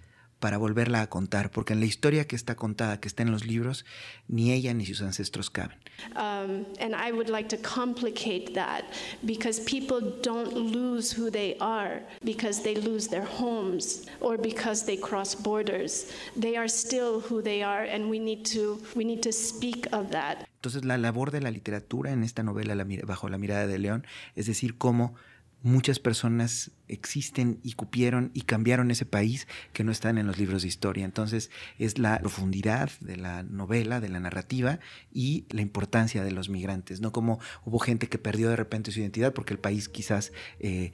para 0.44 0.58
volverla 0.58 1.02
a 1.02 1.08
contar, 1.08 1.52
porque 1.52 1.72
en 1.72 1.80
la 1.80 1.86
historia 1.86 2.28
que 2.28 2.36
está 2.36 2.56
contada, 2.56 3.00
que 3.00 3.08
está 3.08 3.24
en 3.24 3.32
los 3.32 3.46
libros, 3.46 3.86
ni 4.28 4.52
ella 4.52 4.74
ni 4.74 4.86
sus 4.86 5.02
ancestros 5.02 5.50
caben. 5.50 5.78
Um, 6.18 6.66
and 6.82 6.94
I 6.94 7.14
would 7.14 7.30
like 7.30 7.48
to 7.48 7.58
complicate 7.62 8.54
that 8.54 8.84
because 9.26 9.62
people 9.62 10.02
don't 10.22 10.52
lose 10.52 11.18
who 11.18 11.32
they 11.32 11.56
are 11.62 12.02
because 12.26 12.62
they 12.62 12.76
lose 12.76 13.08
their 13.08 13.24
homes 13.24 14.06
or 14.20 14.38
because 14.38 14.86
they 14.86 14.98
cross 14.98 15.34
borders. 15.34 16.08
They 16.36 16.58
are 16.58 16.68
still 16.68 17.22
who 17.22 17.42
they 17.42 17.64
are, 17.64 17.86
and 17.86 18.10
we 18.10 18.20
need 18.20 18.44
to 18.48 18.82
we 18.98 19.06
need 19.06 19.22
to 19.22 19.32
speak 19.32 19.88
of 19.94 20.12
that. 20.12 20.46
Entonces 20.58 20.84
la 20.84 20.98
labor 20.98 21.32
de 21.32 21.40
la 21.40 21.52
literatura 21.52 22.12
en 22.12 22.24
esta 22.24 22.44
novela 22.44 22.76
la, 22.76 22.86
bajo 23.06 23.30
la 23.30 23.38
mirada 23.38 23.66
de 23.66 23.80
León 23.80 24.06
es 24.36 24.48
decir 24.48 24.78
cómo 24.78 25.16
muchas 25.64 26.00
personas 26.00 26.72
existen 26.90 27.60
y 27.64 27.74
cupieron 27.74 28.32
y 28.34 28.42
cambiaron 28.42 28.92
ese 28.92 29.06
país 29.06 29.48
que 29.72 29.84
no 29.84 29.92
están 29.92 30.18
en 30.18 30.28
los 30.28 30.38
libros 30.38 30.62
de 30.62 30.68
historia. 30.68 31.06
Entonces 31.06 31.50
es 31.80 31.98
la 31.98 32.20
profundidad 32.20 32.92
de 33.00 33.16
la 33.16 33.44
novela, 33.44 34.00
de 34.02 34.10
la 34.10 34.20
narrativa 34.20 34.80
y 35.12 35.46
la 35.50 35.62
importancia 35.62 36.24
de 36.24 36.32
los 36.32 36.50
migrantes, 36.50 37.02
¿no? 37.02 37.12
Como 37.12 37.40
hubo 37.66 37.80
gente 37.80 38.08
que 38.08 38.20
perdió 38.20 38.50
de 38.50 38.58
repente 38.58 38.92
su 38.92 39.00
identidad 39.00 39.34
porque 39.34 39.54
el 39.54 39.60
país 39.60 39.88
quizás 39.90 40.34
eh, 40.60 40.92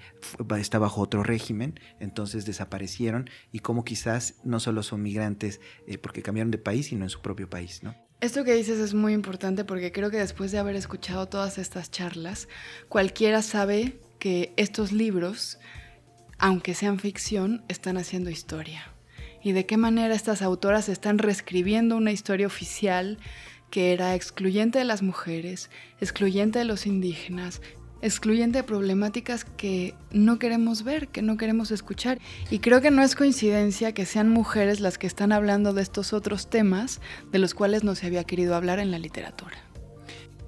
está 0.57 0.77
bajo 0.77 1.01
otro 1.01 1.23
régimen, 1.23 1.79
entonces 1.99 2.45
desaparecieron 2.45 3.29
y 3.51 3.59
como 3.59 3.83
quizás 3.83 4.35
no 4.43 4.59
solo 4.59 4.83
son 4.83 5.01
migrantes 5.01 5.59
eh, 5.87 5.97
porque 5.97 6.21
cambiaron 6.21 6.51
de 6.51 6.59
país, 6.59 6.87
sino 6.87 7.05
en 7.05 7.09
su 7.09 7.21
propio 7.21 7.49
país, 7.49 7.81
¿no? 7.83 7.95
Esto 8.21 8.43
que 8.43 8.53
dices 8.53 8.79
es 8.79 8.93
muy 8.93 9.13
importante 9.13 9.63
porque 9.63 9.93
creo 9.93 10.11
que 10.11 10.17
después 10.17 10.51
de 10.51 10.59
haber 10.59 10.75
escuchado 10.75 11.27
todas 11.27 11.57
estas 11.57 11.89
charlas, 11.89 12.49
cualquiera 12.89 13.41
sabe 13.41 13.97
que 14.19 14.53
estos 14.57 14.91
libros, 14.91 15.57
aunque 16.37 16.73
sean 16.73 16.99
ficción, 16.99 17.63
están 17.67 17.97
haciendo 17.97 18.29
historia. 18.29 18.93
Y 19.41 19.53
de 19.53 19.65
qué 19.65 19.77
manera 19.77 20.13
estas 20.13 20.41
autoras 20.41 20.89
están 20.89 21.17
reescribiendo 21.17 21.95
una 21.95 22.11
historia 22.11 22.47
oficial 22.47 23.17
que 23.71 23.93
era 23.93 24.15
excluyente 24.15 24.79
de 24.79 24.85
las 24.85 25.01
mujeres, 25.01 25.69
excluyente 26.01 26.59
de 26.59 26.65
los 26.65 26.85
indígenas, 26.85 27.61
excluyente 28.01 28.59
de 28.59 28.63
problemáticas 28.63 29.45
que 29.45 29.93
no 30.11 30.39
queremos 30.39 30.83
ver, 30.83 31.07
que 31.07 31.21
no 31.21 31.37
queremos 31.37 31.71
escuchar. 31.71 32.19
Y 32.49 32.59
creo 32.59 32.81
que 32.81 32.91
no 32.91 33.01
es 33.01 33.15
coincidencia 33.15 33.93
que 33.93 34.05
sean 34.05 34.29
mujeres 34.29 34.79
las 34.79 34.97
que 34.97 35.07
están 35.07 35.31
hablando 35.31 35.73
de 35.73 35.81
estos 35.81 36.13
otros 36.13 36.49
temas 36.49 36.99
de 37.31 37.39
los 37.39 37.53
cuales 37.53 37.83
no 37.83 37.95
se 37.95 38.07
había 38.07 38.23
querido 38.23 38.55
hablar 38.55 38.79
en 38.79 38.91
la 38.91 38.99
literatura 38.99 39.68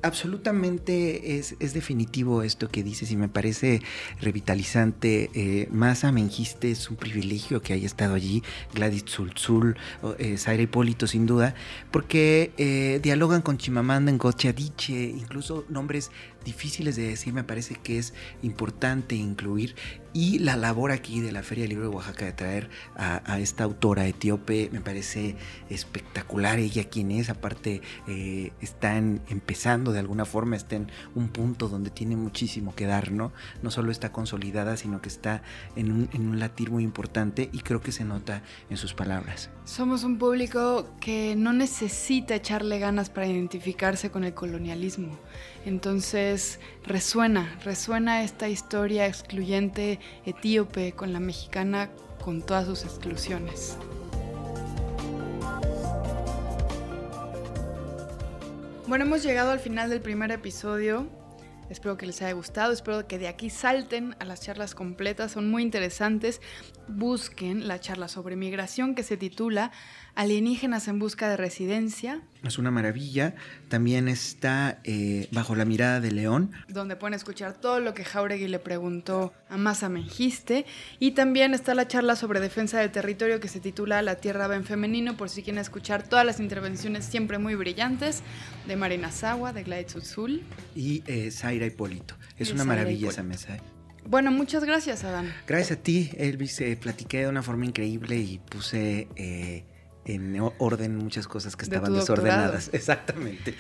absolutamente 0.02 1.38
es, 1.38 1.56
es, 1.60 1.74
definitivo 1.74 2.44
esto 2.44 2.70
que 2.70 2.84
dices 2.84 3.12
y 3.12 3.18
me 3.18 3.28
parece 3.28 3.82
revitalizante. 4.20 5.30
Eh, 5.34 5.68
Masa 5.72 6.12
Mengiste 6.12 6.72
es 6.72 6.90
un 6.90 6.98
privilegio 6.98 7.62
que 7.62 7.74
haya 7.74 7.86
estado 7.86 8.16
allí, 8.16 8.44
Gladys 8.74 9.06
Zulzul, 9.08 9.78
eh, 10.18 10.38
Hipólito 10.62 11.08
sin 11.08 11.26
duda, 11.26 11.56
porque 11.92 12.52
eh, 12.58 13.00
dialogan 13.02 13.42
con 13.42 13.58
Chimamanda 13.58 14.12
Ngozi 14.12 14.48
Adichie, 14.48 15.10
incluso 15.10 15.66
nombres 15.70 16.12
difíciles 16.44 16.96
de 16.96 17.04
decir, 17.08 17.34
me 17.34 17.44
parece 17.44 17.76
que 17.76 17.98
es 17.98 18.14
importante 18.42 19.16
incluir. 19.16 19.76
Y 20.14 20.40
la 20.40 20.58
labor 20.58 20.92
aquí 20.92 21.22
de 21.22 21.32
la 21.32 21.42
Feria 21.42 21.64
del 21.64 21.70
Libro 21.70 21.90
de 21.90 21.96
Oaxaca 21.96 22.26
de 22.26 22.34
traer 22.34 22.70
a, 22.98 23.40
esta 23.40 23.64
autora 23.64 24.06
etíope 24.08 24.70
me 24.74 24.82
parece 24.82 25.38
espectacular. 25.70 26.60
Ella 26.60 26.84
quien 26.86 27.12
es, 27.12 27.30
aparte 27.30 27.82
eh, 28.08 28.52
están 28.60 29.22
empezando 29.30 29.94
de 29.94 30.00
alguna 30.00 30.26
forma, 30.26 30.58
está 30.58 30.76
en 30.76 30.92
un 31.16 31.30
punto 31.30 31.70
donde 31.70 31.92
tiene 31.92 32.18
muchísimo 32.18 32.76
que 32.76 32.86
dar, 32.86 33.12
¿no? 33.12 33.32
No 33.62 33.72
solo 33.72 33.92
está 33.92 34.12
consolidada, 34.12 34.76
sino 34.76 35.02
que 35.02 35.08
está 35.08 35.44
en 35.78 35.92
un, 35.92 36.10
en 36.12 36.28
un 36.28 36.40
latir 36.40 36.72
muy 36.72 36.84
importante 36.84 37.50
y 37.54 37.60
creo 37.60 37.80
que 37.80 37.94
se 37.94 38.04
nota 38.04 38.44
en 38.70 38.76
sus 38.76 38.94
palabras. 38.94 39.50
Somos 39.64 40.04
un 40.04 40.18
público 40.18 40.90
que 41.00 41.36
no 41.38 41.54
necesita 41.54 42.36
echarle 42.36 42.80
ganas 42.80 43.10
para 43.10 43.28
identificarse 43.28 44.12
con 44.12 44.26
el 44.26 44.34
colonialismo. 44.34 45.18
Entonces 45.66 46.60
resuena, 46.86 47.60
resuena 47.64 48.24
esta 48.24 48.50
historia 48.50 49.08
excluyente 49.08 50.00
etíope 50.26 50.94
con 50.94 51.14
la 51.14 51.20
mexicana 51.20 51.90
con 52.24 52.42
todas 52.42 52.66
sus 52.66 52.84
exclusiones. 52.84 53.78
Bueno, 58.88 59.06
hemos 59.06 59.24
llegado 59.24 59.52
al 59.52 59.60
final 59.60 59.90
del 59.90 60.02
primer 60.02 60.32
episodio. 60.32 61.08
Espero 61.70 61.96
que 61.96 62.06
les 62.06 62.22
haya 62.22 62.34
gustado, 62.34 62.74
espero 62.74 63.08
que 63.08 63.18
de 63.18 63.30
aquí 63.30 63.50
salten 63.50 64.18
a 64.20 64.26
las 64.26 64.42
charlas 64.42 64.76
completas, 64.76 65.32
son 65.32 65.50
muy 65.50 65.64
interesantes. 65.64 66.42
Busquen 66.94 67.68
la 67.68 67.80
charla 67.80 68.08
sobre 68.08 68.36
migración 68.36 68.96
que 68.96 69.04
se 69.04 69.18
titula 69.18 69.72
Alienígenas 70.14 70.88
en 70.88 71.00
busca 71.00 71.30
de 71.30 71.38
residencia. 71.38 72.22
Es 72.44 72.58
una 72.58 72.70
maravilla. 72.70 73.36
También 73.70 74.08
está 74.08 74.82
eh, 74.84 75.28
Bajo 75.32 75.56
la 75.56 75.64
mirada 75.64 76.02
de 76.02 76.12
León. 76.12 76.52
Donde 76.68 76.96
pueden 76.96 77.14
escuchar 77.14 77.54
todo 77.54 77.80
lo 77.80 77.94
que 77.94 78.04
Jauregui 78.04 78.48
le 78.48 78.60
preguntó 78.60 79.34
a 79.50 79.58
Masa 79.58 79.88
Mengiste. 79.88 80.66
Y 81.00 81.12
también 81.12 81.54
está 81.54 81.76
la 81.76 81.88
charla 81.88 82.16
sobre 82.16 82.40
defensa 82.40 82.80
del 82.80 82.92
territorio 82.92 83.40
que 83.40 83.48
se 83.48 83.60
titula 83.60 84.02
La 84.02 84.16
Tierra 84.16 84.48
va 84.48 84.56
en 84.56 84.66
femenino, 84.66 85.16
por 85.16 85.30
si 85.30 85.44
quieren 85.44 85.62
escuchar 85.62 86.08
todas 86.08 86.26
las 86.26 86.40
intervenciones 86.40 87.06
siempre 87.06 87.38
muy 87.38 87.56
brillantes 87.56 88.22
de 88.68 88.76
Marina 88.76 89.12
Sagua, 89.12 89.54
de 89.54 89.64
Gladys 89.64 89.96
Uzul. 89.96 90.44
Y 90.76 91.04
eh, 91.08 91.32
Zaira 91.32 91.66
Hipólito. 91.66 92.16
Es 92.38 92.50
y 92.50 92.54
una 92.54 92.66
maravilla 92.66 93.10
esa 93.10 93.24
mesa. 93.24 93.56
¿eh? 93.56 93.62
Bueno, 94.12 94.30
muchas 94.30 94.66
gracias, 94.66 95.06
Adán. 95.06 95.34
Gracias 95.48 95.80
a 95.80 95.82
ti, 95.82 96.12
Elvis. 96.18 96.60
Eh, 96.60 96.78
platiqué 96.80 97.20
de 97.20 97.28
una 97.30 97.42
forma 97.42 97.66
increíble 97.66 98.18
y 98.18 98.40
puse 98.40 99.08
en 100.06 100.38
orden 100.58 100.98
muchas 100.98 101.30
cosas 101.30 101.56
que 101.56 101.64
estaban 101.64 101.94
de 101.94 102.00
desordenadas. 102.00 102.70
Exactamente. 102.74 103.56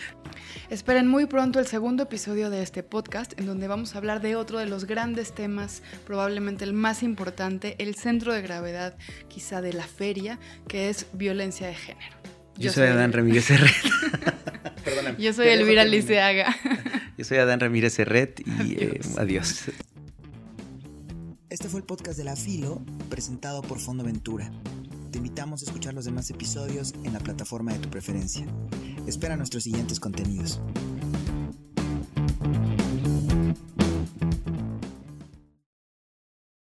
Esperen 0.69 1.07
muy 1.07 1.25
pronto 1.25 1.59
el 1.59 1.67
segundo 1.67 2.03
episodio 2.03 2.49
de 2.49 2.63
este 2.63 2.83
podcast 2.83 3.39
en 3.39 3.45
donde 3.45 3.69
vamos 3.69 3.95
a 3.95 3.99
hablar 3.99 4.19
de 4.19 4.35
otro 4.35 4.59
de 4.59 4.65
los 4.65 4.83
grandes 4.83 5.33
temas, 5.33 5.83
probablemente 6.05 6.65
el 6.65 6.73
más 6.73 7.01
importante, 7.01 7.77
el 7.79 7.95
centro 7.95 8.33
de 8.33 8.41
gravedad 8.41 8.97
quizá 9.29 9.61
de 9.61 9.71
la 9.71 9.85
feria, 9.85 10.37
que 10.67 10.89
es 10.89 11.05
violencia 11.13 11.67
de 11.67 11.75
género. 11.75 12.17
Yo, 12.57 12.63
Yo 12.63 12.73
soy 12.73 12.87
Adán 12.87 13.13
Ramírez 13.13 13.45
Serret. 13.47 15.17
Yo 15.17 15.31
soy 15.31 15.47
Elvira 15.47 15.85
Liceaga. 15.85 16.53
Yo 17.17 17.23
soy 17.23 17.37
Adán 17.37 17.61
Ramírez 17.61 17.93
Serret 17.93 18.41
y 18.45 18.51
adiós. 18.51 18.81
Eh, 18.81 19.01
adiós. 19.17 19.63
Este 21.51 21.67
fue 21.67 21.81
el 21.81 21.85
podcast 21.85 22.17
de 22.17 22.23
La 22.23 22.37
Filo, 22.37 22.81
presentado 23.09 23.61
por 23.61 23.77
Fondo 23.77 24.05
Ventura. 24.05 24.49
Te 25.11 25.17
invitamos 25.17 25.61
a 25.61 25.65
escuchar 25.65 25.93
los 25.93 26.05
demás 26.05 26.29
episodios 26.29 26.93
en 27.03 27.11
la 27.11 27.19
plataforma 27.19 27.73
de 27.73 27.79
tu 27.79 27.89
preferencia. 27.89 28.47
Espera 29.05 29.35
nuestros 29.35 29.63
siguientes 29.63 29.99
contenidos. 29.99 30.61